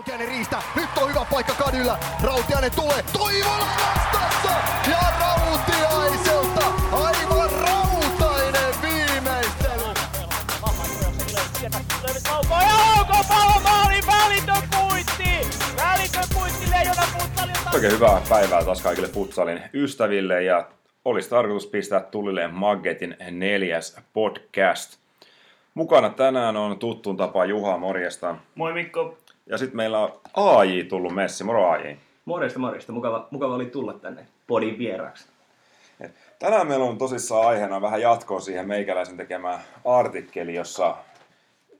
[0.00, 0.62] Rautiainen riistä.
[0.76, 1.98] Nyt on hyvä paikka Kadyllä.
[2.22, 3.04] Rautiainen tulee.
[3.12, 4.50] Toivola vastassa.
[4.90, 9.82] Ja Rautiaiselta aivan rautainen viimeistely.
[12.50, 15.48] Jouko Palomaali, välitön puitti!
[15.76, 17.70] Välitön puitti Leijona futsalilta!
[17.74, 20.68] Oikein hyvää päivää taas kaikille futsalin ystäville ja
[21.04, 25.00] olisi tarkoitus pistää tulille Maggetin neljäs podcast.
[25.74, 28.36] Mukana tänään on tuttuun tapaan Juha, morjesta.
[28.54, 29.16] Moi Mikko.
[29.50, 31.44] Ja sitten meillä on AJ tullut messi.
[31.44, 31.96] Moro AJ.
[32.24, 32.92] Morjesta, morjesta.
[32.92, 35.28] Mukava, mukava oli tulla tänne podin vieraaksi.
[36.38, 40.96] Tänään meillä on tosissaan aiheena vähän jatkoa siihen meikäläisen tekemään artikkeli, jossa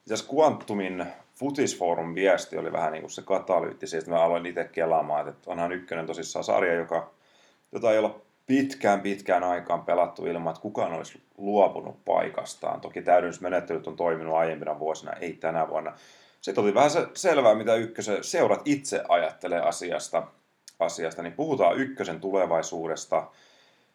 [0.07, 5.29] jos Quantumin Futisforum viesti oli vähän niin kuin se katalyytti, siitä mä aloin itse kelaamaan,
[5.29, 7.11] että onhan ykkönen tosissaan sarja, joka,
[7.73, 12.81] jota ei olla pitkään pitkään aikaan pelattu ilman, että kukaan olisi luopunut paikastaan.
[12.81, 15.93] Toki täydennysmenettelyt on toiminut aiempina vuosina, ei tänä vuonna.
[16.41, 20.27] Sitten oli vähän se selvää, mitä ykkösen seurat itse ajattelee asiasta,
[20.79, 23.31] asiasta, niin puhutaan ykkösen tulevaisuudesta.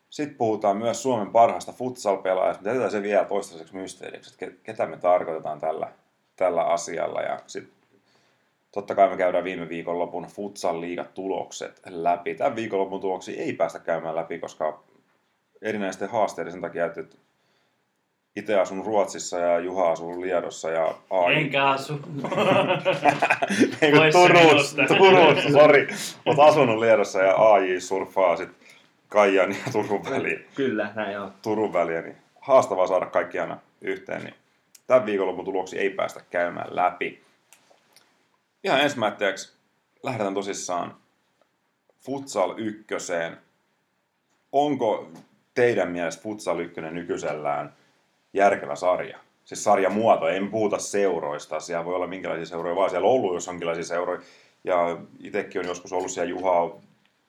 [0.10, 5.60] Sitten puhutaan myös Suomen parhaasta futsal-pelaajasta, jätetään se vielä toistaiseksi mysteeriksi, että ketä me tarkoitetaan
[5.60, 5.92] tällä,
[6.36, 7.22] tällä asialla.
[7.22, 7.74] Ja sitten
[8.72, 10.82] totta kai me käydään viime viikonlopun futsal
[11.14, 12.36] tulokset läpi.
[12.36, 14.84] Tämän viikonlopun tuloksia ei päästä käymään läpi, koska
[15.62, 17.04] erinäisten haasteiden sen takia, että
[18.36, 21.36] itse asun Ruotsissa ja Juha asuu Liedossa ja AI.
[21.36, 21.94] Enkä asu.
[23.82, 25.88] Ei kun Turussa, Turussa, sori.
[26.26, 28.50] Oot asunut Liedossa ja AI surfaa sit
[29.10, 30.46] Kaijan ja Turun väliin.
[30.56, 31.32] Kyllä, näin on.
[31.42, 34.24] Turun väliä, niin haastavaa saada kaikki aina yhteen.
[34.24, 34.36] Niin
[34.88, 37.22] tämän viikonlopun tuloksia ei päästä käymään läpi.
[38.64, 39.54] Ihan ensimmäiseksi
[40.04, 40.96] lähdetään tosissaan
[42.00, 43.38] Futsal ykköseen.
[44.52, 45.12] Onko
[45.54, 47.74] teidän mielestä Futsal ykkönen nykyisellään–
[48.36, 49.18] järkevä sarja.
[49.46, 53.48] Siis sarjamuoto, en puhuta seuroista, siellä voi olla minkälaisia seuroja vaan, siellä on ollut jos
[53.48, 54.22] onkinlaisia seuroja.
[54.64, 56.76] Ja itsekin on joskus ollut siellä Juha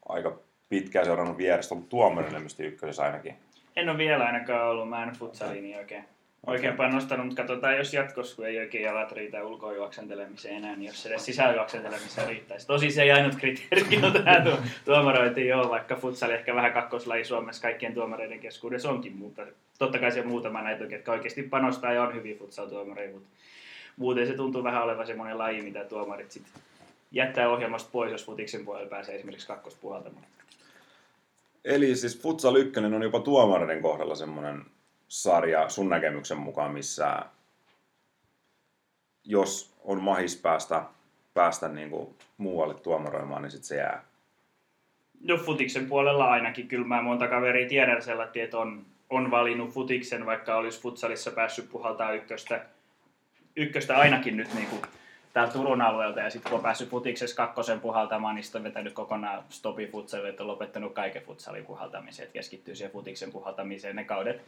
[0.08, 3.34] aika pitkään seurannut vierestä, ollut tuomarina ykkösessä ainakin.
[3.76, 6.04] En ole vielä ainakaan ollut, mä en futsaliin oikein
[6.46, 11.06] oikein panostanut, mutta katsotaan, jos jatkossa, kun ei oikein jalat riitä ulkojuoksentelemiseen enää, niin jos
[11.06, 12.66] edes sisäjuoksentelemiseen riittäisi.
[12.66, 17.62] Tosi se ei ainut kriteeri, on tämä tuomarointi joo, vaikka futsali ehkä vähän kakkoslaji Suomessa
[17.62, 19.42] kaikkien tuomareiden keskuudessa onkin, mutta
[19.78, 23.28] totta kai se muutama näitä, jotka oikeasti panostaa ja on hyviä futsal-tuomareita, mutta
[23.96, 26.62] muuten se tuntuu vähän olevan semmoinen laji, mitä tuomarit sitten
[27.12, 30.24] jättää ohjelmasta pois, jos futiksen puolella pääsee esimerkiksi kakkospuhaltamaan.
[31.64, 34.62] Eli siis Futsal 1 on jopa tuomareiden kohdalla semmoinen
[35.08, 37.22] sarja sun näkemyksen mukaan, missä
[39.24, 40.82] jos on mahis päästä,
[41.34, 44.04] päästä niin kuin muualle tuomaroimaan, niin sitten se jää?
[45.20, 46.68] No futiksen puolella ainakin.
[46.68, 51.70] Kyllä mä monta kaveria tiedän sellainen, että on, on valinnut futiksen, vaikka olisi futsalissa päässyt
[51.70, 52.64] puhaltaa ykköstä,
[53.56, 54.82] ykköstä ainakin nyt niin kuin
[55.32, 58.92] täällä Turun alueelta ja sitten kun on päässyt futiksessa kakkosen puhaltamaan, niin sitten on vetänyt
[58.92, 64.04] kokonaan stopi futsalille, että on lopettanut kaiken futsalin puhaltamisen, että keskittyy siihen futiksen puhaltamiseen ne
[64.04, 64.42] kaudet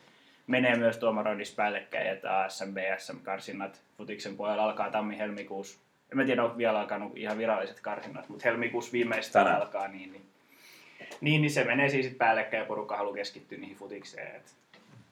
[0.48, 5.78] menee myös tuomaroinnissa päällekkäin, että ASM, BSM-karsinnat futiksen puolella alkaa tammi-helmikuussa.
[6.12, 9.62] En mä tiedä, onko vielä alkanut ihan viralliset karsinnat, mutta helmikuussa viimeistään Tänään.
[9.62, 10.26] alkaa, niin, niin,
[11.20, 14.36] niin, niin, se menee siis päällekkäin ja porukka haluaa keskittyä niihin futikseen.
[14.36, 14.54] Et,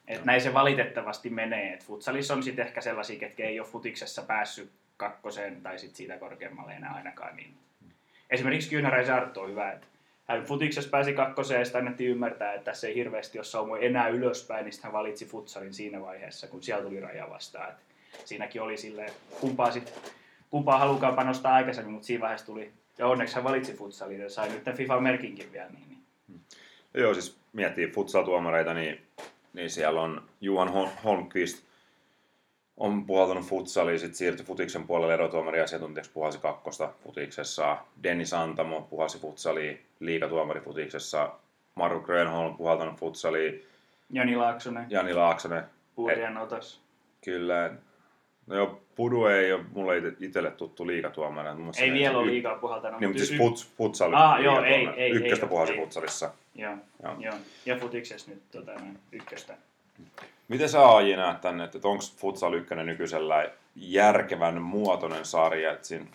[0.08, 1.72] et näin se valitettavasti menee.
[1.72, 6.18] Et futsalissa on sitten ehkä sellaisia, ketkä ei ole futiksessa päässyt kakkoseen tai sit siitä
[6.18, 7.36] korkeammalle enää ainakaan.
[7.36, 7.54] Niin.
[8.30, 9.86] Esimerkiksi Kyynäräisen Arttu on hyvä, että
[10.28, 14.09] hän futiksessa pääsi kakkoseen ja sitä annettiin ymmärtää, että tässä ei hirveästi ole saumoja enää
[14.09, 17.69] ylöspäin, niin hän valitsi futsalin siinä vaiheessa, kun siellä tuli raja vastaan.
[17.69, 19.10] Et siinäkin oli silleen,
[19.41, 20.12] kumpaa, sit,
[20.50, 24.48] kumpaa halukaan panostaa aikaisemmin, mutta siinä vaiheessa tuli, ja onneksi hän valitsi futsalin ja sai
[24.48, 25.69] nyt FIFA-merkinkin vielä.
[25.69, 26.41] Niin, niin.
[26.94, 29.00] Joo, siis miettii futsal-tuomareita, niin,
[29.53, 31.66] niin siellä on Juhan Holmqvist,
[32.76, 37.76] on puhaltanut futsalia, sitten siirtyi futiksen puolelle erotuomari asiantuntijaksi puhalsi kakkosta futiksessa.
[38.03, 41.32] Dennis Antamo puhalsi futsalia liikatuomari futiksessa.
[41.75, 43.53] Maru Grönholm puhaltanut futsalia.
[44.10, 44.86] Jani Laaksonen.
[44.88, 45.62] Jani Laaksonen.
[45.94, 46.81] Puurian otas.
[47.25, 47.70] Kyllä.
[48.47, 51.48] No joo, Pudu ei ole mulle itselle tuttu liikatuomari.
[51.78, 53.00] Ei vielä ole liikaa puhaltanut.
[53.00, 55.78] Niin, mutta siis futs, futsal ah, joo, ei, ei, Ykköstä ei, puhalsi ei.
[55.78, 56.30] futsalissa.
[56.54, 57.15] Joo, joo.
[57.18, 57.34] joo.
[57.66, 58.72] Ja futiksessa nyt tota,
[59.12, 59.54] ykköstä.
[60.48, 66.07] Miten sä AJ näet tänne, että onko Futsal 1 nykyisellä järkevän muotoinen sarja, että siinä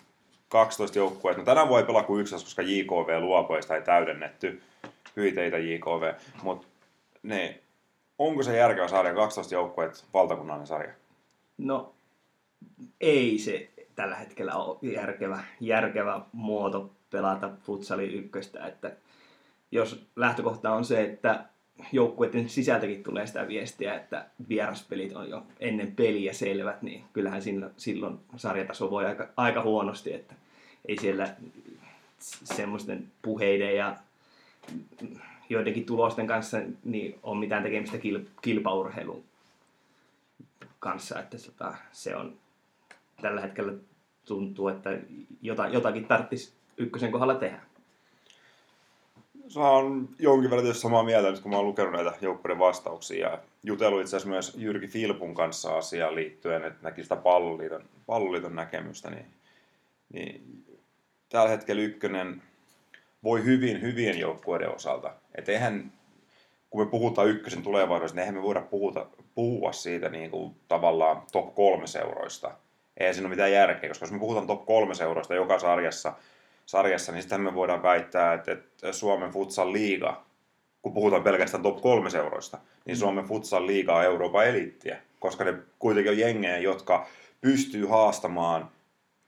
[0.48, 4.62] 12 joukkueet, no tänään voi pelaa kuin yksi, koska JKV luopui sitä ei täydennetty,
[5.16, 6.12] hyiteitä JKV,
[6.42, 6.66] mutta
[7.22, 7.60] ne,
[8.18, 10.92] onko se järkevä sarja, 12 joukkueet, valtakunnallinen sarja?
[11.58, 11.94] No,
[13.00, 18.92] ei se tällä hetkellä ole järkevä, järkevä muoto pelata futsali ykköstä, että
[19.70, 21.44] jos lähtökohta on se, että
[21.92, 27.72] joukkueiden sisältäkin tulee sitä viestiä, että vieraspelit on jo ennen peliä selvät, niin kyllähän silloin,
[27.76, 30.34] silloin sarjataso voi aika, aika huonosti, että
[30.88, 31.36] ei siellä
[32.44, 33.96] semmoisten puheiden ja
[35.48, 39.24] joidenkin tulosten kanssa niin on mitään tekemistä kil, kilpaurheilun
[40.78, 42.36] kanssa, että tota, se on
[43.22, 43.72] tällä hetkellä
[44.24, 44.98] tuntuu, että
[45.42, 47.60] jota, jotakin tarvitsisi ykkösen kohdalla tehdä.
[49.52, 53.38] Se on jonkin verran tietysti samaa mieltä, kun mä oon lukenut näitä joukkueiden vastauksia ja
[53.62, 59.10] jutellut itse asiassa myös Jyrki Filpun kanssa asiaan liittyen, että näki sitä palloliiton, palloliiton näkemystä,
[59.10, 59.26] niin,
[60.12, 60.64] niin
[61.28, 62.42] tällä hetkellä ykkönen
[63.24, 65.14] voi hyvin hyvien joukkueiden osalta.
[65.34, 65.92] Että eihän,
[66.70, 71.22] kun me puhutaan ykkösen tulevaisuudesta, niin eihän me voida puhuta, puhua siitä niin kuin tavallaan
[71.32, 72.50] top kolme seuroista.
[72.96, 76.12] Ei siinä ole mitään järkeä, koska jos me puhutaan top kolme seuroista joka sarjassa,
[76.66, 80.24] sarjassa niin sitten me voidaan väittää, että, että Suomen futsal liiga,
[80.82, 83.00] kun puhutaan pelkästään top kolme seuroista, niin mm.
[83.00, 87.06] Suomen futsal liiga on Euroopan eliittiä, koska ne kuitenkin on jengejä, jotka
[87.40, 88.70] pystyy haastamaan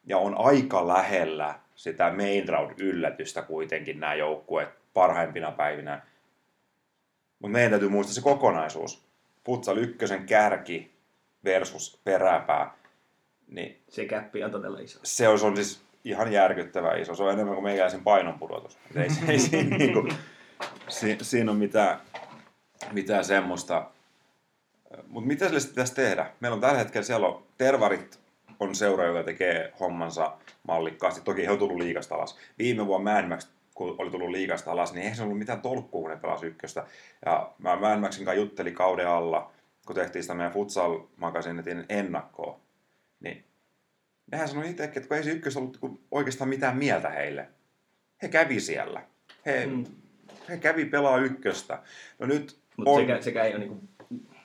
[0.07, 6.03] ja on aika lähellä sitä main round-yllätystä kuitenkin nämä joukkueet parhaimpina päivinä.
[7.39, 9.05] Mutta meidän täytyy muistaa se kokonaisuus.
[9.47, 10.95] Futsal ykkösen kärki
[11.45, 12.75] versus peräpää.
[13.47, 15.01] Niin se käppi on todella iso.
[15.03, 17.15] Se on, se on siis ihan järkyttävä iso.
[17.15, 18.79] Se on enemmän kuin meikäläisen painonpudotus.
[18.97, 20.13] Ei, ei siinä, niin kuin,
[20.89, 22.01] si, siinä ole mitään,
[22.93, 23.91] mitään semmoista.
[25.09, 26.31] Mutta mitä sille pitäisi tehdä?
[26.41, 28.25] Meillä on tällä hetkellä siellä on tervarit
[28.61, 30.37] on seura, joka tekee hommansa
[30.69, 31.21] mallikkaasti.
[31.21, 32.39] Toki he on tullut liikasta alas.
[32.59, 36.01] Viime vuonna Mad Max, kun oli tullut liikasta alas, niin eihän se ollut mitään tolkkua,
[36.01, 36.85] kun ne pelasi ykköstä.
[37.27, 39.51] Ja mä Mad Maxin kanssa juttelin kauden alla,
[39.87, 42.61] kun tehtiin sitä meidän futsal magasinetin ennakkoa.
[44.33, 45.79] Nehän sanoi itsekin, että kun ei se ykköstä ollut
[46.11, 47.49] oikeastaan mitään mieltä heille.
[48.23, 49.03] He kävi siellä.
[49.47, 49.85] He, mm.
[50.49, 51.83] he kävi pelaa ykköstä.
[52.19, 53.01] No nyt Mutta on...
[53.01, 53.81] sekä, sekä ei ole niinku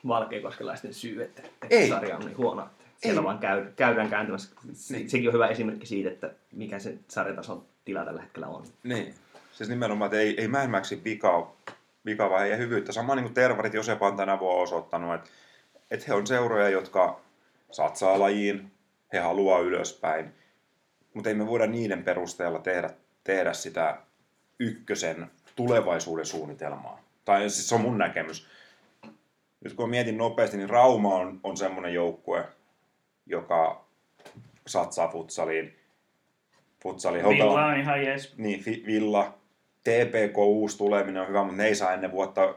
[0.07, 1.89] valkeakoskelaisten syy, että, että ei.
[1.89, 2.69] sarja on niin huono.
[2.97, 3.25] Siellä ei.
[3.25, 4.55] vaan käy, käydään kääntämässä.
[4.89, 5.09] Niin.
[5.09, 8.63] Sekin on hyvä esimerkki siitä, että mikä se sarjatason tila tällä hetkellä on.
[8.83, 9.13] Niin.
[9.51, 11.51] Siis nimenomaan, että ei, ei Mähmäksi vika,
[12.05, 12.91] vika vai hyvyyttä.
[12.91, 15.29] Sama niin kuin Tervarit Josepa on tänä vuonna osoittanut, että,
[15.91, 17.19] että he on seuroja, jotka
[17.71, 18.71] satsaa lajiin,
[19.13, 20.33] he haluaa ylöspäin,
[21.13, 22.89] mutta ei me voida niiden perusteella tehdä,
[23.23, 23.97] tehdä sitä
[24.59, 27.01] ykkösen tulevaisuuden suunnitelmaa.
[27.25, 28.47] Tai siis se on mun näkemys.
[29.63, 32.45] Nyt kun mietin nopeasti, niin Rauma on, on semmoinen joukkue,
[33.25, 33.85] joka
[34.67, 35.75] satsaa futsaliin.
[36.83, 37.29] futsaliin.
[37.29, 38.37] Villa on ihan jees.
[38.37, 39.39] Niin, Villa.
[39.83, 42.55] TPK uusi tuleminen on hyvä, mutta ne ei saa ennen vuotta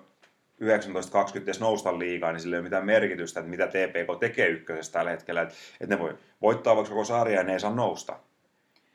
[0.66, 4.92] 1920 edes nousta liigaa, niin sillä ei ole mitään merkitystä, että mitä TPK tekee ykkösessä
[4.92, 5.42] tällä hetkellä.
[5.42, 8.18] Että, että ne voi voittaa vaikka koko sarja ja ne ei saa nousta.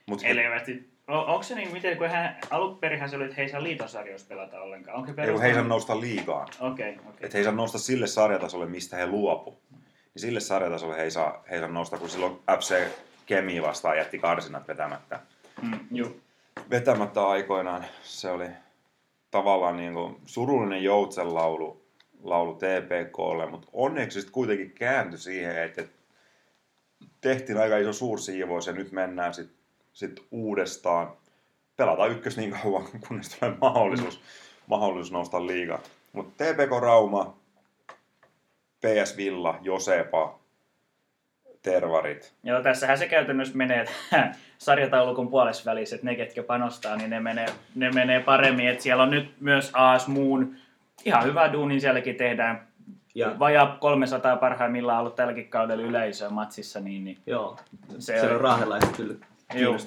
[0.05, 0.97] Mut Elevästi.
[1.07, 2.79] Onko se niin, miten, kun hän, alun
[3.09, 4.97] se oli, että he ei saa liitosarjoissa pelata ollenkaan.
[4.97, 6.47] Onko ei, kun he ei saa nousta liigaan.
[6.59, 7.13] Okei, okay, okay.
[7.21, 9.61] Että he ei saa nousta sille sarjatasolle, mistä he luopu
[10.17, 12.87] niin sille sarjatasolle he ei saa, he ei saa nousta, kun silloin FC
[13.25, 15.19] Kemi vastaan jätti karsinat vetämättä.
[15.61, 16.21] Mm, juu.
[16.69, 17.85] Vetämättä aikoinaan.
[18.03, 18.47] Se oli
[19.37, 21.85] tavallaan niin kuin surullinen joutsen laulu,
[22.23, 25.83] laulu TPKlle, mutta onneksi sitten kuitenkin kääntyi siihen, että
[27.21, 29.57] tehtiin aika iso suursiivous ja nyt mennään sitten
[29.93, 31.17] sit uudestaan.
[31.77, 34.23] Pelataan ykkös niin kauan, kunnes tulee mahdollisuus, mm.
[34.67, 35.81] mahdollisuus nousta liigaan.
[36.13, 37.37] Mutta TPK Rauma,
[38.81, 40.39] PS Villa, Josepa,
[41.71, 42.33] Tervarit.
[42.43, 43.93] Joo, tässähän se käytännössä menee, että
[44.57, 48.67] sarjataulukon puolessa välissä, että ne, ketkä panostaa, niin ne menee, ne menee paremmin.
[48.67, 50.55] Että siellä on nyt myös AS Moon
[51.05, 52.67] ihan hyvä duuni, sielläkin tehdään
[53.15, 53.39] ja.
[53.39, 56.79] vajaa 300 parhaimmillaan ollut tälläkin kaudella yleisöä matsissa.
[56.79, 57.57] Niin, niin Joo,
[57.99, 59.15] se siellä on raahelaiset kyllä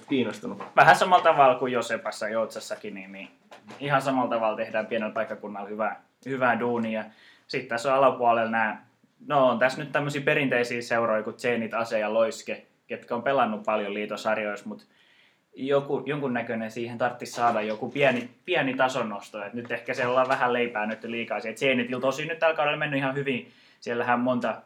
[0.08, 0.62] kiinnostunut.
[0.76, 3.28] Vähän samalla tavalla kuin Josepassa ja Joutsassakin, niin, niin
[3.80, 7.04] ihan samalla tavalla tehdään pienellä paikkakunnalla hyvää, hyvää duunia.
[7.46, 8.78] Sitten tässä on alapuolella nämä,
[9.26, 13.62] no on tässä nyt tämmöisiä perinteisiä seuroja kuin Zenit, Ase ja Loiske, ketkä on pelannut
[13.62, 14.84] paljon liitosarjoissa, mutta
[15.54, 19.44] joku, jonkun näköinen siihen tarvitsisi saada joku pieni, pieni tasonnosto.
[19.44, 21.40] Et nyt ehkä se ollaan vähän leipää nyt liikaa.
[21.40, 23.52] Zenitillä tosi nyt tällä kaudella mennyt ihan hyvin.
[23.80, 24.62] Siellähän monta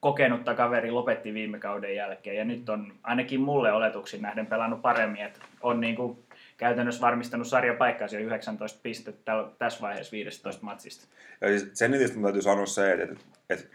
[0.00, 5.22] kokenutta kaveri lopetti viime kauden jälkeen ja nyt on ainakin mulle oletuksin nähden pelannut paremmin.
[5.22, 6.18] Et on niin kuin
[6.56, 11.06] käytännössä varmistanut sarjapaikkaa jo 19 pistettä tässä vaiheessa 15 matsista.
[11.40, 13.66] Ja siis sen niistä täytyy sanoa se, että, että, että,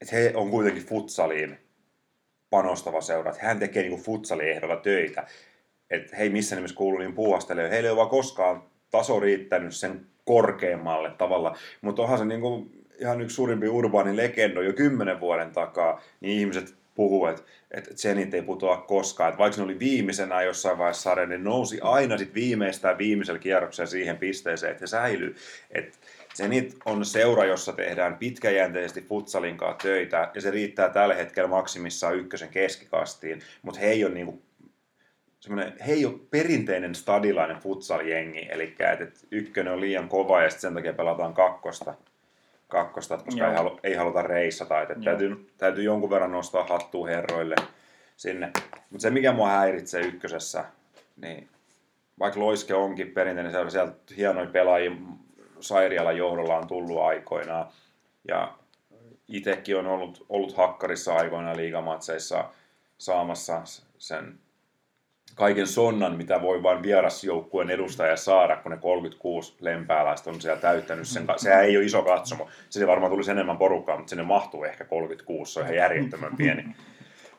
[0.00, 1.58] että he on kuitenkin futsaliin
[2.50, 3.30] panostava seura.
[3.30, 5.26] Että hän tekee niin futsaliin ehdolla töitä.
[5.90, 7.70] Että he ei missään nimessä kuulu niin puuhastelemaan.
[7.70, 11.56] Heillä ei ole vaan koskaan taso riittänyt sen korkeammalle tavalla.
[11.80, 16.38] Mutta onhan se niin kuin ihan yksi suurimpi urbaani legendo jo kymmenen vuoden takaa, niin
[16.38, 19.28] ihmiset puhuu, että, Zenit ei putoa koskaan.
[19.28, 23.90] Että vaikka ne oli viimeisenä jossain vaiheessa sarja, niin nousi aina sit viimeistään viimeisellä kierroksella
[23.90, 25.36] siihen pisteeseen, että he säilyy.
[25.70, 25.98] Että
[26.34, 32.16] Zenit on seura, jossa tehdään pitkäjänteisesti futsalin kanssa töitä, ja se riittää tällä hetkellä maksimissaan
[32.16, 34.42] ykkösen keskikastiin, mutta he ei ole niinku
[35.40, 40.50] semmoinen, he ei ole perinteinen stadilainen futsal-jengi, eli että et ykkönen on liian kova ja
[40.50, 41.94] sitten sen takia pelataan kakkosta,
[42.68, 44.82] kakkosta koska ei, halu, ei, haluta reissata.
[44.82, 47.54] Että täytyy, täytyy jonkun verran nostaa hattua herroille
[48.16, 48.50] sinne.
[48.90, 50.64] Mutta se, mikä mua häiritsee ykkösessä,
[51.16, 51.48] niin
[52.18, 54.90] vaikka Loiske onkin perinteinen seura, sieltä hienoja pelaajia
[55.60, 57.66] Sairialan johdolla on tullut aikoinaan.
[58.28, 58.52] Ja
[59.28, 62.44] itsekin on ollut, ollut hakkarissa aikoinaan liigamatseissa
[62.98, 63.62] saamassa
[63.98, 64.38] sen
[65.34, 71.08] kaiken sonnan, mitä voi vain vierasjoukkueen edustaja saada, kun ne 36 lempääläistä on siellä täyttänyt
[71.08, 71.26] sen.
[71.36, 72.48] Sehän ei ole iso katsomo.
[72.70, 75.52] Se varmaan tulisi enemmän porukkaa, mutta sinne mahtuu ehkä 36.
[75.52, 76.64] Se on ihan järjettömän pieni.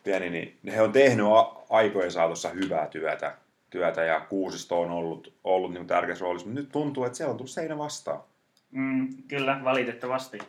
[0.03, 1.25] pieni niin he on tehnyt
[1.69, 3.35] aikojen saatossa hyvää työtä
[3.71, 7.37] työtä ja Kuusisto on ollut, ollut niin tärkeässä roolissa, mutta nyt tuntuu, että siellä on
[7.37, 8.23] tullut seinä vastaan.
[8.71, 10.39] Mm, kyllä, valitettavasti.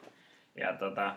[0.55, 1.17] Ja tota,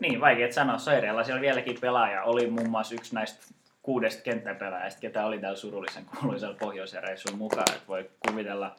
[0.00, 0.78] niin, vaikea sanoa.
[0.78, 6.04] Soireella siellä vieläkin pelaaja oli muun muassa yksi näistä kuudesta kenttäpelaajasta, ketä oli täällä surullisen
[6.20, 7.72] kuuluisella reissun mukaan.
[7.74, 8.76] Että voi kuvitella,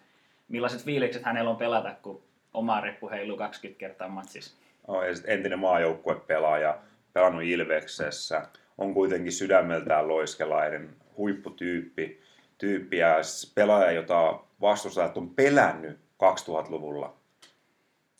[0.47, 2.21] millaiset fiilikset hänellä on pelata, kun
[2.53, 4.57] oma reppu heiluu 20 kertaa matsissa.
[4.87, 6.77] Oh, ja entinen maajoukkuepelaaja,
[7.13, 13.15] pelannut Ilveksessä, on kuitenkin sydämeltään loiskelainen, huipputyyppi tyyppi ja
[13.55, 17.13] pelaaja, jota vastustajat on pelännyt 2000-luvulla.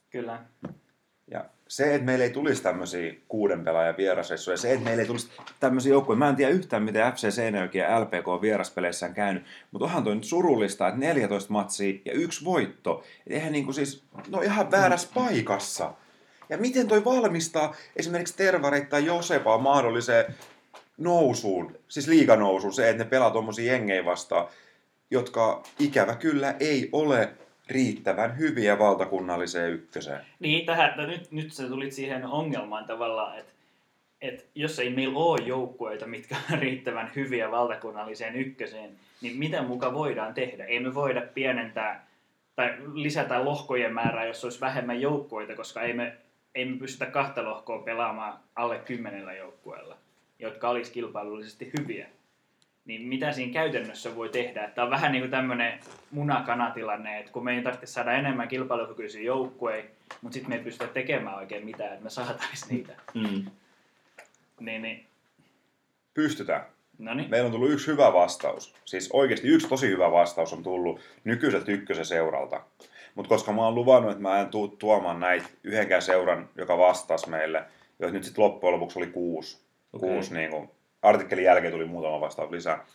[0.09, 0.39] Kyllä.
[1.31, 5.29] Ja se, että meillä ei tulisi tämmöisiä kuuden pelaajan vierasreissuja, se, että meillä ei tulisi
[5.59, 9.85] tämmöisiä joukkoja, mä en tiedä yhtään, miten FC Seinäjoki ja LPK on vieraspeleissä käynyt, mutta
[9.85, 13.03] onhan toi nyt surullista, että 14 matsia ja yksi voitto.
[13.27, 15.93] Et eihän niinku siis, no ihan väärässä paikassa.
[16.49, 20.35] Ja miten toi valmistaa esimerkiksi Tervarit tai Josepaa mahdolliseen
[20.97, 24.47] nousuun, siis liiganousuun, se, että ne pelaa tuommoisia jengejä vastaan,
[25.11, 27.33] jotka ikävä kyllä ei ole
[27.67, 30.21] riittävän hyviä valtakunnalliseen ykköseen.
[30.39, 33.51] Niin, tähän, nyt, nyt sä tulit siihen ongelmaan tavallaan, että
[34.21, 39.93] että jos ei meillä ole joukkueita, mitkä on riittävän hyviä valtakunnalliseen ykköseen, niin mitä muka
[39.93, 40.65] voidaan tehdä?
[40.65, 42.07] Ei me voida pienentää
[42.55, 46.17] tai lisätä lohkojen määrää, jos olisi vähemmän joukkueita, koska ei me,
[46.55, 49.97] ei me pystytä kahta lohkoa pelaamaan alle kymmenellä joukkueella
[50.39, 52.07] jotka olisi kilpailullisesti hyviä.
[52.85, 54.71] Niin mitä siinä käytännössä voi tehdä?
[54.75, 55.79] Tämä on vähän niin kuin tämmöinen
[56.11, 59.89] munakanatilanne, että kun me ei tarvitse saada enemmän kilpailukykyisiä joukkueita,
[60.21, 62.93] mutta sitten me ei pystytä tekemään oikein mitään, että me saataisiin niitä.
[63.13, 63.45] Mm.
[64.59, 65.05] Niin, niin.
[66.13, 66.65] Pystytään.
[66.97, 67.29] Noniin.
[67.29, 68.75] Meillä on tullut yksi hyvä vastaus.
[68.85, 72.61] Siis oikeasti yksi tosi hyvä vastaus on tullut nykyiseltä ykkösen seuralta.
[73.15, 77.29] Mutta koska mä oon luvannut, että mä en tuu tuomaan näitä yhdenkään seuran, joka vastasi
[77.29, 77.63] meille,
[77.99, 79.66] jos nyt sitten loppujen lopuksi oli kuusi,
[79.97, 80.09] okay.
[80.09, 80.69] kuusi niin kuin,
[81.01, 82.85] artikkelin jälkeen tuli muutama vastaus lisää,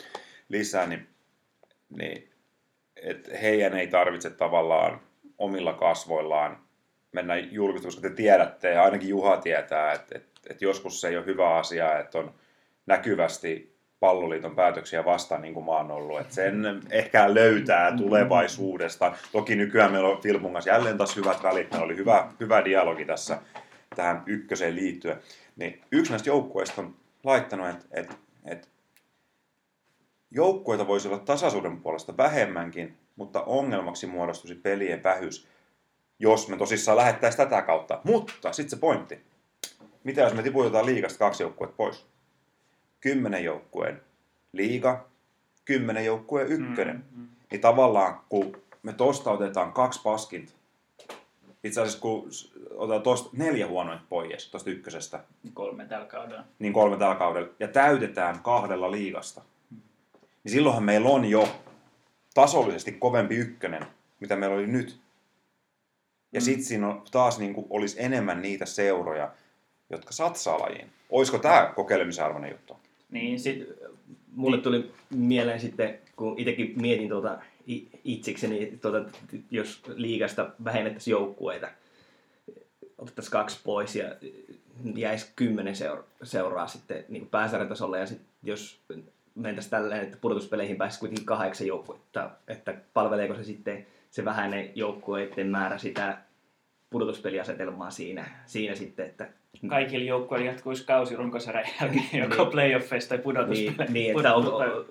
[0.48, 1.06] lisää niin,
[1.98, 2.28] niin
[2.96, 5.00] et heidän ei tarvitse tavallaan
[5.38, 6.58] omilla kasvoillaan
[7.12, 11.16] mennä julkisesti, koska te tiedätte, ja ainakin Juha tietää, että, että, että joskus se ei
[11.16, 12.34] ole hyvä asia, että on
[12.86, 16.20] näkyvästi palloliiton päätöksiä vastaan, niin kuin mä oon ollut.
[16.20, 19.12] Että sen ehkä löytää tulevaisuudesta.
[19.32, 21.70] Toki nykyään meillä on Filmun kanssa jälleen taas hyvät välit.
[21.70, 23.38] Meillä oli hyvä, hyvä dialogi tässä
[23.96, 25.16] tähän ykköseen liittyen.
[25.56, 28.68] Niin yksi näistä joukkueista on laittanut, että, että, että
[30.30, 35.48] joukkueita voisi olla tasaisuuden puolesta vähemmänkin, mutta ongelmaksi muodostuisi pelien vähyys,
[36.18, 38.00] jos me tosissaan lähettäisiin tätä kautta.
[38.04, 39.20] Mutta sitten se pointti.
[40.04, 42.06] Mitä jos me tiputetaan liigasta kaksi joukkuetta pois?
[43.00, 44.00] Kymmenen joukkueen
[44.52, 45.06] liiga,
[45.64, 46.96] kymmenen joukkueen ykkönen.
[46.96, 47.28] Mm, mm.
[47.50, 50.52] Niin tavallaan, kun me tosta otetaan kaksi paskinta,
[51.64, 52.28] itse asiassa kun
[52.74, 55.24] otetaan tosta neljä huonointa pois tuosta ykkösestä.
[55.54, 56.44] Kolme tällä kaudella.
[56.58, 57.48] Niin kolme tällä kaudella.
[57.60, 59.42] Ja täytetään kahdella liigasta.
[60.44, 61.48] Niin silloinhan meillä on jo
[62.34, 63.86] tasollisesti kovempi ykkönen,
[64.20, 65.00] mitä meillä oli nyt.
[66.32, 66.44] Ja mm.
[66.44, 69.32] sitten siinä on, taas niin kuin, olisi enemmän niitä seuroja,
[69.90, 70.90] jotka satsaa lajiin.
[71.10, 72.76] Olisiko tämä kokeilemisen arvoinen juttu?
[73.10, 73.68] Niin, sit,
[74.32, 77.38] mulle tuli mieleen sitten, kun itsekin mietin tuota
[78.04, 79.04] itsekseni, tuota,
[79.50, 81.68] jos liigasta vähennettäisiin joukkueita,
[82.98, 84.04] otettaisiin kaksi pois ja
[84.94, 88.80] jäisi kymmenen seura- seuraa sitten niin pääsarjatasolle ja sitten jos
[89.34, 95.46] mentäisiin tälleen, että pudotuspeleihin pääsisi kuitenkin kahdeksan joukkuetta, että palveleeko se sitten se vähäinen joukkueiden
[95.46, 96.18] määrä sitä
[96.90, 99.28] pudotuspeliasetelmaa siinä, siinä sitten, että
[99.68, 102.52] kaikilla joukkueilla jatkuisi kausi runkosarjan jälkeen joko niin.
[102.52, 103.84] playoffeista tai pudotuspeleissä.
[103.84, 104.84] Niin, niin että onko,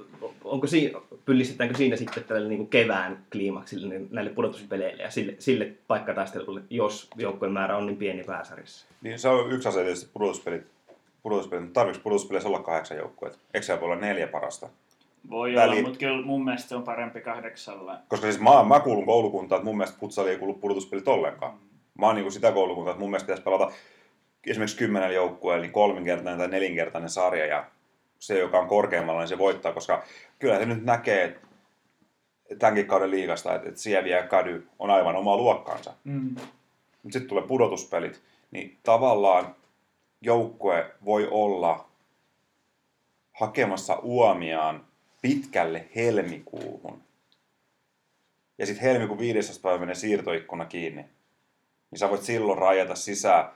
[0.44, 5.36] onko siinä, pyllistetäänkö siinä sitten tälle niin kuin kevään kliimaksille niin näille pudotuspeleille ja sille,
[5.40, 8.86] sille paikkataistelulle, jos joukkojen määrä on niin pieni pääsarissa?
[9.02, 10.64] Niin se on yksi asia tietysti pudotuspelit.
[11.24, 11.74] pudotuspelit.
[11.74, 13.40] Tarvitsetko pudotuspeleissä olla kahdeksan joukkueet?
[13.54, 14.70] Eikö se voi olla neljä parasta?
[15.30, 15.72] Voi Väli...
[15.72, 17.98] olla, mutta kyllä mun mielestä se on parempi kahdeksalla.
[18.08, 21.54] Koska siis mä, mä kuulun koulukuntaan, että mun mielestä futsali ei kuulu pudotuspelit ollenkaan.
[22.00, 23.72] Mä oon niin sitä koulukuntaa, että mun mielestä pitäisi pelata
[24.48, 27.66] esimerkiksi kymmenen joukkueella niin kolminkertainen tai nelinkertainen sarja ja
[28.22, 30.04] se, joka on korkeammalla, niin se voittaa, koska
[30.40, 31.40] kyllä se nyt näkee
[32.60, 35.94] tämänkin kauden liigasta, että, että Sievi ja Kady on aivan oma luokkaansa.
[36.04, 36.36] Mm.
[37.04, 39.56] Mutta sitten tulee pudotuspelit, niin tavallaan
[40.22, 41.88] joukkue voi olla
[43.32, 44.86] hakemassa uomiaan
[45.22, 47.02] pitkälle helmikuuhun.
[48.58, 49.62] Ja sitten helmikuun 15.
[49.62, 51.06] päivä menee siirtoikkuna kiinni.
[51.92, 53.50] Niin sä voit silloin rajata sisään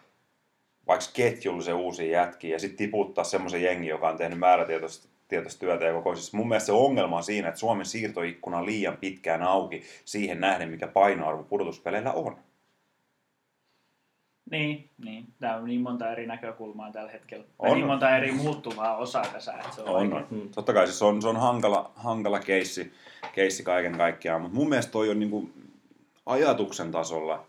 [0.87, 5.85] vaikka ketjullisen uusia jätkiä ja sitten tiputtaa semmoisen jengi, joka on tehnyt määrätietoista tietoista työtä
[5.85, 9.43] ja koko siis mun mielestä se ongelma on siinä, että Suomen siirtoikkuna on liian pitkään
[9.43, 12.37] auki siihen nähden, mikä painoarvo pudotuspeleillä on.
[14.51, 15.27] Niin, niin.
[15.39, 17.45] Tämä on niin monta eri näkökulmaa tällä hetkellä.
[17.59, 17.69] On.
[17.69, 17.77] On.
[17.77, 20.49] Niin monta eri muuttuvaa osaa tässä, että se on, On, on.
[20.55, 22.93] Totta kai siis se on, se on hankala, hankala keissi,
[23.33, 25.49] keissi kaiken kaikkiaan, mutta mun mielestä toi on niinku
[26.25, 27.45] ajatuksen tasolla,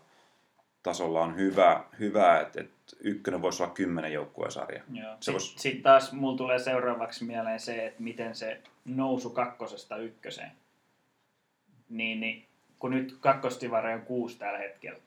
[0.83, 4.83] tasolla on hyvä, hyvä että, että ykkönen voisi olla kymmenen joukkueen sarja.
[4.93, 5.15] Joo.
[5.19, 9.97] Se Sitten vois- sit taas mulla tulee seuraavaksi mieleen se, että miten se nousu kakkosesta
[9.97, 10.51] ykköseen.
[11.89, 12.45] Niin, niin
[12.79, 14.99] kun nyt kakkostivari on kuusi tällä hetkellä,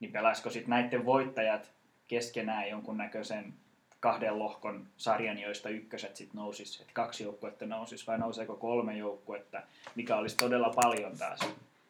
[0.00, 1.70] niin pelaisiko sitten näiden voittajat
[2.08, 3.54] keskenään jonkunnäköisen
[4.00, 9.62] kahden lohkon sarjan, joista ykköset sitten nousis, että kaksi joukkuetta nousis, vai nouseeko kolme joukkuetta,
[9.94, 11.40] mikä olisi todella paljon taas.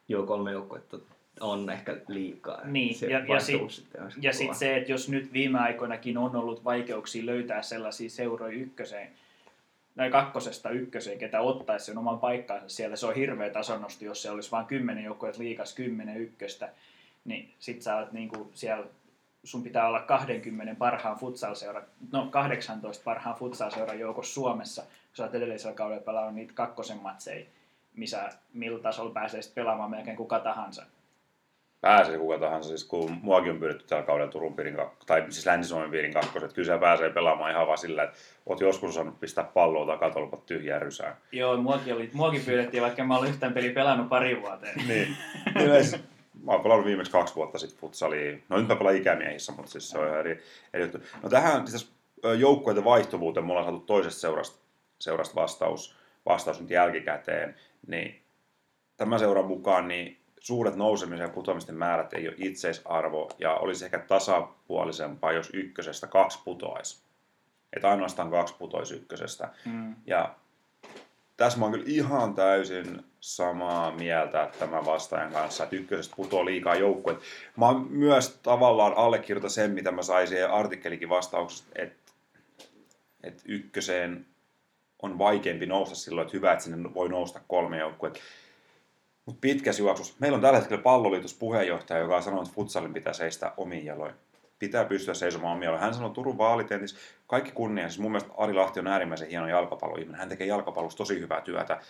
[0.08, 0.98] Joo, kolme joukkuetta
[1.40, 2.60] on ehkä liikaa.
[2.64, 6.36] Niin, se ja- ja sit- sitten Ja sitten se, että jos nyt viime aikoinakin on
[6.36, 9.08] ollut vaikeuksia löytää sellaisia seuroja ykköseen,
[9.96, 14.30] tai kakkosesta ykköseen, ketä ottaisi sen oman paikkaansa siellä, se on hirveä tasonnosti, jos se
[14.30, 16.68] olisi vain kymmenen joukkueet liikas, kymmenen ykköstä,
[17.24, 18.86] niin sit sä oot niinku siellä,
[19.44, 25.34] sun pitää olla 20 parhaan futsalseuran, no 18 parhaan futsalseuran joukossa Suomessa, kun sä oot
[25.34, 27.46] edellisellä kaudella pelannut niitä kakkosen matseja,
[27.94, 30.86] missä, millä tasolla pääsee sit pelaamaan melkein kuka tahansa.
[31.82, 35.90] Pääsee kuka tahansa, siis kun muakin on pyydetty tällä kaudella Turun piirin, tai siis Länsi-Suomen
[35.90, 39.86] piirin kakkoset, kyllä se pääsee pelaamaan ihan vaan sillä, että oot joskus osannut pistää palloa
[39.86, 41.16] tai katolpat tyhjää rysään.
[41.32, 44.74] Joo, muakin, oli, muakin pyydettiin, vaikka mä olen yhtään peliä pelannut pari vuoteen.
[44.88, 45.16] Niin.
[45.82, 46.02] siis,
[46.44, 48.38] mä oon pelannut viimeksi kaksi vuotta sitten futsalia.
[48.48, 50.42] No nyt mä pelaan ikämiehissä, mutta siis se on ihan eri,
[50.74, 50.98] eri juttu.
[51.22, 51.92] No tähän siis
[52.38, 54.58] joukkueiden vaihtuvuuteen mulla on saatu toisesta seurasta,
[54.98, 57.54] seurasta vastaus, vastaus nyt jälkikäteen.
[57.86, 58.22] Niin
[58.96, 63.98] tämän seuran mukaan niin suuret nousemisen ja putoamisten määrät ei ole itseisarvo ja olisi ehkä
[63.98, 67.02] tasapuolisempaa, jos ykkösestä kaksi putoaisi.
[67.72, 69.48] Että ainoastaan kaksi putoisi ykkösestä.
[69.64, 69.94] Mm.
[70.06, 70.34] Ja
[71.36, 76.74] tässä mä oon kyllä ihan täysin samaa mieltä tämän vastaajan kanssa, että ykkösestä putoo liikaa
[76.74, 77.18] joukkueet.
[77.56, 82.12] Mä oon myös tavallaan allekirjoita sen, mitä mä sain siihen artikkelikin vastauksesta, että,
[83.22, 84.26] että ykköseen
[85.02, 88.20] on vaikeampi nousta silloin, että hyvä, että sinne voi nousta kolme joukkuetta.
[89.26, 93.12] Mutta pitkässä juoksussa, meillä on tällä hetkellä palloliitos puheenjohtaja, joka on sanonut, että futsalin pitää
[93.12, 94.14] seistä omiin jaloin.
[94.58, 95.82] Pitää pystyä seisomaan omiin jaloin.
[95.82, 97.88] Hän sanoi Turun vaalitentissä, kaikki kunnia.
[97.88, 100.20] Siis mun mielestä Ari Lahti on äärimmäisen hieno jalkapalloihminen.
[100.20, 101.80] Hän tekee jalkapallossa tosi hyvää työtä.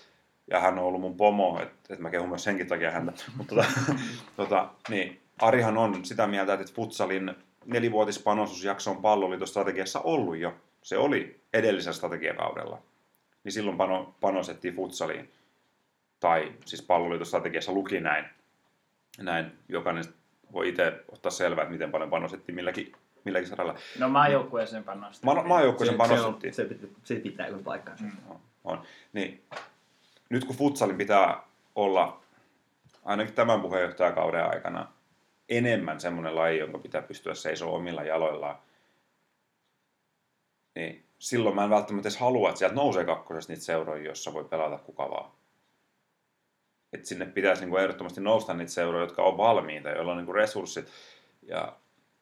[0.51, 3.13] Ja hän on ollut mun pomo, että, että mä kehun myös senkin takia häntä.
[3.37, 3.69] Mutta tota,
[4.37, 7.35] tota, niin, Arihan on sitä mieltä, että futsalin
[7.67, 10.55] nelivuotispanostusjakso on palloliitostrategiassa ollut jo.
[10.83, 12.83] Se oli edellisellä strategiakaudella.
[13.45, 15.31] Niin silloin pano, panostettiin futsaliin.
[16.23, 18.25] Tai siis palloliitostrategiassa luki näin.
[19.19, 20.05] Näin jokainen
[20.53, 22.93] voi itse ottaa selvää, että miten paljon panostettiin milläkin,
[23.25, 23.75] milläkin saralla.
[23.99, 25.35] No maajoukkueeseen panostaa.
[25.35, 26.55] Ma- maajoukkueeseen se, se, on, panostettiin.
[26.55, 28.05] se, pitää, se pitää kyllä paikkaansa.
[28.05, 28.11] Mm.
[28.29, 28.83] On, on.
[29.13, 29.45] Niin,
[30.29, 31.43] nyt kun futsalin pitää
[31.75, 32.21] olla
[33.05, 34.93] ainakin tämän puheenjohtajakauden aikana
[35.49, 38.59] enemmän semmoinen laji, jonka pitää pystyä seisomaan omilla jaloillaan,
[40.75, 44.45] niin silloin mä en välttämättä edes halua, että sieltä nousee kakkosesta niitä seuroja, jossa voi
[44.45, 45.31] pelata kuka vaan.
[47.03, 50.89] Että sinne pitäisi niinku ehdottomasti nousta niitä seuroja, jotka on valmiita, joilla on niinku resurssit.
[51.43, 51.73] Ja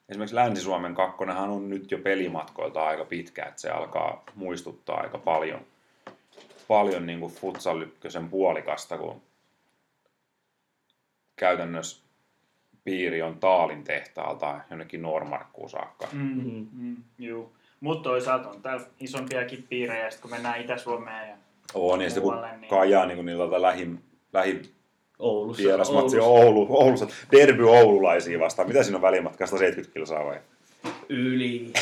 [0.09, 5.61] esimerkiksi Länsi-Suomen kakkonenhan on nyt jo pelimatkoilta aika pitkä, että se alkaa muistuttaa aika paljon,
[6.69, 9.23] paljon niin kuin futsal ykkösen puolikasta, kun
[11.37, 12.03] käytännössä
[12.85, 16.09] piiri on Taalin tehtaalta jonnekin Normarkkuun saakka.
[16.13, 17.57] Mm, mm, juu.
[17.81, 21.37] Mutta toisaalta on täällä isompiakin piirejä, ja sit kun mennään Itä-Suomeen ja
[21.75, 23.91] On, ja sitten kun niin- Kajaa niin niillä lähi,
[24.33, 24.63] lähi
[25.19, 25.63] Oulussa.
[25.63, 26.19] vierasmatsi.
[26.19, 28.69] Oulu, Oulussa, derby oululaisia vastaan.
[28.69, 29.47] Mitä siinä on välimatka?
[29.47, 30.41] 170 kilsaa vai?
[31.09, 31.73] Yli.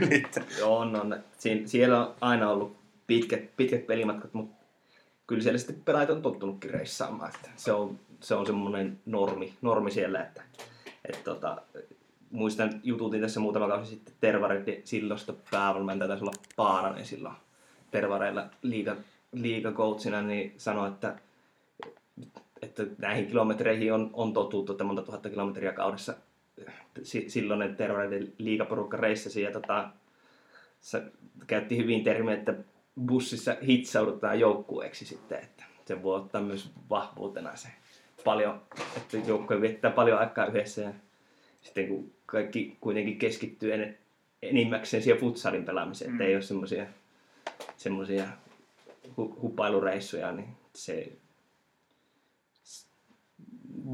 [0.64, 1.20] on, on.
[1.38, 4.64] Siin, siellä on aina ollut pitkät, pitkät pelimatkat, mutta
[5.26, 7.30] kyllä siellä sitten pelaajat on tottunutkin reissaamaan.
[7.34, 10.42] Että se on, se on semmoinen normi, normi siellä, että,
[11.08, 11.62] että tota,
[12.30, 17.34] muistan, jututin tässä muutama kausi sitten Tervareiden silloista päävalmentaja, taisi olla Paananen silloin
[17.90, 18.96] Tervareilla liiga,
[19.32, 21.16] liigakoutsina, niin sanoi, että,
[22.62, 26.14] että näihin kilometreihin on, on totuttu, että monta tuhatta kilometriä kaudessa
[27.02, 29.88] si- silloinen Tervareiden liigaporukka reissasi ja tota,
[30.80, 31.02] se
[31.46, 32.54] käytti hyvin termiä, että
[33.06, 37.68] bussissa hitsaudutaan joukkueeksi sitten, että se voi ottaa myös vahvuutena se
[38.24, 38.62] paljon,
[38.96, 40.92] että joukkue viettää paljon aikaa yhdessä ja
[41.60, 43.98] sitten kun kaikki kuitenkin keskittyy en,
[44.42, 46.14] enimmäkseen siihen futsalin pelaamiseen, mm.
[46.14, 46.86] että ei ole semmoisia
[47.76, 48.24] semmoisia
[49.16, 51.12] hu, hupailureissuja, niin se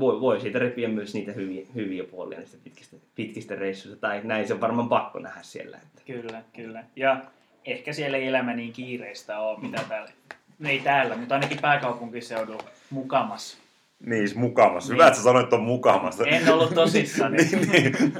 [0.00, 4.46] voi, voi siitä repiä myös niitä hyviä, hyviä puolia niistä pitkistä, pitkistä reissuista, tai näin
[4.46, 5.76] se on varmaan pakko nähdä siellä.
[5.76, 6.02] Että.
[6.06, 6.84] Kyllä, kyllä.
[6.96, 7.24] Ja
[7.64, 10.10] ehkä siellä ei elämä niin kiireistä ole, mitä täällä.
[10.64, 13.63] Ei täällä, mutta ainakin pääkaupunkiseudulla mukamas
[14.06, 14.88] niin, mukamas.
[14.88, 16.20] Hyvä, että sä sanoit ton mukamas.
[16.20, 17.32] En ollut tosissaan.
[17.36, 18.12] niin, niin.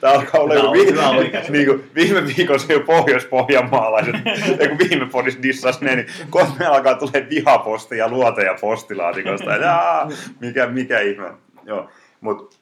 [0.00, 1.02] Tää alkaa olla jo viime,
[1.48, 4.14] niin kuin, viime viikon se jo Pohjois-Pohjanmaalaiset,
[4.68, 9.50] kun viime podissa dissas ne, niin kohta me alkaa tulee vihaposti ja luoteja postilaatikosta.
[9.50, 10.08] Ja,
[10.40, 11.32] mikä, mikä ihme.
[11.64, 11.88] Joo,
[12.20, 12.58] mut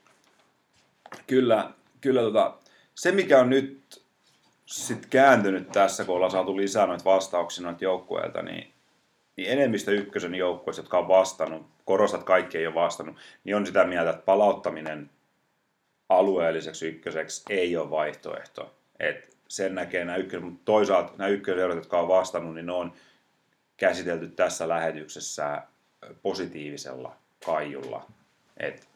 [1.27, 2.55] kyllä, kyllä tota,
[2.95, 4.03] se mikä on nyt
[4.67, 8.73] sit kääntynyt tässä, kun ollaan saatu lisää noita vastauksia noita joukkueilta, niin
[9.37, 13.85] niin enemmistö ykkösen joukkueista, jotka on vastannut, korostat kaikki ei ole vastannut, niin on sitä
[13.85, 15.11] mieltä, että palauttaminen
[16.09, 18.75] alueelliseksi ykköseksi ei ole vaihtoehto.
[19.01, 22.93] Et sen näkee nämä ykköset, mutta toisaalta nämä ykköseurat, jotka on vastannut, niin ne on
[23.77, 25.63] käsitelty tässä lähetyksessä
[26.23, 27.17] positiivisella
[27.47, 28.07] kaijulla.
[28.57, 28.89] Et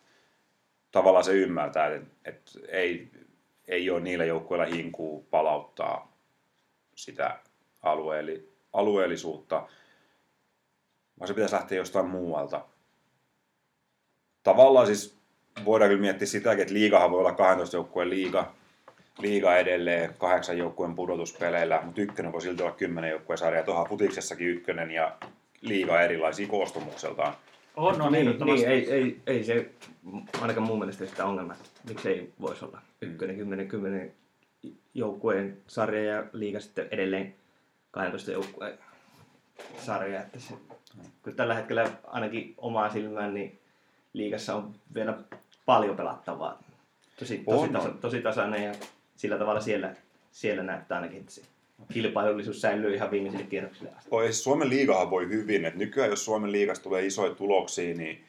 [0.93, 3.11] tavallaan se ymmärtää, että et ei,
[3.69, 6.17] ei ole niillä joukkueilla hinkuu palauttaa
[6.95, 7.39] sitä
[7.83, 9.69] alueelli, alueellisuutta
[11.19, 12.65] vaan se pitäisi lähteä jostain muualta.
[14.47, 15.17] Tavallaan siis
[15.65, 18.53] voidaan kyllä miettiä sitäkin, että liigahan voi olla 12 joukkueen liiga,
[19.19, 23.63] liiga edelleen, kahdeksan joukkueen pudotuspeleillä, mutta ykkönen voi silti olla kymmenen joukkueen sarja.
[23.63, 25.17] Tuohan futiksessakin ykkönen ja
[25.61, 27.35] liiga erilaisia koostumukseltaan.
[27.77, 29.71] On, on niin, niin ei, ei, ei, se
[30.41, 31.57] ainakaan mun mielestä sitä ongelmaa.
[31.89, 34.13] Miksi ei voisi olla ykkönen, kymmenen, kymmenen
[34.95, 37.35] joukkueen sarja ja liiga sitten edelleen
[37.91, 38.79] 12 joukkueen
[39.79, 40.21] sarja.
[40.21, 40.55] Että se,
[41.23, 43.61] kyllä tällä hetkellä ainakin omaa silmään, niin
[44.17, 45.19] liigassa on vielä
[45.67, 46.63] paljon pelattavaa.
[47.19, 48.75] Tosi, tosi, tasa, tosi tasainen ja
[49.17, 49.95] sillä tavalla siellä,
[50.33, 51.43] siellä näyttää ainakin, että se
[51.93, 54.09] kilpailullisuus säilyy ihan viimeisille kierroksille asti.
[54.11, 55.65] Oi, Suomen liigahan voi hyvin.
[55.65, 58.25] että nykyään jos Suomen liigasta tulee isoja tuloksia, niin,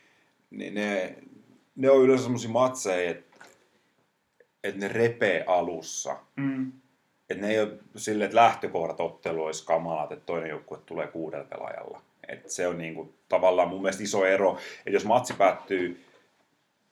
[0.52, 1.16] niin ne,
[1.76, 3.46] ne on yleensä sellaisia matseja, että,
[4.64, 6.18] että ne repee alussa.
[6.36, 6.72] Mm.
[7.30, 11.46] Että ne ei ole silleen, että lähtökohdat ottelu olisi kamalat, että toinen joukkue tulee kuudella
[11.46, 12.02] pelaajalla.
[12.28, 16.06] Et se on niinku tavallaan mun mielestä iso ero, että jos matsi päättyy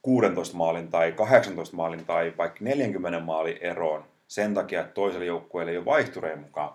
[0.02, 5.71] 16 maalin tai 18 maalin tai vaikka 40 maalin eroon sen takia, että toiselle joukkueelle
[5.71, 6.74] ei ole vaihtureen mukaan,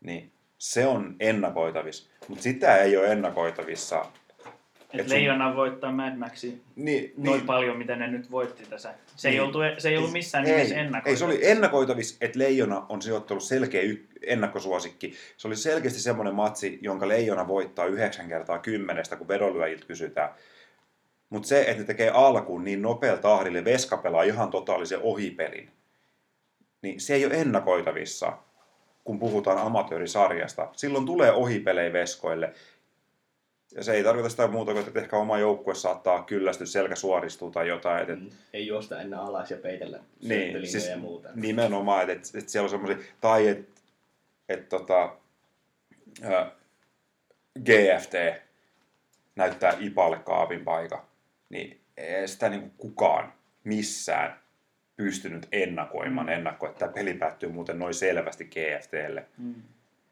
[0.00, 2.10] niin se on ennakoitavissa.
[2.28, 4.06] Mutta sitä ei ole ennakoitavissa
[4.92, 5.56] et, et Leijona sun...
[5.56, 7.46] voittaa Mad Maxi niin, noin niin.
[7.46, 8.94] paljon, mitä ne nyt voitti tässä.
[9.16, 9.40] Se niin.
[9.40, 11.24] ei, ollut, se ei ollut missään ei, nimessä ennakoitavissa.
[11.26, 15.14] Ei, se oli ennakoitavissa, että Leijona on sijoittanut selkeä y- ennakkosuosikki.
[15.36, 20.34] Se oli selkeästi semmoinen matsi, jonka Leijona voittaa yhdeksän kertaa kymmenestä, kun vedonlyöjiltä kysytään.
[21.30, 25.70] Mutta se, että ne tekee alkuun niin nopealla tahdilla, Veska pelaa ihan totaalisen ohipelin,
[26.82, 28.32] niin se ei ole ennakoitavissa,
[29.04, 30.68] kun puhutaan amatöörisarjasta.
[30.72, 32.54] Silloin tulee ohipelejä Veskoille,
[33.74, 37.50] ja se ei tarkoita sitä muuta kuin, että ehkä oma joukkue saattaa kyllästyä, selkä suoristuu
[37.50, 38.00] tai jotain.
[38.02, 41.28] Että, mm, ei juosta ennen alas ja peitellä niin, siis ja muuta.
[41.34, 43.79] Nimenomaan, että, että, että siellä on semmoisia, tai että,
[44.50, 45.16] että tota,
[46.24, 46.50] ä,
[47.64, 48.14] GFT
[49.36, 51.08] näyttää Ipalle kaapin paikka,
[51.48, 53.32] niin ei sitä niin kuin kukaan
[53.64, 54.40] missään
[54.96, 56.32] pystynyt ennakoimaan mm.
[56.32, 59.26] ennakko, että tämä peli päättyy muuten noin selvästi GFTlle.
[59.38, 59.62] Mm.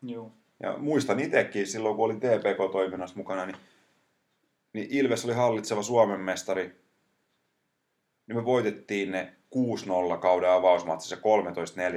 [0.03, 0.33] Joo.
[0.61, 3.57] Ja muistan itsekin silloin, kun olin TPK-toiminnassa mukana, niin,
[4.73, 6.65] niin Ilves oli hallitseva Suomen mestari.
[8.27, 11.17] Niin me voitettiin ne 6-0 kauden avausmatsissa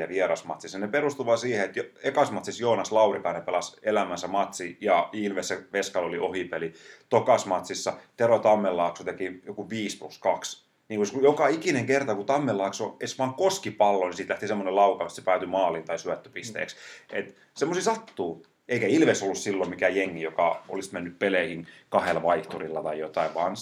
[0.06, 0.80] 13-4 vierasmatsissa.
[0.80, 6.20] Ne perustuvat siihen, että ekas matsissa Joonas Laurikainen pelasi elämänsä matsi ja Ilves Veskal oli
[6.20, 6.74] ohipeli.
[7.10, 10.66] Tokas matsissa Tero Tammenlaakso teki joku 5 plus 2.
[10.90, 14.76] Niin kun joka ikinen kerta, kun Tammenlaakso edes vaan koski pallon, niin siitä lähti semmoinen
[14.76, 16.76] laukaus, että se päätyi maaliin tai syöttöpisteeksi.
[16.76, 17.18] Mm.
[17.18, 18.46] Et semmoisia sattuu.
[18.68, 23.56] Eikä Ilves ollut silloin mikään jengi, joka olisi mennyt peleihin kahdella vaihturilla tai jotain, vaan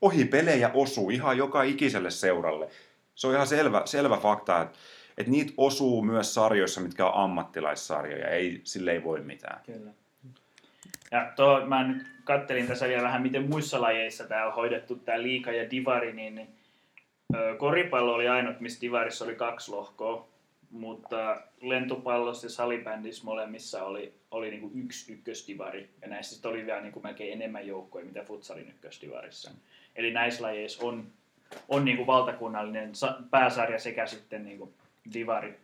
[0.00, 2.68] ohi pelejä osuu ihan joka ikiselle seuralle.
[3.16, 4.78] Se on ihan selvä, selvä fakta, että,
[5.18, 8.28] että niitä osuu myös sarjoissa, mitkä on ammattilaissarjoja.
[8.28, 9.60] Ei, sille ei voi mitään.
[9.66, 9.90] Kyllä.
[11.10, 15.22] Ja tuo, mä nyt kattelin tässä vielä vähän, miten muissa lajeissa tämä on hoidettu, tämä
[15.22, 16.48] liika ja divari, niin, niin
[17.58, 20.28] koripallo oli ainut, missä divarissa oli kaksi lohkoa
[20.70, 26.80] mutta lentopallossa ja salibändissä molemmissa oli, oli niin kuin yksi ykkösdivari, ja näissä oli vielä
[26.80, 29.50] niin kuin melkein enemmän joukkoja, mitä futsalin ykkösdivarissa.
[29.96, 31.12] Eli näissä lajeissa on,
[31.68, 32.92] on niin kuin valtakunnallinen
[33.30, 34.70] pääsarja sekä sitten niin kuin
[35.14, 35.54] divari.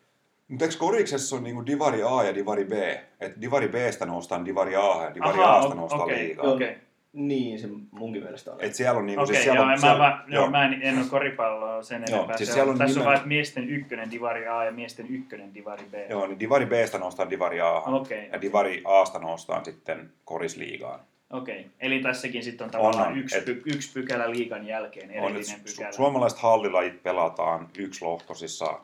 [0.49, 2.73] Mutta eikö Koriksessa on niinku Divari A ja Divari B?
[3.21, 6.45] Että Divari Bstä noustaan Divari A ja Divari Ahaa, Asta noustaan okei, liigaa.
[6.53, 6.77] Okei,
[7.13, 8.61] Niin, se munkin mielestä on.
[8.61, 10.51] Et siellä on niinku, okei, siis siellä joo, on, en, mä, siellä, vaan, joo, joo.
[10.51, 12.37] mä en, en ole koripalloa sen Joo, enempää.
[12.37, 15.55] siis siellä on, on tässä on nimen- vain miesten ykkönen Divari A ja miesten ykkönen
[15.55, 16.11] Divari B.
[16.11, 17.73] Joo, niin Divari Bstä noustaan Divari A.
[17.81, 21.01] Okei, Ja Divari Asta noustaan sitten Korisliigaan.
[21.33, 21.67] Okei.
[21.81, 25.15] Eli tässäkin sitten on tavallaan On, on, yksi, et- py, yksi pykälä liigan jälkeen, On,
[25.17, 25.93] erillinen su- pykälä.
[25.93, 28.81] suomalaiset hallilajit pelataan yksilohkoisissa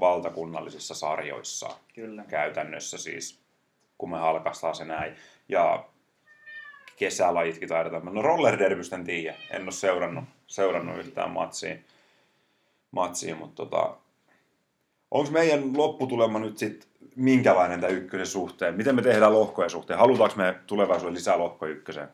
[0.00, 2.24] valtakunnallisissa sarjoissa Kyllä.
[2.28, 3.38] käytännössä siis,
[3.98, 5.14] kun me halkastaan se näin.
[5.48, 5.84] Ja
[6.96, 8.04] kesälajitkin taidetaan.
[8.14, 9.36] No roller derbystä en tiedä.
[9.50, 11.84] En ole seurannut, seurannut yhtään matsiin,
[12.90, 13.96] matsiin mutta tota,
[15.10, 18.74] onko meidän lopputulema nyt sitten minkälainen tämä ykkösen suhteen?
[18.74, 19.98] Miten me tehdään lohkojen suhteen?
[19.98, 22.08] Halutaanko me tulevaisuudessa lisää lohko ykköseen?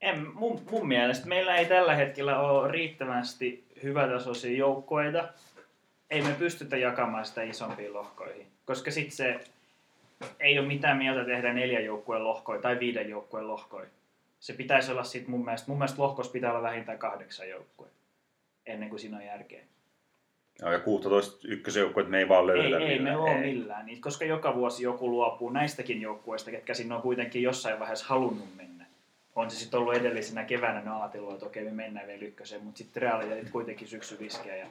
[0.00, 5.28] En, mun, mun mielestä meillä ei tällä hetkellä ole riittävästi hyvätasoisia joukkoita.
[6.10, 9.40] Ei me pystytä jakamaan sitä isompiin lohkoihin, koska sitten se
[10.40, 13.86] ei ole mitään mieltä tehdä neljän joukkueen lohkoja tai viiden joukkueen lohkoja.
[14.40, 17.92] Se pitäisi olla sitten mun mielestä, mun mielestä lohkossa pitää olla vähintään kahdeksan joukkueen
[18.68, 19.62] ennen kuin siinä on järkeä.
[20.62, 23.18] Joo, ja 16 ykkösjoukkueet me ei vaan Ei, löydetä ei me millään.
[23.18, 27.78] ole millään niitä, koska joka vuosi joku luopuu näistäkin joukkueista, ketkä sinne on kuitenkin jossain
[27.78, 28.86] vaiheessa halunnut mennä.
[29.36, 32.78] On se sitten ollut edellisenä keväänä ne ajatellut, että okei me mennään vielä ykköseen, mutta
[32.78, 34.66] sitten realiteetit kuitenkin syksy viskeä ja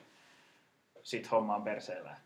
[1.04, 2.18] sitten homma on perseellään.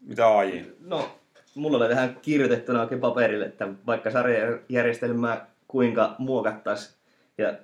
[0.00, 0.66] Mitä AI?
[0.80, 1.18] No,
[1.54, 6.94] mulla oli tähän kirjoitettuna oikein paperille, että vaikka sarjajärjestelmää kuinka muokattaisiin
[7.38, 7.54] ja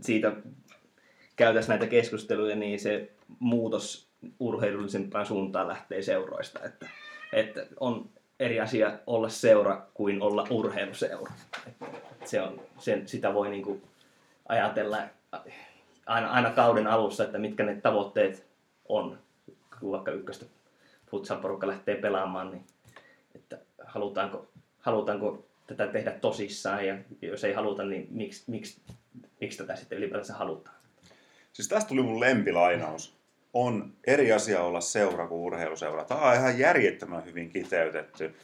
[0.00, 0.32] siitä
[1.36, 4.08] käytäisiin näitä keskusteluja, niin se muutos
[4.40, 6.60] urheilullisempaan suuntaan lähtee seuroista.
[6.64, 6.86] Että,
[7.32, 8.10] että on
[8.40, 11.32] eri asia olla seura kuin olla urheiluseura.
[11.66, 11.84] Että
[12.24, 13.80] se on, sen, sitä voi niinku
[14.48, 14.98] ajatella
[16.06, 18.46] aina, aina kauden alussa, että mitkä ne tavoitteet
[18.88, 19.18] on,
[19.80, 20.46] kun vaikka ykköstä
[21.10, 22.64] futsal-porukka lähtee pelaamaan, niin
[23.34, 28.80] että halutaanko, halutaanko tätä tehdä tosissaan ja jos ei haluta, niin miksi, miksi,
[29.40, 30.76] miksi tätä sitten ylipäätänsä halutaan?
[31.52, 33.17] Siis tästä tuli mun lempilainaus.
[33.54, 36.04] On eri asia olla seura kuin urheiluseura.
[36.04, 38.34] Tämä on ihan järjettömän hyvin kiteytetty.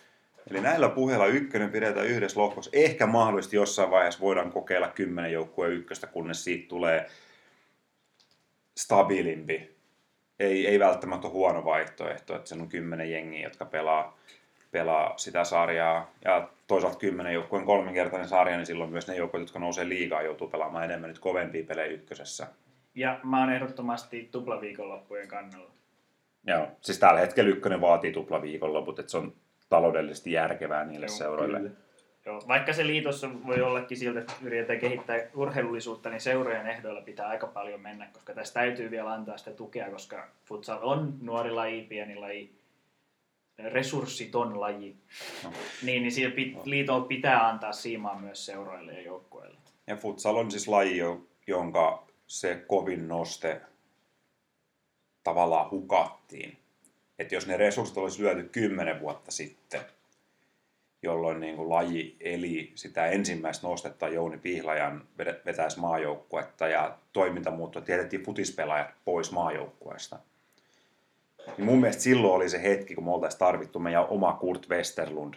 [0.51, 2.71] Eli näillä puheilla ykkönen pidetään yhdessä lohkossa.
[2.75, 7.07] Ehkä mahdollisesti jossain vaiheessa voidaan kokeilla kymmenen joukkueen ykköstä, kunnes siitä tulee
[8.77, 9.75] stabiilimpi.
[10.41, 14.19] Ei, ei välttämättä ole huono vaihtoehto, että se on kymmenen jengiä, jotka pelaa,
[14.71, 16.11] pelaa sitä sarjaa.
[16.25, 20.49] Ja toisaalta kymmenen joukkueen kolminkertainen sarja, niin silloin myös ne joukkueet, jotka nousee liigaa, joutuu
[20.49, 22.47] pelaamaan enemmän nyt kovempia pelejä ykkösessä.
[22.95, 25.71] Ja mä oon ehdottomasti tuplaviikonloppujen kannalla.
[26.47, 29.35] Joo, siis tällä hetkellä ykkönen vaatii tupla viikonloput, että se on
[29.69, 31.59] taloudellisesti järkevää niille Joo, seuroille.
[31.59, 31.75] Kyllä.
[32.27, 37.29] Joo, vaikka se liitossa voi ollakin siltä, että yritetään kehittää urheilullisuutta, niin seurojen ehdoilla pitää
[37.29, 41.83] aika paljon mennä, koska tässä täytyy vielä antaa sitä tukea, koska futsal on nuori laji,
[41.83, 42.59] pieni laji,
[43.59, 44.97] resurssiton laji.
[45.45, 45.53] No.
[45.83, 49.59] Niin, niin siellä pit, liiton pitää antaa siimaa myös seuroille ja joukkueille.
[49.87, 53.61] Ja futsal on siis laji, jo- jonka se kovin noste
[55.25, 56.59] tavallaan hukattiin.
[57.19, 59.81] Että jos ne resurssit olisi lyöty kymmenen vuotta sitten,
[61.03, 65.05] jolloin niin kuin laji eli sitä ensimmäistä nostetta Jouni Pihlajan
[65.47, 70.19] vetäisi maajoukkuetta ja toiminta muuttui, että jätettiin futispelaajat pois maajoukkueesta.
[71.47, 75.35] Niin mun mielestä silloin oli se hetki, kun me oltaisiin tarvittu meidän oma Kurt Westerlund.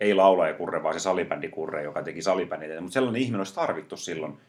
[0.00, 2.80] Ei laulajakurre, vaan se salibändikurre, joka teki salibänditä.
[2.80, 4.40] Mutta sellainen ihminen olisi tarvittu silloin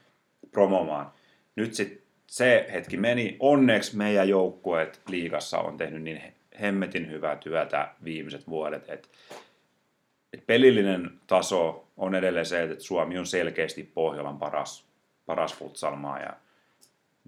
[0.52, 1.12] promomaan.
[1.56, 3.38] Nyt sit se hetki meni.
[3.40, 9.08] Onneksi meidän joukkueet liigassa on tehnyt niin he- hemmetin hyvää työtä viimeiset vuodet, että
[10.34, 14.86] et pelillinen taso on edelleen se, että Suomi on selkeästi Pohjolan paras,
[15.26, 16.34] paras futsalmaa ja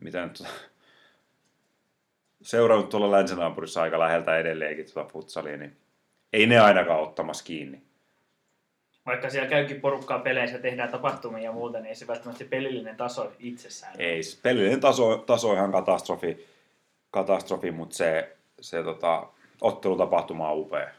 [0.02, 0.44] mitä nyt
[2.42, 5.78] seurannut tuolla länsinaapurissa aika läheltä edelleenkin tuota futsalia, niin
[6.34, 7.82] ei ne ainakaan ottamassa kiinni.
[9.06, 12.98] Vaikka siellä käykin porukkaa peleissä, tehdään tapahtumia ja muuta, niin ei se välttämättä se pelillinen
[12.98, 13.94] taso itsessään.
[14.00, 16.48] Ei, se pelillinen taso, taso on ihan katastrofi,
[17.12, 19.28] katastrofi mutta se, se tota,
[19.62, 20.89] ottelutapahtuma on upea.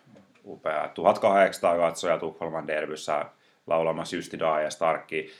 [0.44, 0.88] upea.
[0.88, 3.24] 1800 katsoja Tukholman derbyssä
[3.66, 5.30] laulamassa Justi Daa ja Starkki.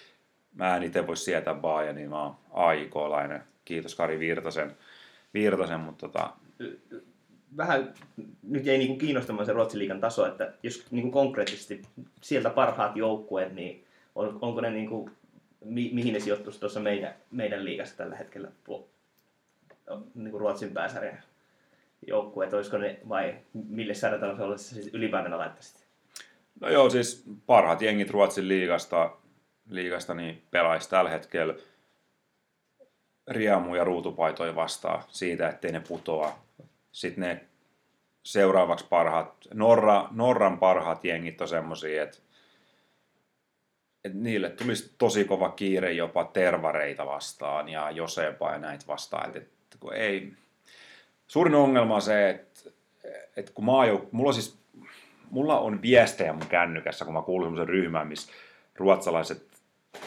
[0.55, 3.43] Mä en itse voi sietää Baaja, niin mä oon AIK-lainen.
[3.65, 4.77] Kiitos Kari Virtasen,
[5.35, 6.31] Virtasen mutta tota,
[7.57, 7.95] Vähän
[8.43, 11.83] nyt jäi niinku kiinnostamaan se Ruotsin liigan taso, että jos niinku konkreettisesti
[12.21, 15.11] sieltä parhaat joukkueet, niin on, onko ne niinku,
[15.65, 18.53] mi, mihin ne sijoittuisi tuossa meidän, meidän liigassa tällä hetkellä
[20.15, 21.19] niinku Ruotsin pääsarjan
[22.07, 25.87] joukkueet, olisiko ne vai mille sarjatasolle se siis ylipäätänä laittaisit?
[26.61, 29.17] No joo, siis parhaat jengit Ruotsin liigasta,
[29.71, 31.55] liigasta niin pelaisi tällä hetkellä
[33.29, 36.46] riemuja ruutupaitoja vastaan siitä, ettei ne putoa.
[36.97, 37.45] Sitten ne
[38.23, 42.19] seuraavaksi parhaat, Norra, Norran parhaat jengit on semmosia, että
[44.05, 49.27] että niille tulisi tosi kova kiire jopa tervareita vastaan ja Josepa ja näitä vastaan.
[49.27, 50.33] Että, että kun ei...
[51.27, 52.71] Suurin ongelma on se, että,
[53.37, 54.13] että kun maajouk...
[54.13, 54.59] Mulla siis
[55.31, 58.33] mulla on viestejä mun kännykässä, kun mä kuulun semmoisen ryhmään, missä
[58.77, 59.47] ruotsalaiset,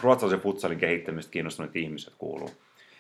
[0.02, 2.52] ruotsalaisen futsalin kehittämistä kiinnostuneet ihmiset kuuluu.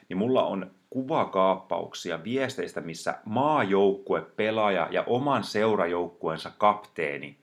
[0.09, 7.37] Niin mulla on kuvakaappauksia viesteistä, missä maajoukkue, pelaaja ja oman seurajoukkueensa kapteeni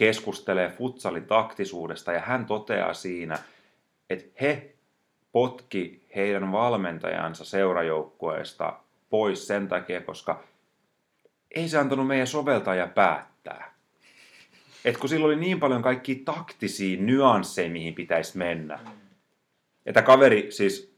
[0.00, 3.38] keskustelee futsalin taktisuudesta ja hän toteaa siinä,
[4.10, 4.74] että he
[5.32, 8.72] potki heidän valmentajansa seurajoukkueesta
[9.10, 10.42] pois sen takia, koska
[11.54, 13.74] ei se antanut meidän soveltaja päättää.
[14.84, 18.78] Et kun sillä oli niin paljon kaikki taktisia nyansseja, mihin pitäisi mennä.
[19.90, 20.96] Että kaveri siis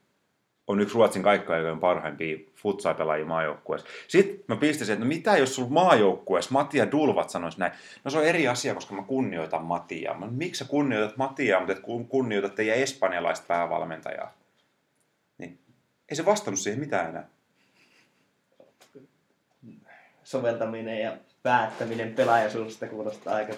[0.67, 3.89] on yksi Ruotsin kaikkaikojen parhaimpia futsal-pelaajia maajoukkueessa.
[4.09, 7.73] Sitten mä pistäisin, että no mitä jos sulla maajoukkueessa Matia Dulvat sanoisi näin.
[8.05, 10.19] No se on eri asia, koska mä kunnioitan Matiaa.
[10.19, 14.35] Mä, miksi sä kunnioitat Matiaa, mutta et kunnioitat teidän espanjalaista päävalmentajaa?
[15.39, 15.59] Niin
[16.09, 17.29] ei se vastannut siihen mitään enää
[20.25, 23.55] soveltaminen ja päättäminen pelaajasuusta kuulostaa aika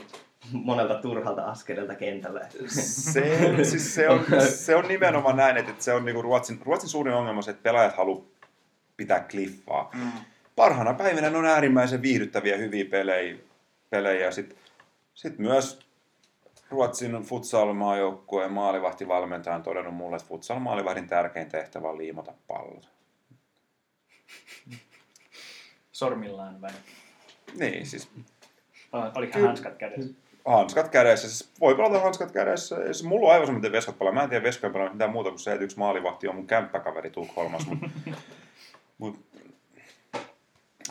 [0.52, 2.48] monelta turhalta askeleelta kentällä.
[2.66, 7.14] Se, siis se, on, se on nimenomaan näin, että se on niinku Ruotsin, Ruotsin suurin
[7.14, 8.24] ongelma se, että pelaajat haluaa
[8.96, 9.90] pitää kliffaa.
[9.94, 10.12] Mm.
[10.56, 13.36] Parhaana päivinä ne on äärimmäisen viihdyttäviä, hyviä pelejä.
[13.90, 14.30] pelejä.
[14.30, 14.58] Sitten
[15.14, 15.78] sit myös
[16.70, 22.94] Ruotsin futsal-maajoukkueen maalivahtivalmentaja on todennut mulle, että futsal-maalivahdin tärkein tehtävä on liimata pallot
[25.94, 26.70] sormillaan vai?
[27.58, 28.08] Niin, siis...
[29.14, 30.14] Oliko hanskat kädessä?
[30.44, 31.28] Hanskat kädessä.
[31.28, 32.76] Siis voi pelata hanskat kädessä.
[32.76, 34.12] Siis mulla on aivan sama, miten veskat pelaa.
[34.12, 37.10] Mä en tiedä veskojen pelaa mitään muuta kuin se, että yksi maalivahti on mun kämppäkaveri
[37.10, 37.68] Tukholmassa.
[37.70, 37.90] Mut,
[38.98, 39.18] mut,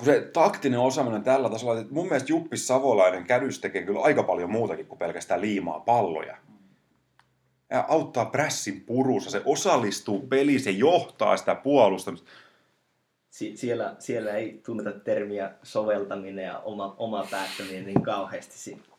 [0.03, 4.51] se taktinen osaaminen tällä tasolla, että mun mielestä Juppi Savolainen kädys tekee kyllä aika paljon
[4.51, 6.37] muutakin kuin pelkästään liimaa palloja.
[7.69, 12.29] Ja auttaa prässin purussa, se osallistuu peliin, se johtaa sitä puolustamista
[13.33, 18.57] si- siellä, siellä ei tunneta termiä soveltaminen ja oma, oma päättäminen niin kauheasti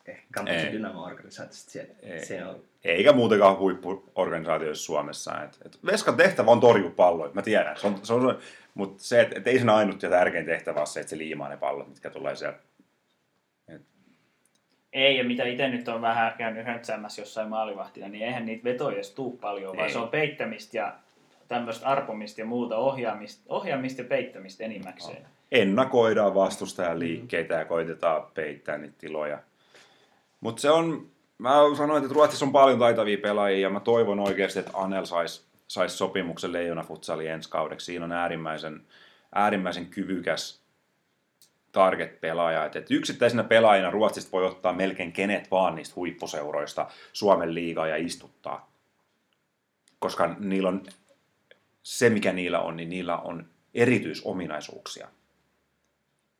[0.08, 1.70] ehkä kampuksen Dynamo-organisaatiosta.
[1.70, 2.24] Se, ei.
[2.24, 2.60] se on...
[2.84, 5.42] Eikä muutenkaan huippuorganisaatioissa Suomessa.
[5.42, 7.76] Et, et Veskan tehtävä on torjua palloja, mä tiedän.
[7.76, 8.38] Se on, se on,
[8.74, 11.48] mutta se, että et ei sen ainut ja tärkein tehtävä ole se, että se liimaa
[11.48, 12.58] ne pallot, mitkä tulee sieltä.
[13.68, 13.82] Et...
[14.92, 19.02] Ei, ja mitä itse nyt on vähän käynyt höntsäämässä jossain maalivahtina, niin eihän niitä vetoja
[19.14, 19.78] tuu paljon, ei.
[19.78, 20.94] vaan se on peittämistä ja
[21.48, 25.22] tämmöistä arpomista ja muuta ohjaamista, ohjaamista ja peittämistä enimmäkseen.
[25.22, 25.28] No.
[25.52, 29.38] Ennakoidaan vastustajan liikkeitä ja koitetaan peittää niitä tiloja.
[30.44, 34.58] Mutta se on, mä sanoin, että Ruotsissa on paljon taitavia pelaajia ja mä toivon oikeasti,
[34.58, 37.86] että Anel saisi sais sopimuksen Leijona Futsali ensi kaudeksi.
[37.86, 38.82] Siinä on äärimmäisen,
[39.34, 40.62] äärimmäisen kyvykäs
[41.72, 42.64] target-pelaaja.
[42.64, 48.72] Et, yksittäisenä pelaajina Ruotsista voi ottaa melkein kenet vaan niistä huippuseuroista Suomen liigaa ja istuttaa.
[49.98, 50.82] Koska niillä on
[51.82, 55.08] se, mikä niillä on, niin niillä on erityisominaisuuksia.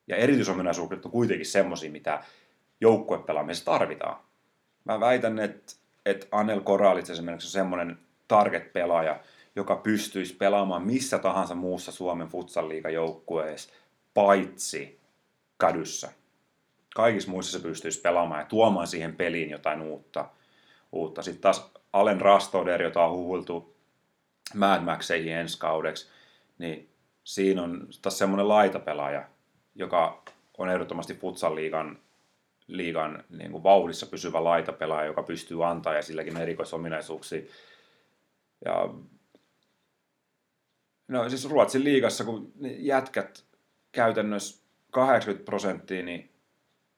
[0.07, 2.23] Ja erityisominaisuudet on kuitenkin semmoisia, mitä
[2.85, 4.17] joukkuepelaamisessa tarvitaan.
[4.85, 5.73] Mä väitän, että,
[6.07, 9.21] että Anel Koralits esimerkiksi on semmoinen target-pelaaja,
[9.57, 13.73] joka pystyisi pelaamaan missä tahansa muussa Suomen futsal joukkueessa,
[14.15, 15.01] paitsi
[15.57, 16.09] kadussa.
[16.95, 20.29] Kaikissa muissa se pystyisi pelaamaan ja tuomaan siihen peliin jotain uutta.
[20.93, 21.23] uutta.
[21.23, 23.77] Sitten taas Allen Rastoder, jota on huhultu
[24.55, 26.09] Mad Maxeihin ensi kaudeksi,
[26.59, 26.89] niin
[27.25, 29.25] siinä on taas semmoinen laitapelaaja,
[29.75, 30.23] joka
[30.59, 31.57] on ehdottomasti futsal
[32.67, 37.43] liigan, niin kuin vauhdissa pysyvä laitapelaaja, joka pystyy antaa ja silläkin on erikoisominaisuuksia.
[38.65, 38.95] Ja
[41.09, 43.45] no siis Ruotsin liigassa, kun jätkät
[43.93, 46.31] käytännössä 80 prosenttia, niin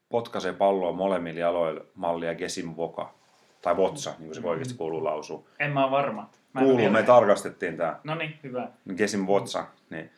[0.09, 3.17] potkaisee palloa molemmilla jaloilla mallia Gesim Voka.
[3.61, 5.43] Tai Votsa, niin kuin se oikeasti kuuluu lausua.
[5.59, 6.29] En mä ole varma.
[6.53, 7.99] Mä kuuluu, me tarkastettiin tämä.
[8.03, 8.69] No niin, hyvä.
[8.97, 10.11] Gesim Votsa, niin.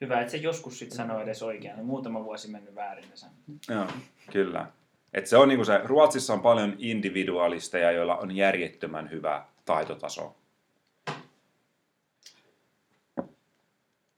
[0.00, 1.76] Hyvä, että se joskus sitten sanoo edes oikein.
[1.76, 3.86] Niin muutama vuosi mennyt väärin ne Joo,
[4.32, 4.66] kyllä.
[5.14, 10.36] Et se on niinku se, Ruotsissa on paljon individualisteja, joilla on järjettömän hyvä taitotaso.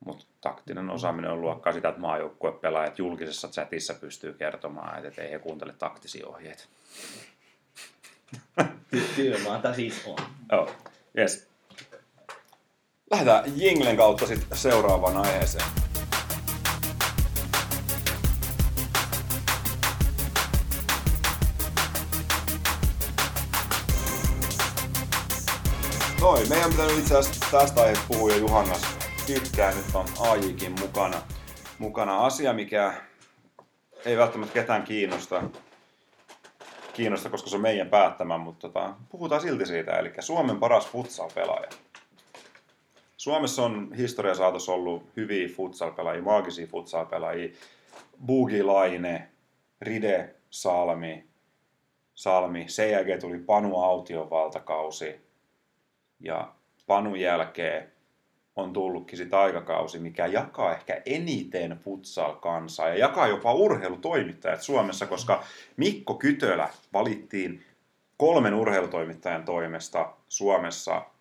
[0.04, 5.38] Mutta taktinen osaaminen on luokkaa sitä, että maajoukkuepelaajat julkisessa chatissa pystyy kertomaan, että ei he
[5.38, 6.64] kuuntele taktisia ohjeita.
[9.16, 10.18] Työmaata siis on.
[10.52, 10.70] Joo,
[11.18, 11.51] yes.
[13.12, 15.64] Lähdetään Jinglen kautta sitten seuraavaan aiheeseen.
[26.20, 28.82] Noi, meidän pitää itse asiassa tästä aiheesta puhua jo Juhannas
[29.26, 31.22] pitkään, nyt on AJkin mukana.
[31.78, 32.94] mukana asia, mikä
[34.04, 35.42] ei välttämättä ketään kiinnosta,
[36.92, 41.91] kiinnosta koska se on meidän päättämä, mutta tota, puhutaan silti siitä, eli Suomen paras futsal-pelaaja.
[43.22, 47.52] Suomessa on historia saatossa ollut hyviä futsal-pelaajia, maagisia futsal-pelaajia.
[48.26, 49.28] Bugi Laine,
[49.80, 51.24] Ride Salmi,
[52.14, 52.64] Salmi.
[52.68, 55.20] Sen jälkeen tuli Panu Aution valtakausi.
[56.20, 56.52] Ja
[56.86, 57.92] Panun jälkeen
[58.56, 65.44] on tullutkin sit aikakausi, mikä jakaa ehkä eniten futsal-kansaa ja jakaa jopa urheilutoimittajat Suomessa, koska
[65.76, 67.64] Mikko Kytölä valittiin
[68.16, 71.11] kolmen urheilutoimittajan toimesta Suomessa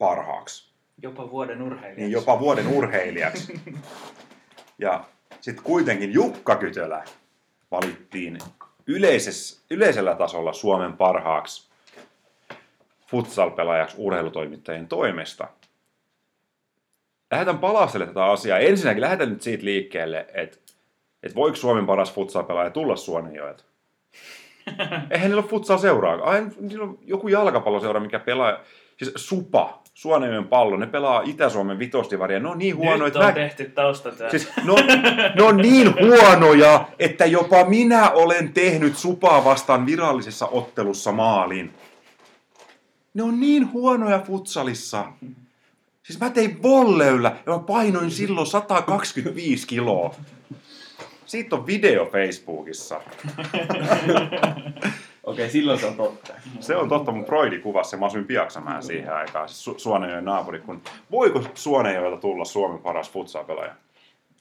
[0.00, 0.70] parhaaksi.
[1.02, 2.00] Jopa vuoden urheilijaksi.
[2.00, 3.60] Niin jopa vuoden urheilijaksi.
[4.78, 5.04] Ja
[5.40, 7.04] sitten kuitenkin Jukka Kytölä
[7.70, 8.38] valittiin
[8.86, 11.70] yleisessä, yleisellä tasolla Suomen parhaaksi
[13.06, 15.48] futsal-pelaajaksi urheilutoimittajien toimesta.
[17.30, 18.58] Lähdetään palastelemaan tätä asiaa.
[18.58, 20.58] Ensinnäkin lähdetään nyt siitä liikkeelle, että,
[21.22, 23.64] että voiko Suomen paras futsal-pelaaja tulla Suonenjoelta?
[25.10, 26.22] Eihän niillä ole futsal seuraa.
[26.22, 28.60] Ai, niillä on joku jalkapalloseura, mikä pelaa.
[28.96, 32.40] Siis Supa, Suonenjoen pallo, ne pelaa Itä-Suomen vitostivaria.
[32.40, 33.32] Ne on niin huono, Nyt että on mä...
[33.32, 34.30] tehty taustatyö.
[34.30, 34.74] Siis, no,
[35.34, 41.74] ne on niin huonoja, että jopa minä olen tehnyt Supaa vastaan virallisessa ottelussa maalin.
[43.14, 45.04] Ne on niin huonoja futsalissa.
[46.02, 50.14] Siis mä tein volleyllä ja mä painoin silloin 125 kiloa.
[51.26, 53.00] Siitä on video Facebookissa.
[55.24, 56.34] Okei, silloin se on totta.
[56.60, 60.24] Se on totta, mun Broidi kuvasi sen, mä asuin Piaksamäen siihen aikaan, siis Su- Suonenjoen
[60.24, 60.60] naapuri.
[60.60, 63.74] Kun, voiko Suonenjoelta tulla Suomen paras futsal-pelaaja?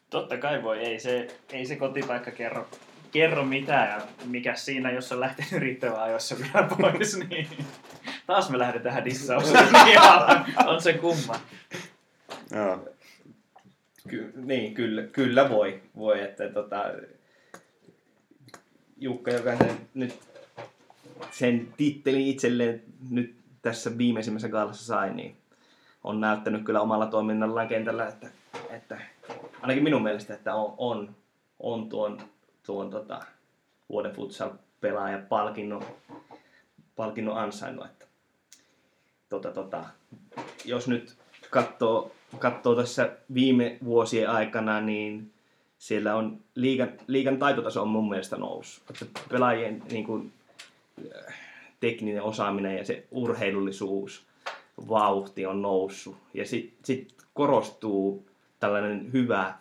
[0.10, 2.68] Totta kai voi, ei se, ei se kotipaikka kerro,
[3.12, 3.90] kerro mitään.
[3.90, 7.48] Ja mikä siinä, jos on lähtenyt riittävän ajoissa vielä pois, niin
[8.28, 9.68] taas me lähdetään dissaukseen.
[10.68, 11.36] on se kumma.
[12.52, 12.88] Joo.
[14.08, 15.82] Ky- niin, kyllä, kyllä voi.
[15.98, 16.86] voi että, tota,
[18.98, 19.52] Jukka, joka
[19.94, 20.29] nyt
[21.32, 25.36] sen tittelin itselleen nyt tässä viimeisimmässä gaalassa sai, niin
[26.04, 28.28] on näyttänyt kyllä omalla toiminnallaan kentällä, että,
[28.70, 29.02] että
[29.62, 31.16] ainakin minun mielestä, että on, on,
[31.60, 32.22] on tuon,
[32.66, 33.22] tuon tota,
[33.90, 35.84] vuoden futsal-pelaaja palkinnon,
[36.96, 37.86] palkinnon ansainnut.
[37.86, 38.06] Että,
[39.30, 39.84] tota, tota,
[40.66, 41.18] jos nyt
[41.50, 45.34] katsoo, katsoo tässä viime vuosien aikana, niin
[45.78, 48.84] siellä on liigan, liigan taitotaso on mun mielestä noussut.
[48.90, 50.34] Että pelaajien niin kuin,
[51.80, 54.26] tekninen osaaminen ja se urheilullisuus,
[54.90, 56.18] vauhti on noussut.
[56.34, 58.30] Ja sitten sit korostuu
[58.60, 59.54] tällainen hyvä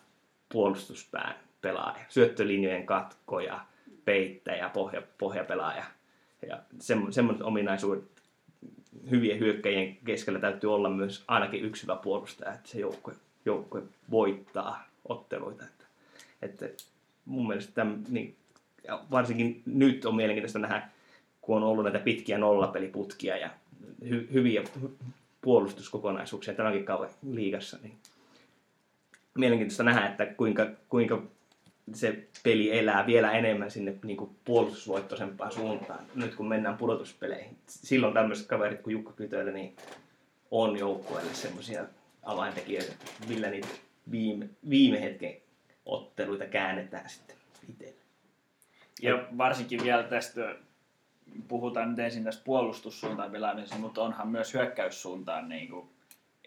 [0.48, 3.60] puolustuspään pelaaja, syöttölinjojen katkoja,
[4.04, 5.84] peittäjä, pohja, pohjapelaaja.
[6.48, 8.04] Ja semmoiset ominaisuudet
[9.10, 13.14] hyvien hyökkäjien keskellä täytyy olla myös ainakin yksi hyvä puolustaja, että se joukkue,
[13.44, 15.64] joukkue voittaa otteluita.
[15.64, 15.84] Että,
[16.42, 16.66] että
[17.24, 18.36] mun mielestä tämän, niin,
[19.10, 20.88] varsinkin nyt on mielenkiintoista nähdä,
[21.48, 23.50] kun on ollut näitä pitkiä nollapeliputkia ja
[24.08, 24.64] hy, hyviä
[25.40, 27.94] puolustuskokonaisuuksia tämänkin kauan liigassa, niin
[29.34, 31.22] mielenkiintoista nähdä, että kuinka, kuinka
[31.94, 37.56] se peli elää vielä enemmän sinne niin kuin puolustusvoittoisempaan suuntaan, nyt kun mennään pudotuspeleihin.
[37.66, 39.76] Silloin tämmöiset kaverit kuin Jukka Kytöllä, niin
[40.50, 41.84] on joukkueelle semmoisia
[42.22, 42.92] avaintekijöitä,
[43.28, 43.68] millä niitä
[44.10, 45.36] viime, viime hetken
[45.86, 47.36] otteluita käännetään sitten
[47.68, 48.00] itselle.
[49.02, 50.56] Ja varsinkin vielä tästä,
[51.48, 55.88] puhutaan nyt ensin tästä puolustussuuntaan pelaamisesta, mutta onhan myös hyökkäyssuuntaan niin kuin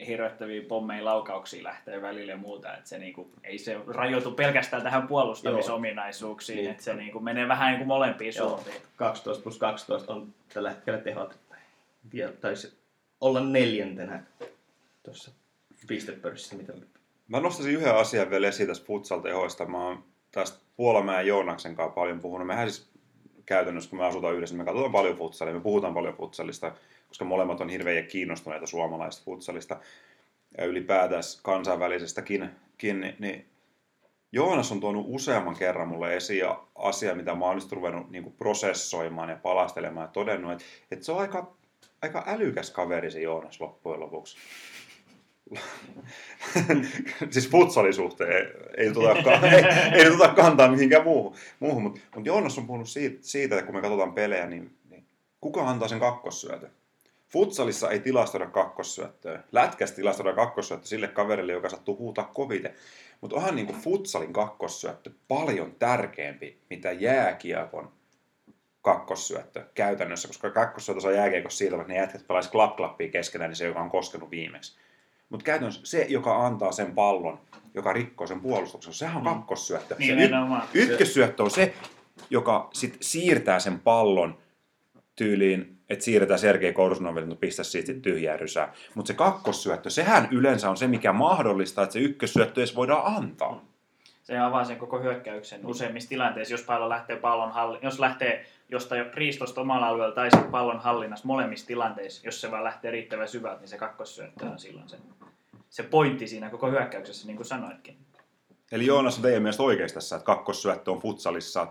[0.08, 5.08] hirvettäviä pommeja laukauksia lähtee välillä ja muuta, että se niinku, ei se rajoitu pelkästään tähän
[5.08, 6.72] puolustamisominaisuuksiin, Niin.
[6.72, 8.76] että se niinku menee vähän niin kuin molempiin Joo, suuntiin.
[8.96, 11.40] 12 plus 12 on tällä hetkellä tehot.
[12.42, 12.78] Taisi
[13.22, 14.24] olla neljäntenä
[15.04, 15.32] tuossa
[15.88, 16.74] pistepörssissä, mitä
[17.28, 19.66] Mä nostaisin yhden asian vielä esiin tästä futsal-tehoista.
[19.66, 22.48] Mä oon tästä Puolamäen Joonaksen kanssa paljon puhunut.
[22.48, 22.91] Mehän siis
[23.52, 26.72] käytännössä, kun me asutaan yhdessä, me katsotaan paljon futsalia, me puhutaan paljon futsalista,
[27.08, 29.78] koska molemmat on hirveän kiinnostuneita suomalaisesta futsalista
[30.58, 33.46] ja ylipäätään kansainvälisestäkin, kin, niin
[34.32, 36.46] Joonas on tuonut useamman kerran mulle esiin
[36.76, 41.12] asia, mitä mä oon nyt ruvennut niin prosessoimaan ja palastelemaan ja todennut, että, että se
[41.12, 41.54] on aika,
[42.02, 44.38] aika älykäs kaveri se Joonas loppujen lopuksi.
[47.32, 48.48] siis futsalin suhteen
[48.78, 53.18] ei tuota, ei, ei tuota kantaa mihinkään muuhun, muuhun mutta mut Joonas on puhunut siitä,
[53.22, 55.06] siitä, että kun me katsotaan pelejä, niin, niin
[55.42, 56.72] kuka antaa sen kakkossyötön?
[57.30, 59.44] Futsalissa ei tilastoida kakkossyöttöä.
[59.52, 62.74] Lätkässä tilastoida kakkossyöttö sille kaverille, joka sattuu huutaa koviten.
[63.22, 67.92] Mutta onhan niinku futsalin kakkossyöttö paljon tärkeämpi, mitä jääkiekon
[68.82, 73.66] kakkossyöttö käytännössä, koska kakkossyöttö saa jääkiekossa siitä, että ne jätkät pelaisi klap-klappia keskenään, niin se,
[73.66, 74.78] joka on koskenut viimeksi.
[75.32, 77.40] Mutta käytännössä se, joka antaa sen pallon
[77.74, 78.94] joka rikkoo sen puolustuksen.
[78.94, 79.96] Sehän on kakkossyöttö.
[80.00, 80.64] Niin, se nimenomaan.
[80.74, 81.74] ykkössyöttö on se,
[82.30, 84.38] joka sit siirtää sen pallon
[85.16, 88.74] tyyliin, että siirretään Sergei Korsunoville, että pistä siitä tyhjää rysää.
[88.96, 93.66] Mutta se kakkossyöttö, sehän yleensä on se, mikä mahdollistaa, että se ykkössyöttö edes voidaan antaa.
[94.24, 99.14] Se avaa sen koko hyökkäyksen useimmissa tilanteissa, jos pallo lähtee pallon halli, jos lähtee jostain
[99.14, 103.60] riistosta omalla alueella tai sitten pallon hallinnassa molemmissa tilanteissa, jos se vaan lähtee riittävän syvältä,
[103.60, 104.98] niin se kakkossyöttö on silloin se,
[105.72, 107.98] se pointti siinä koko hyökkäyksessä, niin kuin sanoitkin.
[108.72, 111.68] Eli Joonas on teidän mielestä oikeassa tässä, että kakkossyöttö on futsalissa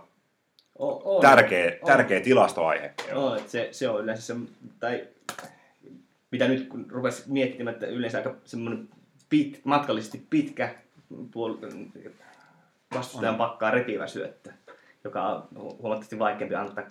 [0.79, 1.87] O- on, tärkeä, on.
[1.87, 2.93] tärkeä tilastoaihe.
[3.09, 4.35] Joo, että se, se on yleensä se,
[4.79, 5.07] tai
[6.31, 8.89] mitä nyt kun rupesi miettimään, että yleensä aika semmoinen
[9.29, 10.75] pit, matkallisesti pitkä
[11.13, 12.11] puol-
[12.95, 14.51] vastustajan pakkaa repivä syöttö,
[15.03, 16.83] joka on hu- huomattavasti vaikeampi antaa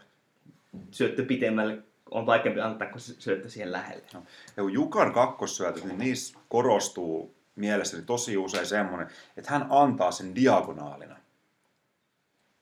[0.90, 1.78] syöttö pitemmälle,
[2.10, 4.04] on vaikeampi antaa kuin se syöttö siihen lähelle.
[4.56, 10.34] Ja kun Jukan kakkossyötöt, niin niissä korostuu mielessäni tosi usein semmoinen, että hän antaa sen
[10.34, 11.16] diagonaalina.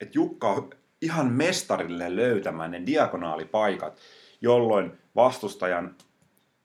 [0.01, 0.71] Että Jukka on
[1.03, 3.99] ihan mestarille löytämään ne diagonaalipaikat,
[4.41, 5.95] jolloin vastustajan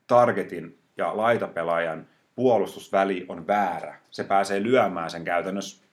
[0.06, 3.98] targetin ja laitapelaajan puolustusväli on väärä.
[4.10, 5.84] Se pääsee lyömään sen käytännössä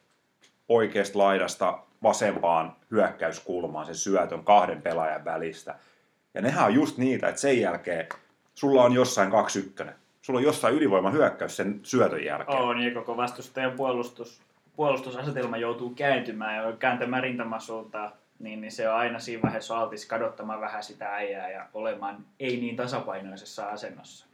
[0.70, 5.76] oikeasta laidasta vasempaan hyökkäyskulmaan sen syötön kahden pelaajan välistä.
[6.34, 8.08] Ja nehän on just niitä, että sen jälkeen
[8.56, 9.32] sulla on jossain
[9.84, 9.92] 2-1.
[10.22, 12.58] Sulla on jossain ylivoima hyökkäys sen syötön jälkeen.
[12.58, 14.42] On, ja koko vastustajan puolustus,
[14.76, 20.62] puolustusasetelma joutuu kääntymään ja kääntämään rintamasuuntaan, niin, niin se on aina siinä vaiheessa altis kadottamaan
[20.62, 24.26] vähän sitä äijää ja olemaan ei niin tasapainoisessa asennossa.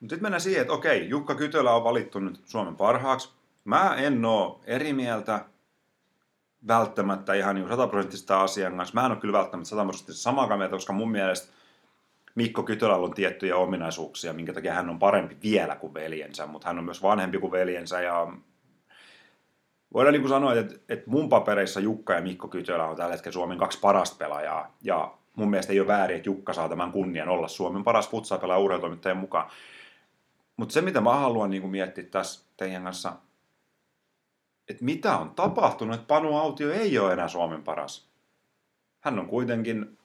[0.00, 3.32] Mutta sitten mennään siihen, että okei, Jukka Kytölä on valittu nyt Suomen parhaaksi.
[3.64, 5.44] Mä en oo eri mieltä
[6.68, 8.94] välttämättä ihan niin sataprosenttista asian kanssa.
[8.94, 11.52] Mä en ole kyllä välttämättä sataprosenttista samaa mieltä, koska mun mielestä
[12.34, 16.78] Mikko Kytölällä on tiettyjä ominaisuuksia, minkä takia hän on parempi vielä kuin veljensä, mutta hän
[16.78, 18.32] on myös vanhempi kuin veljensä ja
[19.94, 23.32] voidaan niin kuin sanoa, että, että mun papereissa Jukka ja Mikko Kytölä on tällä hetkellä
[23.32, 27.28] Suomen kaksi parasta pelaajaa ja mun mielestä ei ole väärin, että Jukka saa tämän kunnian
[27.28, 29.50] olla Suomen paras futsal-pelaaja urheilutoimittajan mukaan.
[30.56, 33.12] Mutta se, mitä mä haluan niin kuin miettiä tässä teidän kanssa,
[34.68, 38.08] että mitä on tapahtunut, että Panu Autio ei ole enää Suomen paras.
[39.00, 39.98] Hän on kuitenkin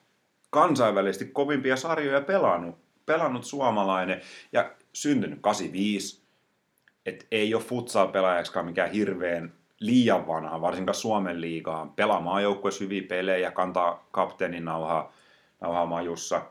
[0.50, 4.20] kansainvälisesti kovimpia sarjoja pelannut, pelannut suomalainen
[4.52, 6.22] ja syntynyt 85.
[7.06, 11.92] Et ei ole futsal-pelaajaksikaan mikään hirveän liian vanha, varsinkaan Suomen liigaan.
[11.92, 15.12] Pelaamaan joukkueessa hyviä pelejä, kantaa kapteenin nauhaa,
[15.60, 16.42] nauhaa majussa.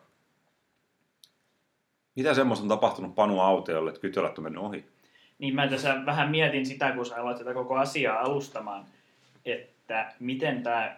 [2.16, 4.86] Mitä semmoista on tapahtunut Panu Autiolle, että kytölät on mennyt ohi?
[5.40, 8.86] Niin mä tässä vähän mietin sitä, kun sä aloit tätä koko asiaa alustamaan,
[9.46, 10.96] että miten tämä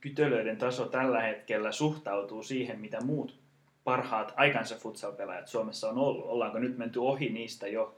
[0.00, 3.38] kytölöiden taso tällä hetkellä suhtautuu siihen, mitä muut
[3.84, 6.26] parhaat aikansa futsal-pelaajat Suomessa on ollut.
[6.26, 7.96] Ollaanko nyt menty ohi niistä jo,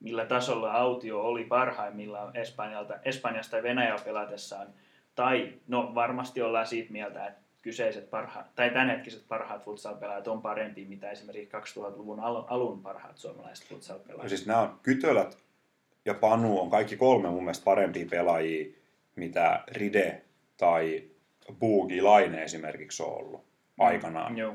[0.00, 4.66] millä tasolla Autio oli parhaimmillaan Espanjalta, Espanjasta tai Venäjällä pelatessaan.
[5.14, 10.88] Tai no varmasti ollaan siitä mieltä, että kyseiset parhaat, tai tämänhetkiset parhaat futsal-pelaajat on parempia,
[10.88, 14.28] mitä esimerkiksi 2000-luvun alun, parhaat suomalaiset No futsal-pelaajat.
[14.28, 15.38] siis nämä on, Kytölät
[16.04, 18.72] ja Panu on kaikki kolme mun mielestä parempia pelaajia,
[19.16, 20.22] mitä Ride
[20.56, 21.04] tai
[21.60, 23.44] Buugi Laine esimerkiksi on ollut
[23.78, 24.36] aikanaan.
[24.38, 24.54] Joo.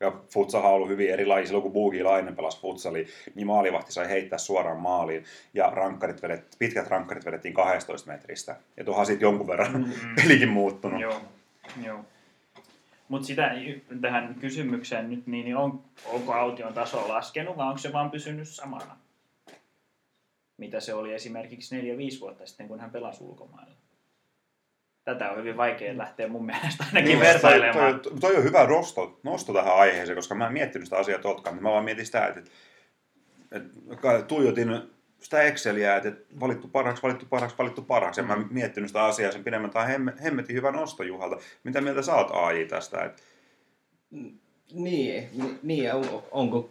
[0.00, 1.46] Ja futsahan on ollut hyvin erilaisia.
[1.46, 5.24] Silloin kun Buugi Laine pelasi futsali, niin maalivahti sai heittää suoraan maaliin.
[5.54, 8.56] Ja rankkarit vedet, pitkät rankkarit vedettiin 12 metristä.
[8.76, 9.92] Ja tuohan siitä jonkun verran Mm.
[10.22, 11.00] pelikin muuttunut.
[11.00, 11.20] Joo,
[11.84, 12.04] joo.
[13.12, 13.54] Mutta sitä
[14.00, 18.48] tähän kysymykseen nyt, niin niin on, onko aution taso laskenut vai onko se vaan pysynyt
[18.48, 18.96] samana?
[20.56, 21.80] Mitä se oli esimerkiksi
[22.16, 23.74] 4-5 vuotta sitten, kun hän pelasi ulkomailla.
[25.04, 28.00] Tätä on hyvin vaikea lähteä mun mielestä ainakin Niin, vertailemaan.
[28.00, 31.18] Toi, toi, toi, on hyvä nosto, nosto tähän aiheeseen, koska mä en miettinyt sitä asiaa
[31.18, 31.62] tuoltakaan.
[31.62, 32.40] Mä vaan mietin sitä, että,
[33.50, 34.68] että, että tuijotin
[35.22, 38.20] sitä Exceliä, että valittu parhaaksi, valittu parhaaksi, valittu parhaaksi.
[38.20, 39.70] En mä miettinyt sitä asiaa sen pidemmän.
[39.70, 39.88] Tämä
[40.24, 41.36] hemmetin hyvä nosto Juhalta.
[41.64, 43.04] Mitä mieltä sä oot AI tästä?
[43.04, 43.22] Että,
[44.72, 45.90] Niin, ni- niin
[46.30, 46.70] onko,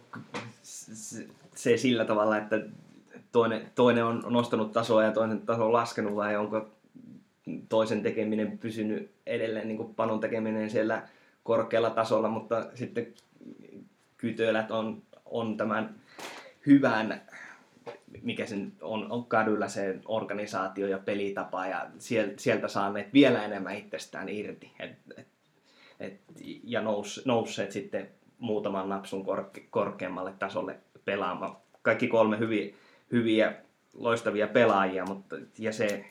[1.54, 2.56] se sillä tavalla, että
[3.32, 6.70] toinen, toinen on nostanut tasoa ja toinen taso on laskenut vai onko
[7.68, 11.08] toisen tekeminen pysynyt edelleen, niin kuin panon tekeminen siellä
[11.42, 13.14] korkealla tasolla, mutta sitten
[14.16, 15.94] kytölät on, on tämän
[16.66, 17.22] hyvän,
[18.22, 23.76] mikä sen on, on kadulla se organisaatio ja pelitapa ja siel- sieltä saaneet vielä enemmän
[23.76, 24.70] itsestään irti.
[24.80, 25.28] Et, et,
[26.00, 26.20] et,
[26.64, 28.08] ja nous, nousseet sitten
[28.38, 31.56] muutaman napsun korke, korkeammalle tasolle pelaamaan.
[31.82, 32.74] Kaikki kolme hyviä,
[33.12, 33.54] hyviä
[33.94, 36.04] loistavia pelaajia, mutta ja se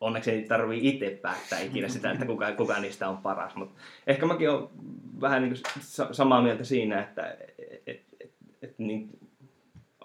[0.00, 3.54] onneksi ei tarvii itse päättää ikinä sitä, että kuka, kuka niistä on paras.
[3.54, 4.68] Mutta ehkä mäkin olen
[5.20, 5.56] vähän niin
[6.12, 7.36] samaa mieltä siinä, että
[7.86, 9.18] et, et, et, niin,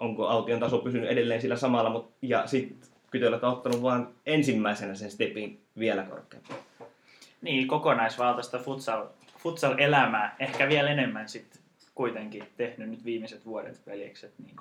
[0.02, 4.94] onko Aution taso pysynyt edelleen sillä samalla, mutta, ja sitten Kytölät on ottanut vain ensimmäisenä
[4.94, 6.60] sen stepin vielä korkeampaan.
[7.42, 9.06] Niin, kokonaisvaltaista futsal,
[9.38, 11.62] futsal-elämää, ehkä vielä enemmän sitten
[11.94, 14.56] kuitenkin tehnyt nyt viimeiset vuodet veljekset, niin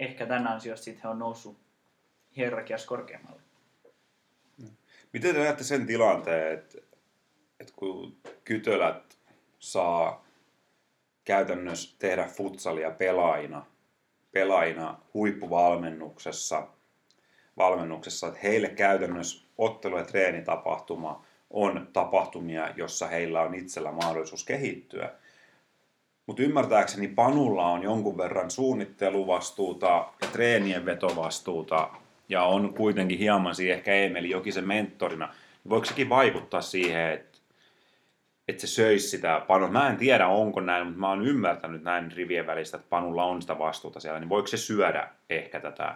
[0.00, 1.56] ehkä tämän ansiosta sitten he on noussut
[2.36, 3.40] hierarkiassa korkeammalle.
[5.12, 6.78] Miten te näette sen tilanteen, että,
[7.60, 9.18] että kun kytölät
[9.58, 10.24] saa
[11.24, 13.66] käytännössä tehdä futsalia pelaajina,
[14.34, 16.66] pelaajina huippuvalmennuksessa,
[17.56, 25.10] valmennuksessa, että heille käytännössä ottelu- ja treenitapahtuma on tapahtumia, jossa heillä on itsellä mahdollisuus kehittyä.
[26.26, 31.88] Mutta ymmärtääkseni Panulla on jonkun verran suunnitteluvastuuta ja treenien vetovastuuta
[32.28, 35.34] ja on kuitenkin hieman siihen ehkä Emeli Jokisen mentorina.
[35.68, 37.33] Voiko sekin vaikuttaa siihen, että,
[38.48, 39.68] että se söisi sitä Panua?
[39.68, 43.42] Mä en tiedä, onko näin, mutta mä oon ymmärtänyt näin rivien välistä, että Panulla on
[43.42, 44.20] sitä vastuuta siellä.
[44.20, 45.94] Niin voiko se syödä ehkä tätä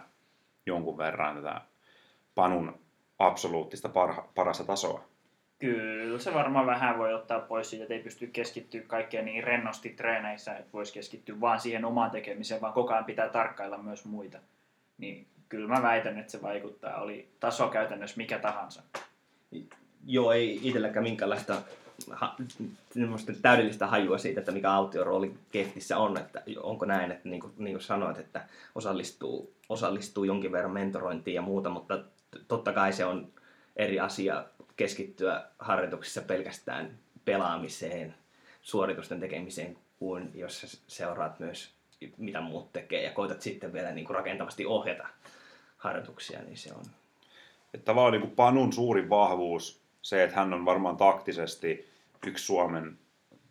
[0.65, 1.61] jonkun verran tätä
[2.35, 2.79] Panun
[3.19, 5.03] absoluuttista parha, parasta tasoa?
[5.59, 9.89] Kyllä se varmaan vähän voi ottaa pois siitä, että ei pysty keskittyä kaikkeen niin rennosti
[9.89, 14.37] treeneissä, että voisi keskittyä vaan siihen omaan tekemiseen, vaan koko ajan pitää tarkkailla myös muita.
[14.97, 17.01] Niin kyllä mä väitän, että se vaikuttaa.
[17.01, 18.83] Oli taso käytännössä mikä tahansa.
[20.05, 21.61] Joo, ei itselläkään minkäänlaista
[22.11, 22.35] ha,
[23.41, 27.53] täydellistä hajua siitä, että mikä aution rooli kehtissä on, että onko näin, että niin kuin,
[27.57, 28.45] niin kuin sanoit, että
[28.75, 31.99] osallistuu, osallistuu jonkin verran mentorointiin ja muuta, mutta
[32.47, 33.27] totta kai se on
[33.75, 34.45] eri asia
[34.77, 36.91] keskittyä harjoituksissa pelkästään
[37.25, 38.15] pelaamiseen,
[38.61, 41.69] suoritusten tekemiseen, kuin jos seuraat myös
[42.17, 45.07] mitä muut tekee ja koitat sitten vielä niin kuin rakentavasti ohjata
[45.77, 46.85] harjoituksia, niin se on.
[47.73, 51.88] Että tavallaan niin kuin Panun suurin vahvuus, se, että hän on varmaan taktisesti
[52.27, 52.97] yksi Suomen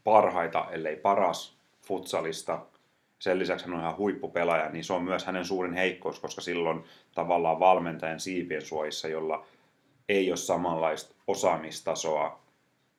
[0.05, 2.67] parhaita, ellei paras futsalista.
[3.19, 6.85] Sen lisäksi hän on ihan huippupelaaja, niin se on myös hänen suurin heikkous, koska silloin
[7.15, 9.47] tavallaan valmentajan siipien suojissa, jolla
[10.09, 12.41] ei ole samanlaista osaamistasoa,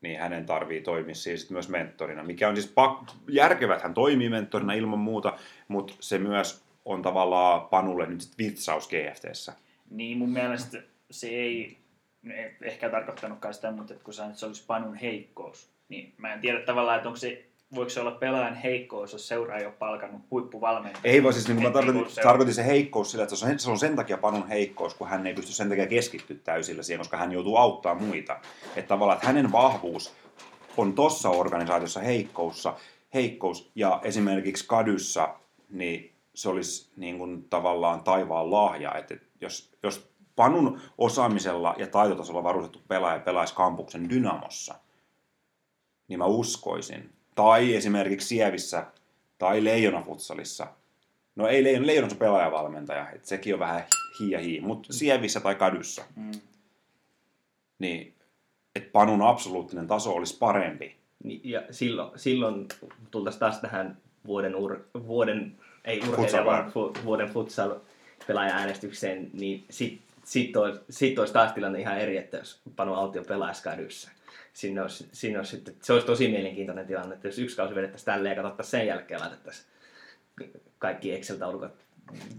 [0.01, 4.30] niin hänen tarvii toimia siis myös mentorina, mikä on siis pak- järkevää, että hän toimii
[4.30, 9.53] mentorina ilman muuta, mutta se myös on tavallaan Panulle nyt sit vitsaus GFTssä.
[9.89, 11.78] Niin mun mielestä se ei
[12.61, 16.59] ehkä tarkoittanutkaan sitä, mutta kun sanoit, että se olisi Panun heikkous, niin mä en tiedä
[16.59, 17.45] tavallaan, että onko se
[17.76, 21.13] voiko se olla pelaajan heikkous, jos seuraa ei ole palkannut huippuvalmentaja?
[21.13, 23.80] Ei voi siis, niin mä tarkoitin, tarkoitin se heikkous sillä, että se on, se on
[23.80, 27.32] sen takia Panun heikkous, kun hän ei pysty sen takia keskittyä täysillä siihen, koska hän
[27.32, 28.39] joutuu auttaa muita.
[28.76, 30.13] Että tavallaan, että hänen vahvuus
[30.78, 32.74] on tossa organisaatiossa heikkoussa,
[33.13, 35.36] heikkous, ja esimerkiksi kadyssa,
[35.70, 40.09] niin se olisi niin kuin tavallaan taivaan lahja, että jos, jos
[40.39, 44.75] Panun osaamisella ja taitotasolla varustettu pelaaja pelaisi kampuksen Dynamossa,
[46.07, 48.85] niin mä uskoisin, tai esimerkiksi Sievissä
[49.37, 50.67] tai Leijona futsalissa.
[51.35, 53.83] No ei Leijona, Leijonassa pelaajavalmentaja, että sekin on vähän
[54.19, 56.03] hi ja hi, mutta Sievissä tai Kadyssä.
[56.15, 56.31] Mm.
[57.79, 58.13] Niin,
[58.75, 60.95] että Panun absoluuttinen taso olisi parempi.
[61.23, 62.67] Niin, ja silloin, silloin
[63.11, 67.75] tultaisiin taas tähän vuoden, ur, vuoden ei urheilija, vaan fu, vuoden futsal
[68.27, 69.65] pelaaja-äänestykseen, niin
[70.30, 74.11] sitten sit olisi, sit olisi taas tilanne ihan eri, että jos Panu Autio pelaisi Kadyssä
[74.53, 78.05] sinne olisi, sinne olisi sitten, se olisi tosi mielenkiintoinen tilanne, että jos yksi kausi vedettäisiin
[78.05, 79.67] tälleen ja katsottaisiin sen jälkeen laitettaisiin
[80.80, 81.71] kaikki Excel-taulukot,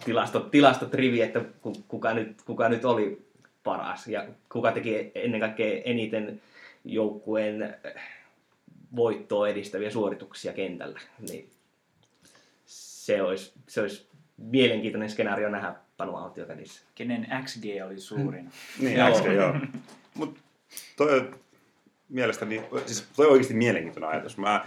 [0.04, 1.44] tilastot, tilastot rivi, että
[1.88, 3.26] kuka nyt, kuka nyt oli
[3.62, 6.42] paras ja kuka teki ennen kaikkea eniten
[6.84, 7.76] joukkueen
[8.96, 11.00] voittoa edistäviä suorituksia kentällä.
[11.30, 11.50] Niin
[12.66, 16.82] se olisi, se olisi mielenkiintoinen skenaario nähdä Panu Autiokädissä.
[16.94, 18.50] Kenen XG oli suurin?
[18.78, 19.54] niin, XG, joo.
[20.18, 20.38] Mut
[20.96, 21.30] toi,
[22.08, 24.38] mielestäni, siis toi on oikeasti mielenkiintoinen ajatus.
[24.38, 24.64] Mä,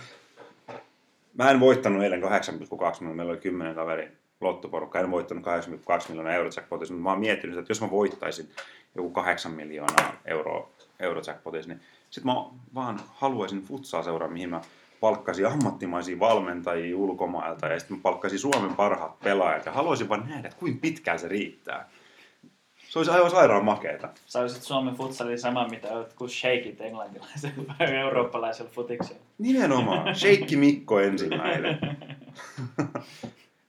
[1.34, 4.12] mä en voittanut eilen 8,2 miljoonaa, meillä oli 10 kaveri
[4.42, 8.50] lottoporukka, en voittanut 8,2 miljoonaa eurojackpotissa, mutta mä oon miettinyt, että jos mä voittaisin
[8.96, 10.70] joku 8 miljoonaa euroa
[11.00, 14.62] eurojackpotissa, niin sitten mä vaan haluaisin futsaa seuraa, mihin mä
[15.04, 20.48] palkkaisin ammattimaisia valmentajia ulkomailta ja sitten mä palkkaisin Suomen parhaat pelaajat ja haluaisin vaan nähdä,
[20.48, 21.90] että kuinka pitkään se riittää.
[22.90, 24.10] Se olisi aivan sairaan makeeta.
[24.26, 29.22] Sä olisit Suomen futsalin sama, mitä olet kuin Shakeit englantilaisella eurooppalaisella futiksella.
[29.38, 30.16] Nimenomaan.
[30.16, 31.80] Sheikki Mikko ensimmäinen.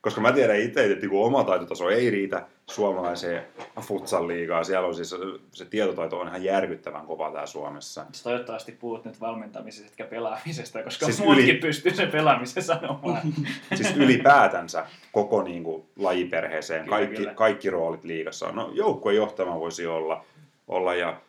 [0.05, 3.43] Koska mä tiedän itse, että kun oma taitotaso ei riitä suomalaiseen
[3.81, 5.15] futsal-liigaan, siellä on siis,
[5.51, 8.05] se tietotaito on ihan järkyttävän kova täällä Suomessa.
[8.11, 11.59] Siis toivottavasti puhut nyt valmentamisesta etkä pelaamisesta, koska siis muutkin yli...
[11.59, 13.21] pystyy sen pelaamisen sanomaan.
[13.75, 17.33] siis ylipäätänsä koko niin kuin, lajiperheeseen, kyllä, kaikki, kyllä.
[17.33, 18.51] kaikki roolit liigassa.
[18.51, 20.25] No joukkueen johtama voisi olla,
[20.67, 21.21] olla ja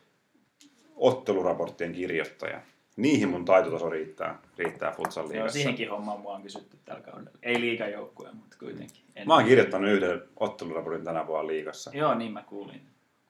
[0.97, 2.61] otteluraporttien kirjoittaja.
[2.97, 5.53] Niihin mun taitotaso riittää, riittää futsal liigassa.
[5.53, 7.31] siihenkin hommaan mua on kysytty tällä kaudella.
[7.43, 9.03] Ei liigajoukkue, mutta kuitenkin.
[9.17, 9.27] En...
[9.27, 11.91] Mä oon kirjoittanut yhden otteluraportin tänä vuonna liigassa.
[11.95, 12.81] Joo, niin mä kuulin.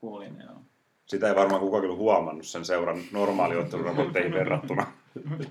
[0.01, 0.57] Kuulin, joo.
[1.07, 4.87] Sitä ei varmaan kukaan kyllä huomannut sen seuran normaali otteluraportteihin verrattuna.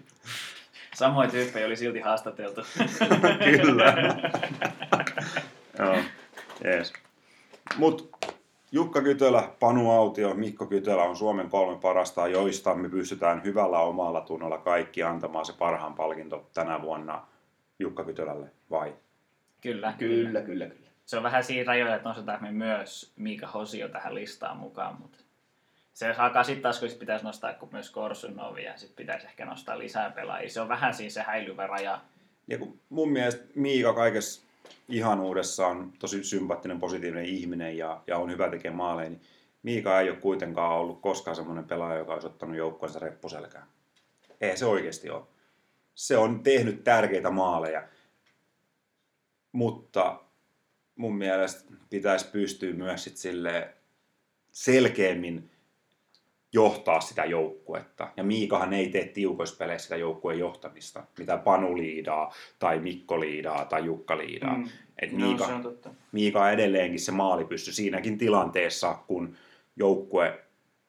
[0.95, 2.61] Samoin tyyppejä oli silti haastateltu.
[3.61, 3.95] Kyllä.
[5.79, 5.95] Joo,
[6.63, 6.93] jees.
[7.77, 8.09] Mut
[8.71, 14.21] Jukka Kytölä, Panu Autio, Mikko Kytölä on Suomen kolme parasta, joista me pystytään hyvällä omalla
[14.21, 17.27] tunnolla kaikki antamaan se parhaan palkinto tänä vuonna
[17.79, 18.95] Jukka Kytölälle, vai?
[19.61, 20.85] Kyllä, Kyllä, kyllä, kyllä.
[21.05, 25.17] Se on vähän siinä rajoja, että nostetaanko me myös Miika Hosio tähän listaan mukaan, mutta
[25.93, 29.79] se alkaa sitten taas, kun sit pitäisi nostaa myös Korsunovi ja sitten pitäisi ehkä nostaa
[29.79, 30.49] lisää pelaajia.
[30.49, 32.01] Se on vähän siinä se häilyvä raja.
[32.47, 34.44] Ja kun mun mielestä Miika kaikessa
[34.87, 39.21] ihanuudessa on tosi sympaattinen, positiivinen ihminen ja, ja on hyvä tekemään maaleja, niin
[39.65, 43.67] Miika ei ole kuitenkaan ollut koskaan semmoinen pelaaja, joka olisi ottanut joukkueensa reppuselkään.
[44.41, 45.23] Ei se oikeasti ole.
[45.95, 47.87] Se on tehnyt tärkeitä maaleja,
[49.51, 50.23] mutta
[50.95, 53.17] mun mielestä pitäisi pystyä myös sit
[54.51, 55.51] selkeämmin
[56.55, 58.07] johtaa sitä joukkuetta.
[58.17, 63.65] Ja Miikahan ei tee tiukoissa peleissä sitä joukkueen johtamista, mitä Panu liidaa, tai Mikko liidaa,
[63.65, 64.57] tai Jukka liidaa.
[64.57, 64.69] Mm.
[65.01, 65.89] Et Miika, No, se on totta.
[66.11, 69.35] Miika on edelleenkin se maalipysty siinäkin tilanteessa, kun
[69.75, 70.43] joukkue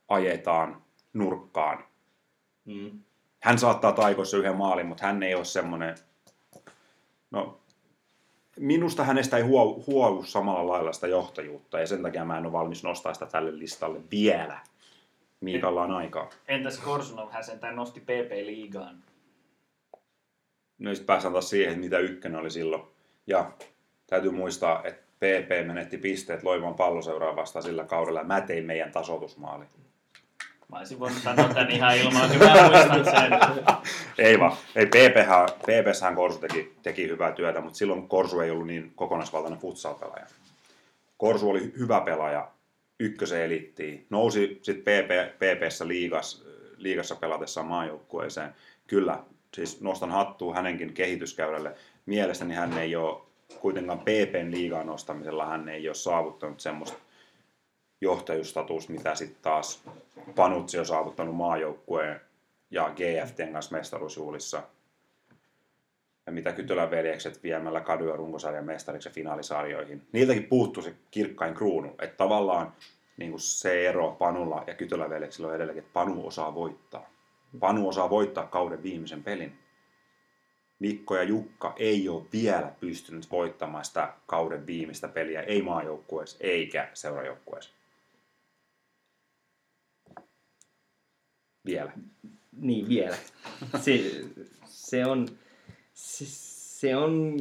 [0.09, 1.85] ajetaan nurkkaan.
[2.65, 2.91] Mm.
[3.43, 5.95] Hän saattaa taikoissa yhden maalin, mutta hän ei ole semmoinen...
[7.31, 7.61] No,
[8.59, 12.53] minusta hänestä ei huo, huovu samalla lailla sitä johtajuutta, ja sen takia mä en ole
[12.53, 14.61] valmis nostaa sitä tälle listalle vielä.
[15.41, 16.31] Miikalla on aikaa.
[16.49, 18.97] Entäs Korsunov, hän sentään nosti PP-liigaan.
[20.79, 22.83] No sitten päästään taas siihen, että mitä ykkönen oli silloin.
[23.27, 23.51] Ja
[24.07, 28.93] täytyy muistaa, että PP menetti pisteet Loivan palloseuraa vastaan sillä kaudella, ja mä tein meidän
[28.93, 29.69] tasoitusmaalin.
[30.73, 33.33] Mä olisin voinut sanoa tän ihan ilman, kun mä muistan sen.
[34.27, 34.53] Ei vaan.
[34.77, 39.61] Ei, PPhän, PPshän Korsu teki, teki hyvää työtä, mutta silloin Korsu ei ollut niin kokonaisvaltainen
[39.61, 40.27] futsal-pelaaja.
[41.17, 42.49] Korsu oli hyvä pelaaja,
[43.01, 44.07] ykkösen elittiin.
[44.11, 46.45] Nousi sitten PP, PPssä liigas,
[46.77, 48.55] liigassa pelatessaan maajoukkueeseen.
[48.87, 49.23] Kyllä,
[49.55, 51.75] siis nostan hattua hänenkin kehityskäyrälle.
[52.07, 53.23] Mielestäni hän ei ole
[53.61, 56.99] kuitenkaan PPn liigaan nostamisella, hän ei ole saavuttanut semmoista
[58.01, 59.85] johtajustatus, mitä sitten taas
[60.35, 62.21] Panutsi on saavuttanut maajoukkueen
[62.71, 64.63] ja GFTn kanssa mestaruusjuhlissa.
[66.27, 70.07] Ja mitä Kytölän veljekset viemällä kaduja runkosarjan mestariksi ja finaalisarjoihin.
[70.13, 71.89] Niiltäkin puuttuu se kirkkain kruunu.
[71.89, 72.73] Että tavallaan
[73.17, 77.11] niin kuin se ero Panulla ja Kytölän veljeksillä on edelleenkin, että Panu osaa voittaa.
[77.61, 79.59] Panu osaa voittaa kauden viimeisen pelin.
[80.79, 86.89] Mikko ja Jukka ei ole vielä pystynyt voittamaan sitä kauden viimeistä peliä, ei maajoukkueessa eikä
[86.95, 87.75] seurajoukkueessa.
[91.67, 91.93] Vielä.
[92.53, 93.17] Niin vielä.
[93.81, 94.01] Se,
[94.67, 95.29] se on,
[95.97, 97.37] se, se on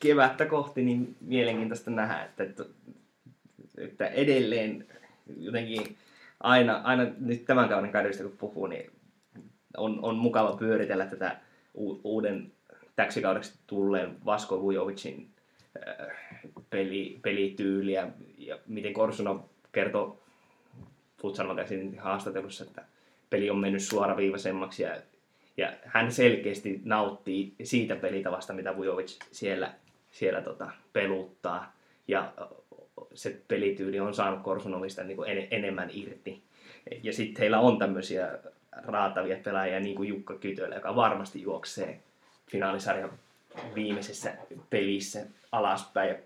[0.00, 2.64] kevättä kohti niin mielenkiintoista nähdä, että,
[3.78, 4.86] että, edelleen
[5.36, 5.96] jotenkin
[6.40, 8.90] aina, aina nyt tämän kauden kaudesta kun puhuu, niin
[9.76, 11.40] on, on mukava pyöritellä tätä
[12.04, 12.52] uuden
[12.96, 15.30] täksi kaudeksi tulleen Vasko Vujovicin
[15.88, 16.06] äh,
[16.70, 18.08] peli, pelityyliä.
[18.38, 19.40] Ja miten Korsunov
[19.72, 20.22] kertoo
[21.22, 22.84] Futsal Magazinein haastattelussa, että
[23.30, 24.96] peli on mennyt suoraviivaisemmaksi ja,
[25.60, 29.74] ja hän selkeästi nauttii siitä pelitavasta, mitä Vujovic siellä,
[30.10, 31.72] siellä tota, peluttaa.
[32.08, 32.32] Ja
[33.14, 36.42] se pelityyli on saanut Korsunovista niin en, enemmän irti.
[37.02, 38.38] Ja sitten heillä on tämmöisiä
[38.72, 42.00] raatavia pelaajia, niin kuin Jukka Kytölä, joka varmasti juoksee
[42.50, 43.10] finaalisarjan
[43.74, 44.34] viimeisessä
[44.70, 46.16] pelissä alaspäin ja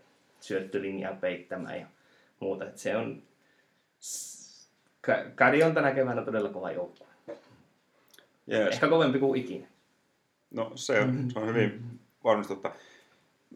[0.40, 1.86] syöttölinjaa peittämään ja
[2.40, 2.64] muuta.
[2.64, 3.22] Et se on,
[5.00, 7.03] Ka- Kadi on tänä keväänä todella kova joukkue.
[8.52, 8.74] Yes.
[8.74, 9.66] Ehkä kovempi kuin ikinä.
[10.50, 11.82] No se on, se on hyvin
[12.24, 12.72] varmasti totta.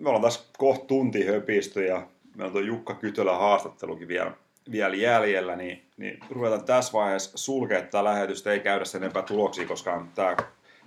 [0.00, 4.32] Me ollaan tässä kohta tunti höpisty ja meillä on tuo Jukka Kytölä haastattelukin vielä,
[4.70, 9.66] vielä jäljellä, niin, niin ruvetaan tässä vaiheessa sulkea tämä lähetystä, ei käydä sen enempää tuloksia,
[9.66, 10.36] koska tämä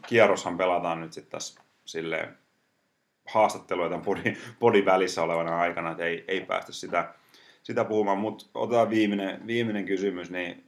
[0.08, 2.38] kierroshan pelataan nyt sitten tässä silleen
[3.28, 7.14] haastatteluja tämän podin, podin välissä olevana aikana, että ei, ei päästä sitä,
[7.64, 10.64] sitä puhumaan, mutta otetaan viimeinen, viimeinen kysymys, niin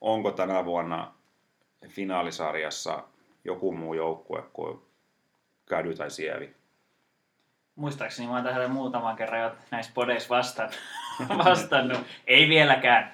[0.00, 1.14] onko tänä vuonna
[1.88, 3.02] finaalisarjassa
[3.44, 4.78] joku muu joukkue kuin
[5.68, 6.54] Kädy tai Sievi?
[7.76, 10.70] Muistaakseni mä oon tähän muutaman kerran jo näissä podeissa vastaan,
[11.44, 11.98] vastannut.
[12.26, 13.12] Ei vieläkään.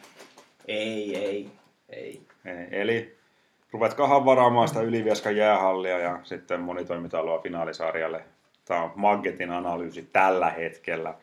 [0.69, 1.51] Ei, ei,
[1.89, 2.23] ei.
[2.45, 3.19] E- Eli
[3.73, 8.25] ruvetkahan varaamaan sitä Ylivieskan jäähallia ja sitten monitoimitaloa finaalisarjalle.
[8.65, 11.15] Tämä on Maggetin analyysi tällä hetkellä.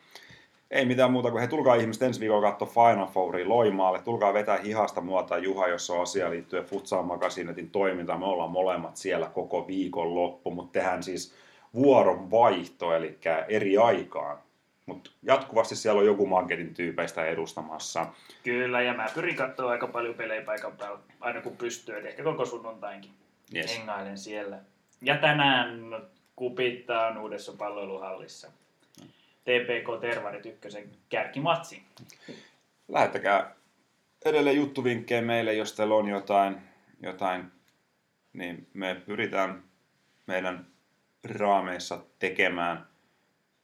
[0.70, 4.02] Ei mitään muuta kuin he tulkaa ihmiset ensi viikolla katsoa Final Fouria Loimaalle.
[4.02, 8.18] Tulkaa vetää hihasta muuta Juha, jos on asia liittyen Futsal Magasinetin toimintaan.
[8.20, 11.34] Me ollaan molemmat siellä koko viikon loppu, mutta tehdään siis
[11.74, 13.18] vuoron vaihto, eli
[13.48, 14.38] eri aikaan.
[14.86, 18.06] Mutta jatkuvasti siellä on joku marketin tyypeistä edustamassa.
[18.42, 22.22] Kyllä, ja mä pyrin katsoa aika paljon pelejä paikan päällä, aina kun pystyy, et ehkä
[22.22, 23.10] koko sunnuntainkin
[23.54, 23.78] Yes.
[23.78, 24.58] hengailen siellä.
[25.02, 25.80] Ja tänään
[26.36, 28.50] kupittaan uudessa palloiluhallissa.
[29.44, 31.82] TPK Tervarit ykkösen kärkimatsi.
[32.88, 33.54] Lähettäkää
[34.24, 36.56] edelleen juttuvinkkejä meille, jos teillä on jotain,
[37.02, 37.44] jotain
[38.32, 39.62] niin me pyritään
[40.26, 40.66] meidän
[41.24, 42.86] raameissa tekemään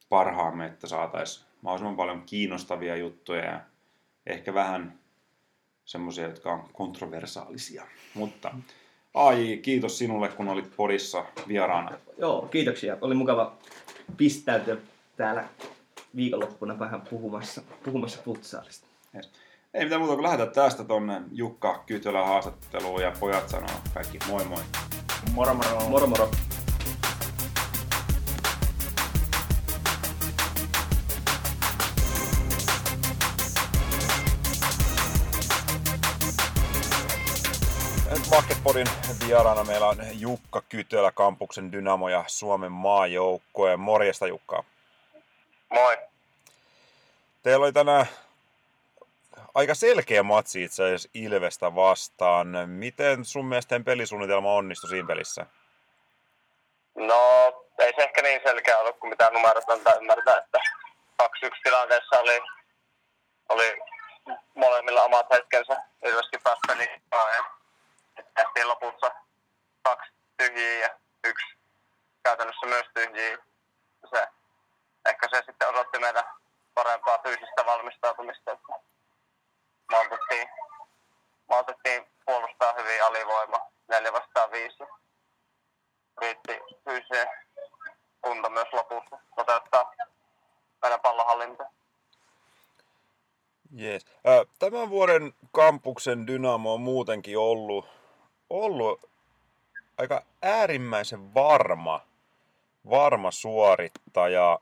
[0.09, 3.61] parhaamme, että saataisiin mahdollisimman paljon kiinnostavia juttuja ja
[4.27, 4.99] ehkä vähän
[5.85, 7.87] semmoisia, jotka on kontroversaalisia.
[8.15, 8.55] Mutta
[9.17, 11.99] Ai, kiitos sinulle, kun olit podissa vieraana.
[12.19, 12.97] Joo, kiitoksia.
[13.01, 13.57] Oli mukava
[14.17, 14.77] pistäytyä
[15.17, 15.49] täällä
[16.17, 18.87] viikonloppuna vähän puhumassa, puhumassa futsaalista.
[19.75, 24.45] Ei mitään muuta kuin lähdetään tästä tonne Jukka Kytölä haastatteluun ja pojat sanoo kaikki moi
[24.45, 24.63] moi.
[25.35, 25.89] Moro moro.
[25.89, 26.31] Moro moro.
[38.11, 38.87] Nyt Basketpodin
[39.27, 43.77] vieraana meillä on Jukka Kytölä, kampuksen Dynamo ja Suomen maajoukkue.
[43.77, 44.65] Morjesta Jukka.
[45.69, 45.99] Moi.
[47.43, 48.07] Teillä oli tänään
[49.55, 52.49] aika selkeä matsi itse asiassa Ilvestä vastaan.
[52.67, 55.47] Miten sun mielestä pelisuunnitelma onnistui siinä pelissä?
[56.95, 57.17] No,
[57.79, 60.59] ei se ehkä niin selkeä ollut kuin mitä numerot antaa ymmärtää, että
[61.23, 61.27] 2-1
[61.63, 62.41] tilanteessa oli,
[63.49, 63.79] oli
[64.55, 65.77] molemmilla omat hetkensä.
[66.05, 67.03] Ilveskin pääsi peliin
[68.17, 69.11] ja tehtiin lopussa
[69.83, 71.47] kaksi tyhjiä ja yksi
[72.23, 73.39] käytännössä myös tyhjiä.
[74.11, 74.29] Se,
[75.09, 76.25] ehkä se sitten odotti meidän
[76.75, 78.53] parempaa fyysistä valmistautumista.
[78.53, 78.73] Että
[79.91, 80.49] maltettiin,
[81.49, 84.77] maltettiin puolustaa hyvin alivoima, 4 vastaan 5.
[86.21, 87.29] Riitti fyysinen
[88.23, 89.95] kunto myös lopussa toteuttaa
[90.83, 91.65] meidän pallohallinta.
[93.81, 94.07] Yes.
[94.59, 95.35] Tämän vuoden
[95.97, 97.87] kampuksen Dynamo on muutenkin ollut,
[98.51, 99.11] ollut
[99.99, 102.01] aika äärimmäisen varma,
[102.91, 104.59] varma suorittaja.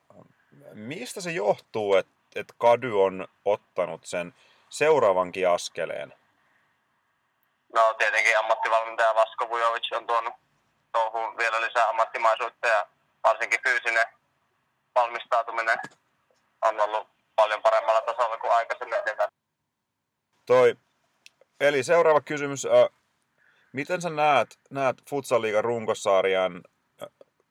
[0.73, 4.35] Mistä se johtuu, että et Kady on ottanut sen
[4.69, 6.15] seuraavankin askeleen?
[7.75, 10.35] No tietenkin ammattivalmentaja Vasko Vujovic on tuonut
[11.39, 12.87] vielä lisää ammattimaisuutta ja
[13.25, 14.07] varsinkin fyysinen
[14.95, 15.79] valmistautuminen
[16.63, 18.99] on ollut paljon paremmalla tasolla kuin aikaisemmin.
[20.47, 20.77] Toi,
[21.85, 22.67] eli seuraava kysymys.
[23.73, 26.63] Miten sä näet, näet Futsal-liigan runkosarjan?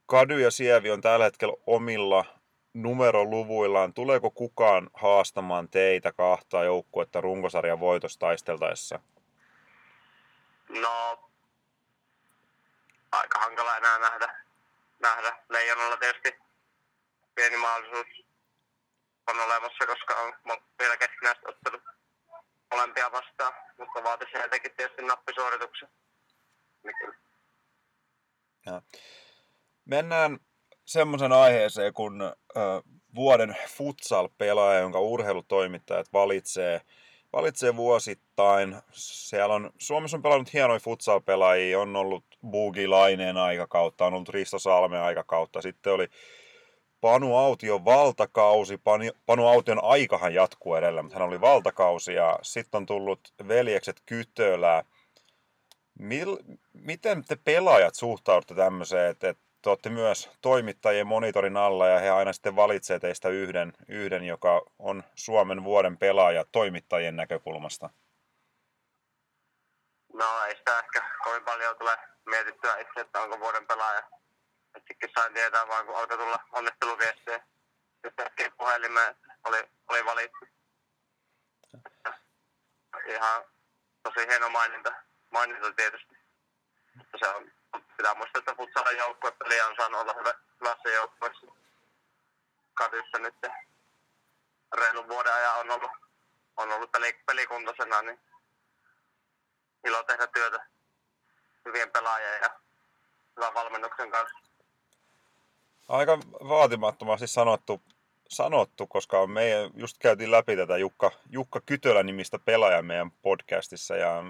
[0.05, 2.25] Kady ja Sievi on tällä hetkellä omilla
[2.73, 3.93] numeroluvuillaan.
[3.93, 8.99] Tuleeko kukaan haastamaan teitä kahta joukkuetta runkosarjan voitosta taisteltaessa?
[10.69, 11.29] No,
[13.11, 14.35] aika hankala enää nähdä.
[14.99, 15.37] nähdä.
[15.49, 16.39] Leijonalla tietysti
[17.35, 18.25] pieni mahdollisuus
[19.27, 20.33] on olemassa, koska on
[20.79, 21.81] vielä keskinäistä ottanut
[22.73, 25.89] molempia vastaan, mutta vaatisi heiltäkin tietysti nappisuorituksen.
[26.83, 27.13] Niin
[28.65, 28.81] Ja.
[30.03, 30.39] Mennään
[30.85, 32.33] semmoisen aiheeseen, kun
[33.15, 36.81] vuoden futsal-pelaaja, jonka urheilutoimittajat valitsee,
[37.33, 38.75] valitsee vuosittain.
[38.91, 44.59] Siellä on, Suomessa on pelannut hienoja futsal-pelaajia, on ollut Bugi Laineen aikakautta, on ollut Risto
[44.59, 46.07] Salmen aikakautta, sitten oli
[47.01, 48.77] Panu Aution valtakausi.
[49.25, 54.83] Panu, Aution aikahan jatkuu edelleen, mutta hän oli valtakausi ja sitten on tullut veljekset Kytölä.
[55.99, 56.37] Mil,
[56.73, 62.09] miten te pelaajat suhtaudutte tämmöiseen, että, että te olette myös toimittajien monitorin alla ja he
[62.09, 67.89] aina sitten valitsee teistä yhden, yhden joka on Suomen vuoden pelaaja toimittajien näkökulmasta?
[70.13, 74.03] No ei sitä ehkä kovin paljon tule mietittyä itse, että onko vuoden pelaaja.
[74.77, 77.45] Itsekin sain tietää vaan, kun alkoi tulla onnitteluviestejä.
[78.03, 79.57] Yhtäkkiä puhelimeen oli,
[79.89, 80.37] oli valittu.
[83.05, 83.43] Ihan
[84.03, 84.93] tosi hieno maininta,
[85.31, 86.15] maininta tietysti.
[87.19, 87.51] Se on,
[87.97, 91.47] pitää muistaa, että futsalan joukkuepeli on saanut olla hyvä, hyvässä joukkueessa.
[92.73, 93.35] Kadyssä nyt
[94.73, 95.91] reilun vuoden ajan on ollut,
[96.57, 98.19] on ollut peli, pelikuntoisena, niin
[99.83, 100.65] ilo tehdä työtä
[101.65, 102.49] hyvien pelaajien ja
[103.37, 104.37] hyvän valmennuksen kanssa.
[105.87, 106.17] Aika
[106.49, 107.81] vaatimattomasti sanottu,
[108.29, 114.23] sanottu koska me just käytiin läpi tätä Jukka, Jukka Kytölä nimistä pelaaja meidän podcastissa ja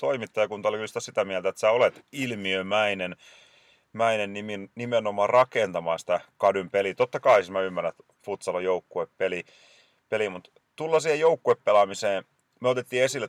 [0.00, 3.16] toimittajakunta oli just sitä mieltä, että sä olet ilmiömäinen
[3.92, 6.94] mäinen nimin, nimenomaan rakentamaan sitä kadyn peliä.
[6.94, 9.44] Totta kai siis mä ymmärrän, että futsal on joukkuepeli,
[10.08, 12.24] peli, mutta tullaan siihen joukkuepelaamiseen.
[12.60, 13.28] Me otettiin esille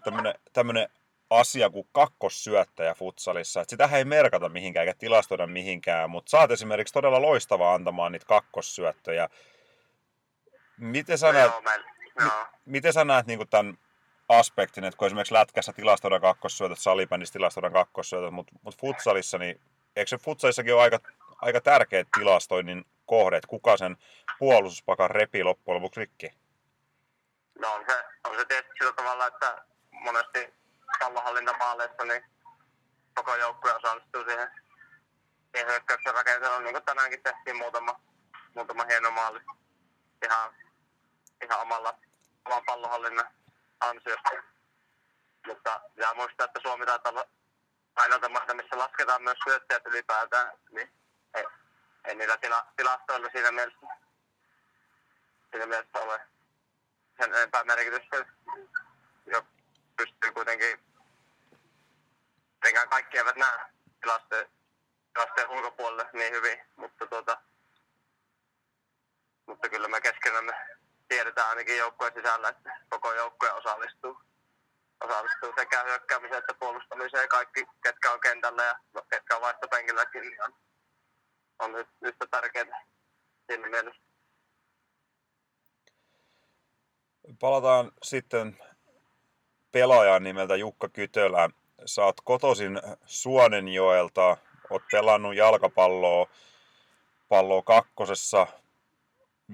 [0.54, 0.90] tämmöinen
[1.30, 3.62] asia kuin kakkossyöttäjä futsalissa.
[3.62, 8.26] Et sitä ei merkata mihinkään eikä tilastoida mihinkään, mutta saat esimerkiksi todella loistavaa antamaan niitä
[8.26, 9.30] kakkossyöttöjä.
[10.78, 11.86] Miten sä näet, Joo, meillä,
[12.20, 12.46] joo.
[12.66, 13.78] miten sä näet niin tämän
[14.40, 19.62] aspektin, että kun esimerkiksi lätkässä tilastoidaan kakkossyötöt, salibändissä tilastoidaan kakkossyötöt, mutta mut futsalissa, niin
[19.96, 21.00] eikö se futsalissakin ole aika,
[21.42, 23.98] aika tärkeä tilastoinnin kohde, että kuka sen
[24.40, 26.30] puolustuspakan repi loppujen lopuksi rikki?
[27.60, 30.54] No on se, on se tietysti sillä tavalla, että monesti
[31.00, 32.24] pallonhallintamaaleissa niin
[33.16, 34.52] koko joukkue osallistuu siihen,
[35.52, 38.02] siihen hyökkäyksen rakenteluun, niin kuin tänäänkin tehtiin muutama,
[38.56, 39.40] muutama hieno maali
[40.26, 40.54] ihan,
[41.44, 42.00] ihan omalla,
[42.46, 43.28] oman pallonhallinnan
[43.82, 44.30] ansiosta.
[45.48, 47.28] Mutta ja muistaa, että Suomi taitaa olla
[47.96, 50.92] ainoa maita, missä lasketaan myös syöttäjät ylipäätään, niin
[51.34, 51.46] ei,
[52.06, 53.88] ei niillä tila, tilastoilla siinä mielessä,
[55.52, 56.22] siinä mielessä ole
[57.18, 58.26] sen enempää merkitystä.
[59.26, 59.46] Jo
[59.98, 60.80] pystyy kuitenkin,
[62.62, 63.60] tietenkään kaikki eivät näe
[64.02, 64.50] tilastojen,
[65.14, 67.42] tilastojen ulkopuolelle niin hyvin, mutta tuota,
[69.46, 70.54] mutta kyllä me keskenämme
[71.12, 74.18] tiedetään ainakin joukkueen sisällä, että koko joukkue osallistuu.
[75.04, 77.30] Osallistuu sekä hyökkäämiseen että puolustamiseen.
[77.30, 78.76] Kaikki, ketkä on kentällä ja
[79.10, 80.54] ketkä on vaihtopenkilläkin, niin on,
[81.60, 82.86] on yhtä tärkeää
[83.46, 84.02] siinä mielessä.
[87.40, 88.58] Palataan sitten
[89.72, 91.50] pelaajan nimeltä Jukka Kytölä.
[91.98, 94.38] Oot kotoisin Suonenjoelta,
[94.70, 96.28] oot pelannut jalkapalloa
[97.30, 98.48] palloa kakkosessa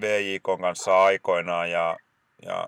[0.01, 1.97] VJK kanssa aikoinaan ja,
[2.45, 2.67] ja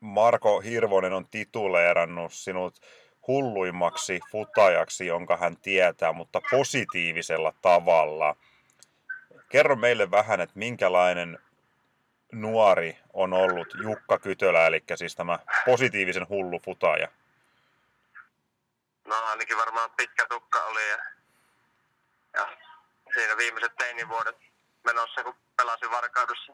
[0.00, 2.80] Marko Hirvonen on tituleerannut sinut
[3.26, 8.36] hulluimmaksi futajaksi, jonka hän tietää, mutta positiivisella tavalla.
[9.48, 11.38] Kerro meille vähän, että minkälainen
[12.32, 17.08] nuori on ollut Jukka Kytölä, eli siis tämä positiivisen hullu futaja?
[19.08, 20.98] No ainakin varmaan pitkä tukka oli ja,
[22.34, 22.48] ja
[23.14, 24.36] siinä viimeiset teinivuodet
[24.84, 26.52] menossa, kun pelasin Varkaudessa.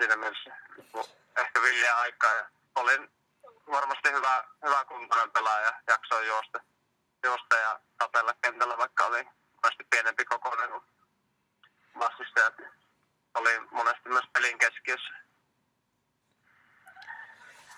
[0.00, 0.50] Siinä mielessä
[1.36, 3.10] ehkä villiä aikaa ja olin
[3.70, 6.60] varmasti hyvä, hyvä kuntoinen pelaaja, jaksoin juosta,
[7.24, 9.24] juosta ja tapella kentällä, vaikka oli
[9.62, 10.82] monesti pienempi kokoinen kuin
[11.98, 12.54] vastustajat.
[13.34, 15.14] Oli monesti myös pelin keskiössä.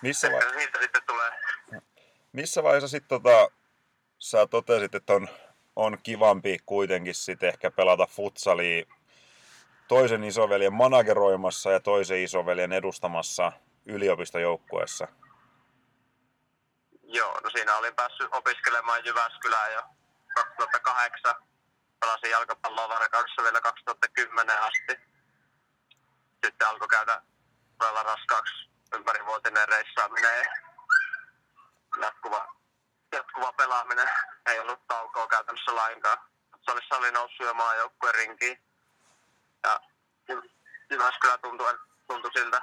[0.01, 1.31] Missä, va- Ehkä siitä sitten tulee
[2.33, 3.51] missä vaiheessa sitten tota,
[4.19, 5.27] sä totesit, että on,
[5.75, 8.85] on kivampi kuitenkin sitten ehkä pelata futsalia
[9.87, 13.51] toisen isoveljen manageroimassa ja toisen isoveljen edustamassa
[13.85, 15.07] yliopistojoukkueessa?
[17.03, 19.81] Joo, no siinä olin päässyt opiskelemaan Jyväskylään jo
[20.35, 21.35] 2008.
[21.99, 24.99] Pelasin jalkapalloa Varkaudessa vielä 2010 asti.
[26.45, 27.21] Sitten alkoi käydä
[27.77, 30.45] todella raskaaksi ympärivuotinen reissaaminen ja
[32.01, 32.55] jatkuva,
[33.11, 34.09] jatkuva pelaaminen.
[34.45, 36.17] Ei ollut taukoa käytännössä lainkaan.
[36.65, 38.72] Salissa oli noussut jo maajoukkueen rinkiin.
[39.63, 39.79] Ja
[40.31, 40.49] Jy-
[40.89, 42.61] Jyväskylä tuntui, tuntui siltä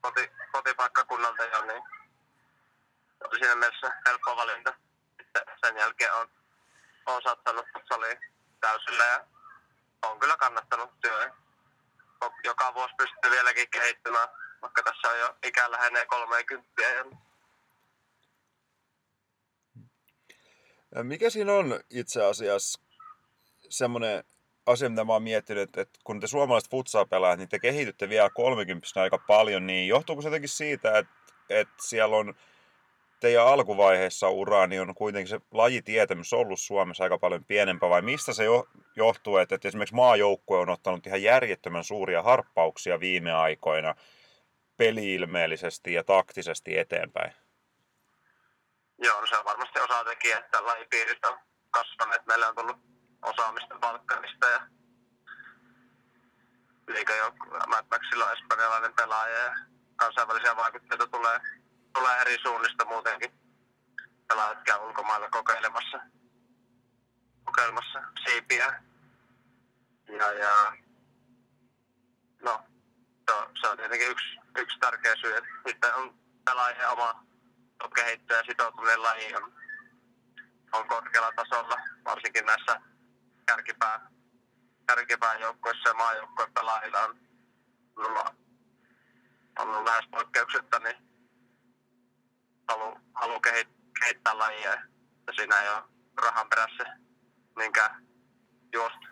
[0.00, 1.82] koti, kotipaikkakunnalta jo, niin
[3.24, 4.74] oli siinä mielessä helppo valinta.
[5.22, 6.30] Sitten sen jälkeen on,
[7.06, 8.18] on sattanut futsaliin
[8.60, 9.26] täysillä ja
[10.02, 11.30] on kyllä kannattanut työ.
[12.44, 14.28] Joka vuosi pystyy vieläkin kehittymään,
[14.62, 16.82] vaikka tässä on jo ikä lähenee 30.
[16.82, 17.04] Ja
[20.94, 22.80] Ja Mikä siinä on itse asiassa
[23.68, 24.24] semmoinen
[24.70, 28.08] asia, mitä mä oon miettinyt, että, että kun te suomalaiset futsaa pelaat, niin te kehitytte
[28.08, 31.12] vielä 30 aika paljon, niin johtuuko se jotenkin siitä, että,
[31.48, 32.34] että siellä on
[33.20, 38.32] teidän alkuvaiheessa uraa, niin on kuitenkin se lajitietämys ollut Suomessa aika paljon pienempää, vai mistä
[38.32, 43.94] se jo- johtuu, että, että esimerkiksi maajoukkue on ottanut ihan järjettömän suuria harppauksia viime aikoina
[44.76, 47.32] peliilmeellisesti ja taktisesti eteenpäin?
[48.98, 51.38] Joo, no se on varmasti osatekijä, että lajipiirit on
[51.70, 52.26] kasvaneet.
[52.26, 52.76] Meillä on tullut
[53.22, 54.60] osaamista Balkanista ja
[56.88, 59.54] liikajoukkue Mad Maxilla on espanjalainen pelaaja ja
[59.96, 61.40] kansainvälisiä vaikutteita tulee,
[61.92, 63.30] tulee eri suunnista muutenkin.
[64.28, 66.00] Pelaajat käy ulkomailla kokeilemassa,
[67.44, 68.82] kokeilemassa siipiä.
[70.08, 70.72] Ja, ja
[72.42, 72.64] no,
[73.36, 75.36] on, se on tietenkin yksi, yksi tärkeä syy.
[75.36, 76.14] että Sitten on
[76.44, 77.24] pelaajien oma
[77.94, 79.52] kehittyä ja sitoutuminen lajiin on,
[80.72, 82.80] on korkealla tasolla, varsinkin näissä
[83.50, 84.10] kärkipää,
[84.86, 87.16] kärkipään joukkoissa ja maajoukkojen pelaajilla on
[87.96, 88.26] ollut,
[89.58, 90.96] ollut lähes poikkeuksetta, niin
[92.68, 94.70] halu, halu kehit- kehittää lajia
[95.26, 95.82] ja siinä ei ole
[96.22, 96.84] rahan perässä
[97.58, 98.06] niinkään
[98.72, 99.06] juosta.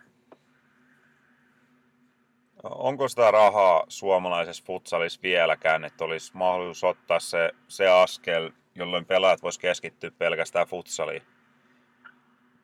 [2.63, 9.41] Onko sitä rahaa suomalaisessa futsalissa vieläkään, että olisi mahdollisuus ottaa se, se askel, jolloin pelaajat
[9.41, 11.23] vois keskittyä pelkästään futsaliin?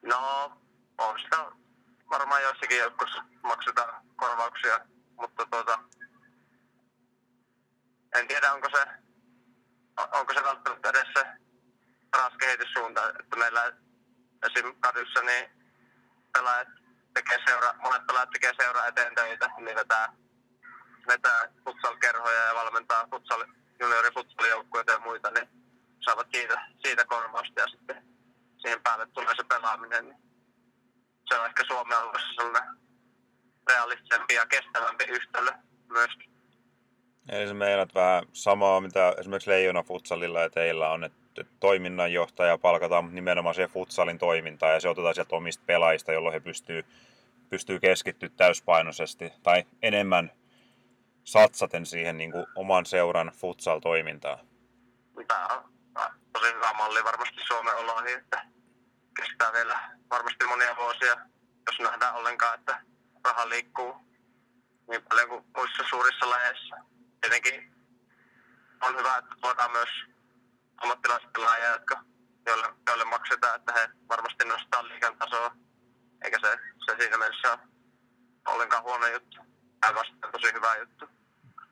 [0.01, 0.51] No,
[0.97, 1.64] on sitä
[2.09, 4.79] varmaan joissakin joukossa maksetaan korvauksia,
[5.19, 5.79] mutta tuota,
[8.15, 8.85] en tiedä onko se,
[10.11, 11.25] onko se välttämättä edes se
[12.11, 13.73] paras kehityssuunta, että meillä
[14.45, 14.75] esim.
[14.79, 15.49] kadussa niin
[16.33, 16.67] pelaajat
[17.13, 20.13] tekee seura, monet pelaajat tekee seura eteen töitä, niin vetää,
[21.07, 23.45] vetää futsal-kerhoja ja valmentaa futsal,
[23.79, 25.49] juniori futsal ja muita, niin
[26.05, 28.03] saavat siitä, siitä korvausta ja sitten
[28.57, 30.05] siihen päälle tulee se pelaaminen.
[30.05, 30.24] Niin
[31.29, 32.69] se on ehkä Suomen alueessa sellainen
[33.69, 35.51] realistisempi ja kestävämpi yhtälö
[35.89, 36.31] myöskin.
[37.29, 43.15] Eli se meidät vähän samaa, mitä esimerkiksi Leijona Futsalilla ja teillä on, että toiminnanjohtaja palkataan
[43.15, 46.85] nimenomaan siihen futsalin toimintaan ja se otetaan sieltä omista pelaajista, jolloin he pystyy,
[47.49, 50.31] pystyy keskittyä täyspainoisesti tai enemmän
[51.23, 54.39] satsaten siihen niin kuin oman seuran futsal-toimintaan.
[55.27, 55.63] Tämä on
[56.33, 58.54] tosi hyvä malli varmasti Suomen oloihin, että
[59.15, 61.17] kestää vielä varmasti monia vuosia,
[61.67, 62.81] jos nähdään ollenkaan, että
[63.23, 63.95] raha liikkuu
[64.89, 66.75] niin paljon kuin muissa suurissa lajeissa.
[67.21, 67.75] Tietenkin
[68.81, 69.89] on hyvä, että voidaan myös
[70.77, 72.03] ammattilaispelaajia, jotka,
[72.45, 75.55] joille, joille maksetaan, että he varmasti nostaa liikan tasoa.
[76.23, 77.59] Eikä se, se siinä mielessä ole
[78.45, 79.37] ollenkaan huono juttu.
[79.79, 81.09] Päinvastoin tosi hyvä juttu.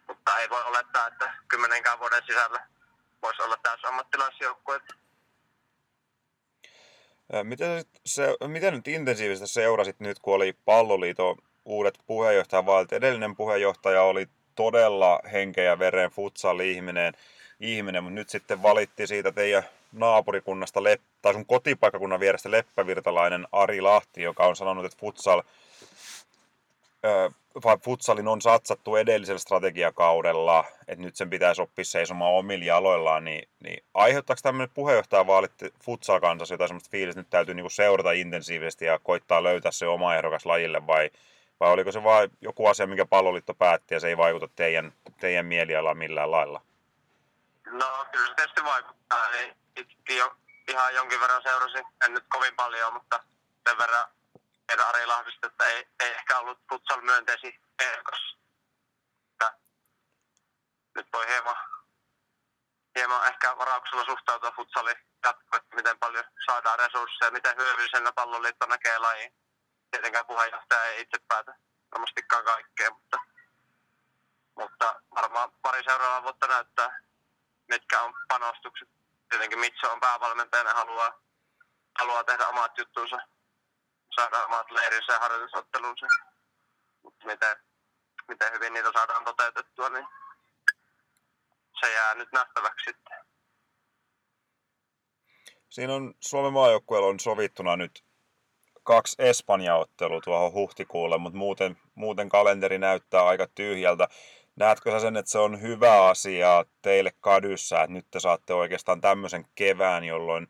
[0.08, 2.68] Mutta ei voi olettaa, että kymmenenkään vuoden sisällä
[3.22, 5.03] voisi olla täys ammattilaisjoukkueet.
[7.44, 12.94] Miten, se, miten nyt intensiivisesti seurasit nyt, kun oli palloliiton uudet puheenjohtajavaalit?
[12.94, 17.14] Edellinen puheenjohtaja oli todella henkeä ja veren futsal-ihminen,
[17.60, 20.80] ihminen, mutta nyt sitten valittiin siitä teidän naapurikunnasta,
[21.22, 25.42] tai sun kotipaikkakunnan vierestä leppävirtalainen Ari Lahti, joka on sanonut, että futsal,
[27.84, 33.84] futsalin on satsattu edellisellä strategiakaudella, että nyt sen pitäisi oppia seisomaan omilla jaloillaan, niin, niin
[33.94, 35.52] aiheuttaako tämmöinen puheenjohtajavaalit
[35.84, 40.16] futsal kansassa jotain semmoista fiilistä, nyt täytyy niinku seurata intensiivisesti ja koittaa löytää se oma
[40.16, 41.10] ehdokas lajille, vai,
[41.60, 45.46] vai oliko se vain joku asia, minkä palloliitto päätti ja se ei vaikuta teidän, teidän
[45.46, 46.62] mielialaan millään lailla?
[47.72, 49.30] No kyllä se tietysti vaikuttaa.
[49.78, 50.32] Itsekin jo,
[50.68, 53.24] ihan jonkin verran seurasin, en nyt kovin paljon, mutta
[53.70, 54.06] sen verran
[54.70, 58.34] että Ari Lahvista, että ei, ei ehkä ollut futsal myönteisi ehdokas.
[60.96, 61.56] Nyt voi hieman,
[62.96, 69.00] hieman ehkä varauksella suhtautua futsaliin jatkoon, että miten paljon saadaan resursseja, miten hyödyllisenä palloliitto näkee
[69.00, 69.34] lajiin.
[69.92, 71.56] Tietenkään puheenjohtaja ei itse päätä
[71.92, 73.18] varmastikaan kaikkea, mutta,
[74.56, 77.02] mutta varmaan pari seuraavaa vuotta näyttää,
[77.68, 78.90] mitkä on panostukset.
[79.30, 81.22] Tietenkin Mitso on päävalmentajana haluaa,
[82.00, 83.18] haluaa tehdä omat juttunsa,
[84.16, 86.06] saada omat leirinsä ja harjoitusottelunsa.
[87.04, 87.56] Mutta miten,
[88.28, 90.08] miten hyvin niitä saadaan toteutettua, niin
[91.80, 93.18] se jää nyt nähtäväksi sitten.
[95.70, 98.04] Siinä on Suomen maajoukkueella on sovittuna nyt
[98.84, 104.08] kaksi Espanja-ottelua tuohon huhtikuulle, mutta muuten, muuten kalenteri näyttää aika tyhjältä.
[104.56, 109.02] Näetkö sä sen, että se on hyvä asia teille kadyssä, että nyt te saatte oikeastaan
[109.02, 110.48] tämmöisen kevään, jolloin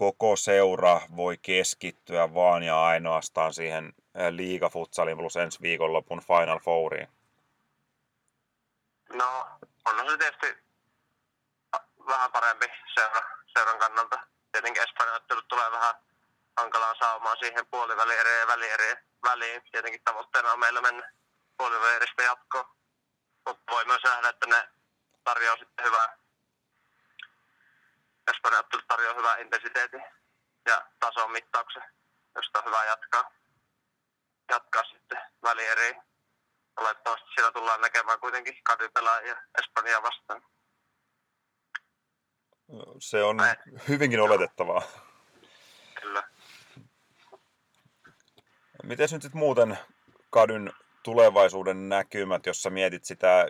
[0.00, 3.94] koko seura voi keskittyä vaan ja ainoastaan siihen
[4.30, 7.08] liigafutsaliin plus ensi viikonlopun Final Fouriin?
[9.12, 9.46] No,
[9.84, 10.46] on se tietysti
[12.06, 14.18] vähän parempi seura, seuran kannalta.
[14.52, 15.94] Tietenkin Espanjan tulee vähän
[16.56, 19.62] hankalaan saamaan siihen puolivälieriin ja välieriin väliin.
[19.72, 21.12] Tietenkin tavoitteena on meillä mennä
[21.56, 22.64] puolivälieristä jatkoon.
[23.46, 24.68] Mutta voi myös nähdä, että ne
[25.24, 26.16] tarjoaa sitten hyvää,
[28.30, 30.02] Espanjan tarjoaa hyvää intensiteetin
[30.66, 31.82] ja tason mittauksen,
[32.34, 33.32] josta on hyvä jatkaa,
[34.50, 36.02] jatkaa sitten välieriin.
[36.76, 40.42] Olettavasti siellä tullaan näkemään kuitenkin kadypelaajia Espanjaa vastaan.
[42.98, 43.56] Se on Näin.
[43.88, 44.82] hyvinkin oletettavaa.
[46.00, 46.22] Kyllä.
[48.82, 49.78] Miten nyt sitten muuten
[50.30, 53.48] kadyn tulevaisuuden näkymät, jos sä mietit sitä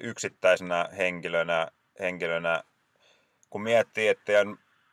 [0.00, 1.68] yksittäisenä henkilönä,
[2.00, 2.64] henkilönä
[3.50, 4.32] kun miettii, että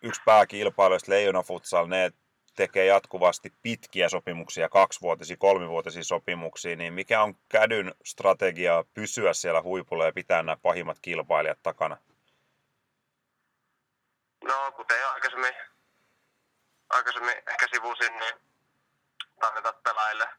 [0.02, 2.12] yksi pääkilpailijoista Leijona Futsal, ne
[2.56, 10.06] tekee jatkuvasti pitkiä sopimuksia, kaksivuotisia, kolmivuotisia sopimuksia, niin mikä on kädyn strategia pysyä siellä huipulla
[10.06, 11.98] ja pitää nämä pahimmat kilpailijat takana?
[14.44, 15.54] No, kuten aikaisemmin,
[16.90, 18.36] aikaisemmin ehkä sivusin, niin
[19.40, 20.30] tarjota pelaajille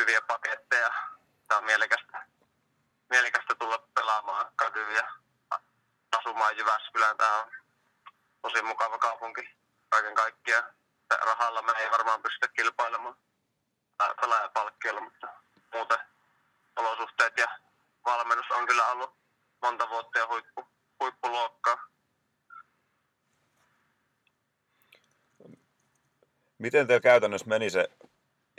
[0.00, 0.90] hyviä paketteja.
[1.48, 2.26] Tämä on mielekästä,
[3.10, 5.10] mielekästä tulla pelaamaan kadyyn ja
[6.26, 7.16] asumaan Jyväskylään.
[7.16, 7.50] Tämä on
[8.42, 9.48] tosi mukava kaupunki
[9.88, 10.64] kaiken kaikkiaan.
[11.26, 13.16] Rahalla me ei varmaan pystytä kilpailemaan
[14.20, 15.28] pelaajapalkkiolla, mutta
[15.72, 15.98] muuten,
[16.96, 17.46] suhteet ja
[18.04, 19.10] valmennus on kyllä ollut
[19.62, 20.68] monta vuotta ja huippu,
[21.00, 21.76] huippuluokkaa.
[26.58, 27.88] Miten teillä käytännössä meni se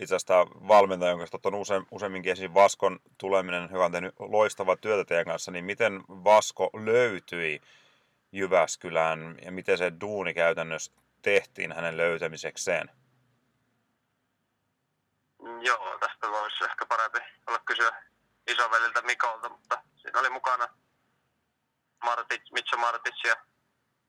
[0.01, 5.05] itse asiassa tämä valmentaja, jonka use, useamminkin esiin Vaskon tuleminen, joka on tehnyt loistavaa työtä
[5.05, 7.61] teidän kanssa, niin miten Vasko löytyi
[8.31, 10.91] Jyväskylään ja miten se duuni käytännössä
[11.21, 12.91] tehtiin hänen löytämisekseen?
[15.61, 18.03] Joo, tästä voisi ehkä parempi olla kysyä
[18.47, 20.67] isoveliltä Mikolta, mutta siinä oli mukana
[22.03, 23.35] Martic, Mitso Martic ja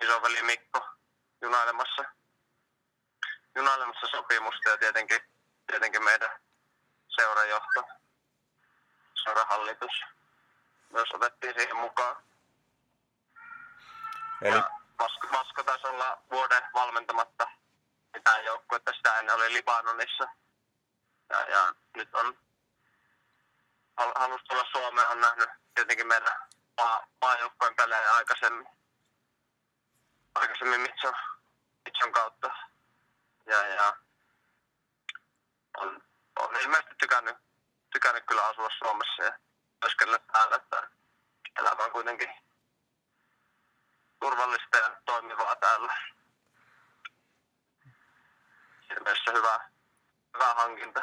[0.02, 0.88] isoveli Mikko
[1.42, 2.04] junailemassa,
[3.56, 5.20] junailemassa sopimusta ja tietenkin,
[5.70, 6.30] tietenkin meidän
[7.08, 7.84] seurajohto,
[9.24, 9.92] seurahallitus
[10.90, 12.16] myös otettiin siihen mukaan.
[14.42, 14.56] Eli...
[14.56, 17.50] Ja Vasko, Vasko taisi olla vuoden valmentamatta
[18.14, 20.28] mitään joukkuetta, sitä ennen oli Libanonissa.
[21.30, 22.38] Ja, ja nyt on
[24.16, 26.32] halusi tulla Suomeen, on nähnyt tietenkin meidän
[26.76, 28.68] maa, maajoukkojen pelejä aikaisemmin,
[30.34, 31.14] aikaisemmin Mitson,
[31.84, 32.50] Mitson kautta.
[33.46, 33.96] Ja, ja
[35.76, 36.02] on,
[36.38, 37.36] on ilmeisesti tykännyt,
[38.08, 39.38] tykännyt kyllä asua Suomessa ja
[39.80, 40.88] työskennellä täällä, että
[41.60, 42.28] elämä on kuitenkin
[44.20, 45.94] turvallista ja toimivaa täällä.
[48.86, 49.60] Siinä mielessä hyvä,
[50.34, 51.00] hyvä hankinta.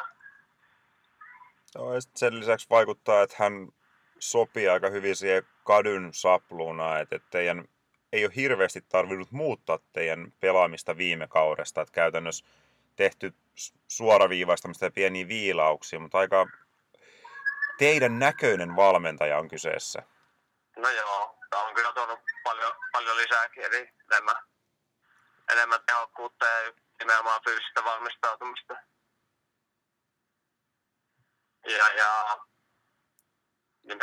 [1.74, 3.68] Joo, ja sen lisäksi vaikuttaa, että hän
[4.18, 7.64] sopii aika hyvin siihen kadun sapluunaan, että teidän
[8.12, 12.46] ei ole hirveästi tarvinnut muuttaa teidän pelaamista viime kaudesta, että käytännössä
[12.96, 13.34] tehty
[13.88, 16.46] suoraviivaistamista ja pieniä viilauksia, mutta aika
[17.78, 20.02] teidän näköinen valmentaja on kyseessä.
[20.76, 24.36] No joo, tämä on kyllä tuonut paljon, paljon lisääkin, eli enemmän,
[25.52, 28.76] enemmän tehokkuutta ja nimenomaan fyysistä valmistautumista.
[31.66, 32.38] Ja, ja
[33.82, 33.98] niin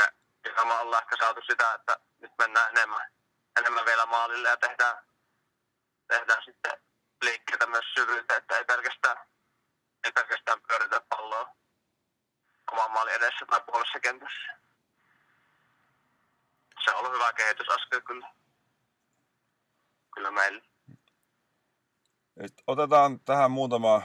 [0.67, 3.11] me ollaan ehkä saatu sitä, että nyt mennään enemmän,
[3.59, 4.97] enemmän vielä maalille ja tehdään,
[6.07, 6.71] tehdään sitten
[7.21, 9.17] liikkeitä myös syvyyteen, että ei pelkästään,
[10.03, 11.62] ei pelkästään pyöritä palloa
[12.73, 14.53] oman maalin edessä tai puolessa kentässä.
[16.83, 18.27] Se on ollut hyvä kehitysaskel kyllä,
[20.13, 20.61] kyllä meille.
[22.67, 24.01] Otetaan tähän muutama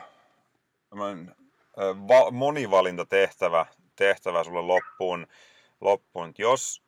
[2.09, 3.67] va- monivalintatehtävä
[3.97, 5.27] tehtävä sulle loppuun.
[5.81, 6.35] loppuun.
[6.39, 6.83] Jos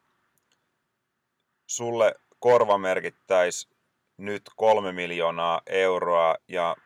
[1.67, 3.69] sulle korva merkittäisi
[4.17, 6.77] nyt kolme miljoonaa euroa ja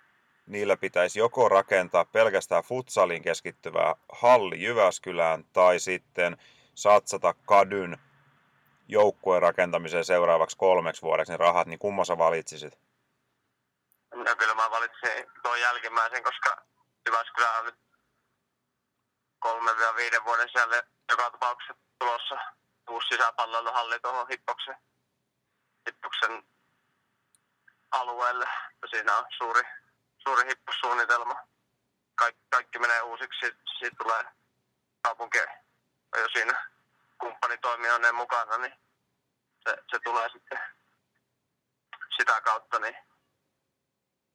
[0.47, 6.37] niillä pitäisi joko rakentaa pelkästään futsaliin keskittyvää halli Jyväskylään tai sitten
[6.75, 7.99] satsata kadyn
[8.89, 12.79] joukkueen rakentamiseen seuraavaksi kolmeksi vuodeksi ne rahat, niin kumman sä valitsisit?
[14.15, 16.63] No kyllä mä valitsin tuon jälkimmäisen, koska
[17.07, 17.79] Jyväskylä on nyt
[19.39, 22.39] kolme viiden vuoden sisälle joka tapauksessa tulossa
[22.91, 24.77] uusi sisäpalloiluhalli tuohon Hippoksen,
[25.87, 26.43] Hippoksen
[27.91, 28.47] alueelle.
[28.91, 29.63] Siinä on suuri,
[30.25, 31.35] suuri hippossuunnitelma.
[32.15, 33.47] Kaik, kaikki menee uusiksi,
[33.79, 34.25] siitä, tulee
[35.03, 35.39] kaupunki
[36.17, 36.71] jo siinä
[37.19, 38.73] kumppanitoimijoiden mukana, niin
[39.69, 40.59] se, se tulee sitten
[42.17, 42.97] sitä kautta, niin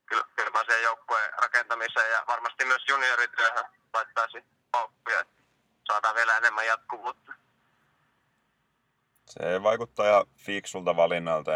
[0.05, 5.43] kyllä, kyllä mä sen joukkueen rakentamiseen ja varmasti myös juniorityöhön laittaisin paukkuja, että
[5.87, 7.33] saadaan vielä enemmän jatkuvuutta.
[9.25, 11.51] Se vaikuttaa ja fiksulta valinnalta.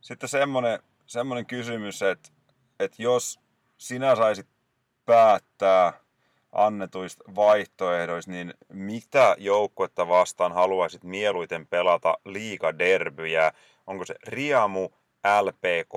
[0.00, 2.28] Sitten semmoinen, semmoinen kysymys, että,
[2.80, 3.41] että jos
[3.82, 4.48] sinä saisit
[5.04, 5.92] päättää
[6.52, 13.52] annetuista vaihtoehdoista, niin mitä joukkuetta vastaan haluaisit mieluiten pelata liigaderbyjä?
[13.86, 14.88] Onko se Riamu,
[15.42, 15.94] LPK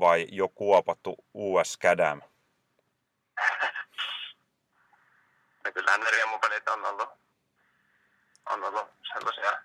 [0.00, 2.22] vai jo kuopattu US Cadam?
[5.64, 7.08] Ja kyllähän ne riemupelit on ollut,
[8.50, 9.62] on ollut sellaisia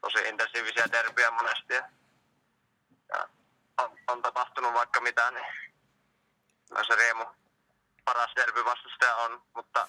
[0.00, 1.74] tosi intensiivisiä derbyjä monesti.
[1.74, 3.28] Ja,
[3.78, 5.46] on, on, tapahtunut vaikka mitä, niin
[6.70, 7.24] kyllä se riemu
[8.04, 9.86] paras derbyvastustaja on, mutta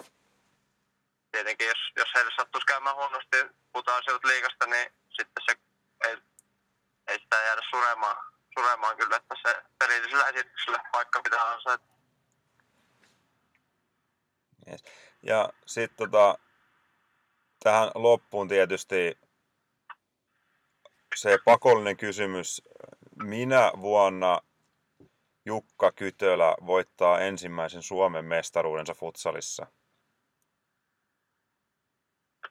[1.31, 3.37] tietenkin jos, jos heille sattuisi käymään huonosti
[3.73, 5.55] putoaisivat liikasta, niin sitten se
[6.07, 6.17] ei,
[7.07, 8.17] ei sitä jäädä suremaan,
[8.53, 11.85] suremaan kyllä, että se pelillisellä esityksellä paikka pitää ansaita.
[14.69, 14.83] Yes.
[15.23, 16.35] Ja sitten tota,
[17.63, 19.19] tähän loppuun tietysti
[21.15, 22.61] se pakollinen kysymys.
[23.23, 24.41] Minä vuonna
[25.45, 29.67] Jukka Kytölä voittaa ensimmäisen Suomen mestaruudensa futsalissa?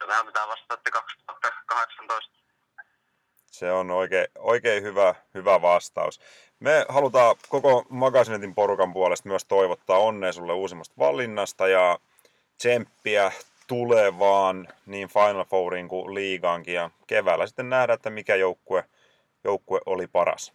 [0.06, 2.38] Vähän mitä vastaatte 2018.
[3.46, 6.20] Se on oikein, oikein hyvä, hyvä vastaus.
[6.60, 11.98] Me halutaan koko Magasinetin porukan puolesta myös toivottaa onnea sulle uusimmasta valinnasta ja
[12.56, 13.32] tsemppiä
[13.66, 16.74] tulevaan niin Final Fouriin kuin liigaankin.
[16.74, 18.84] Ja keväällä sitten nähdään, että mikä joukkue,
[19.44, 20.52] joukkue oli paras.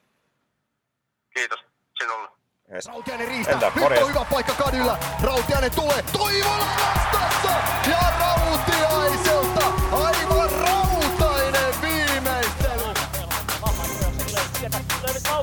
[1.34, 2.30] Kiitos sinulle.
[2.74, 2.86] Yes.
[2.86, 3.54] Rautiainen riistää.
[3.54, 4.98] Entä, Nyt on hyvä paikka kadilla.
[5.24, 6.04] Rautiainen tulee.
[6.14, 7.52] Toivola vastassa!
[7.90, 12.94] Ja Rautiaiselta aivan rautainen viimeistely.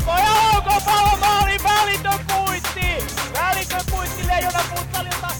[0.06, 1.56] Ja onko pallo maali?
[1.64, 3.04] Välitön kuitti!
[3.34, 5.31] Välitön kuitti Leijona puuttaliota!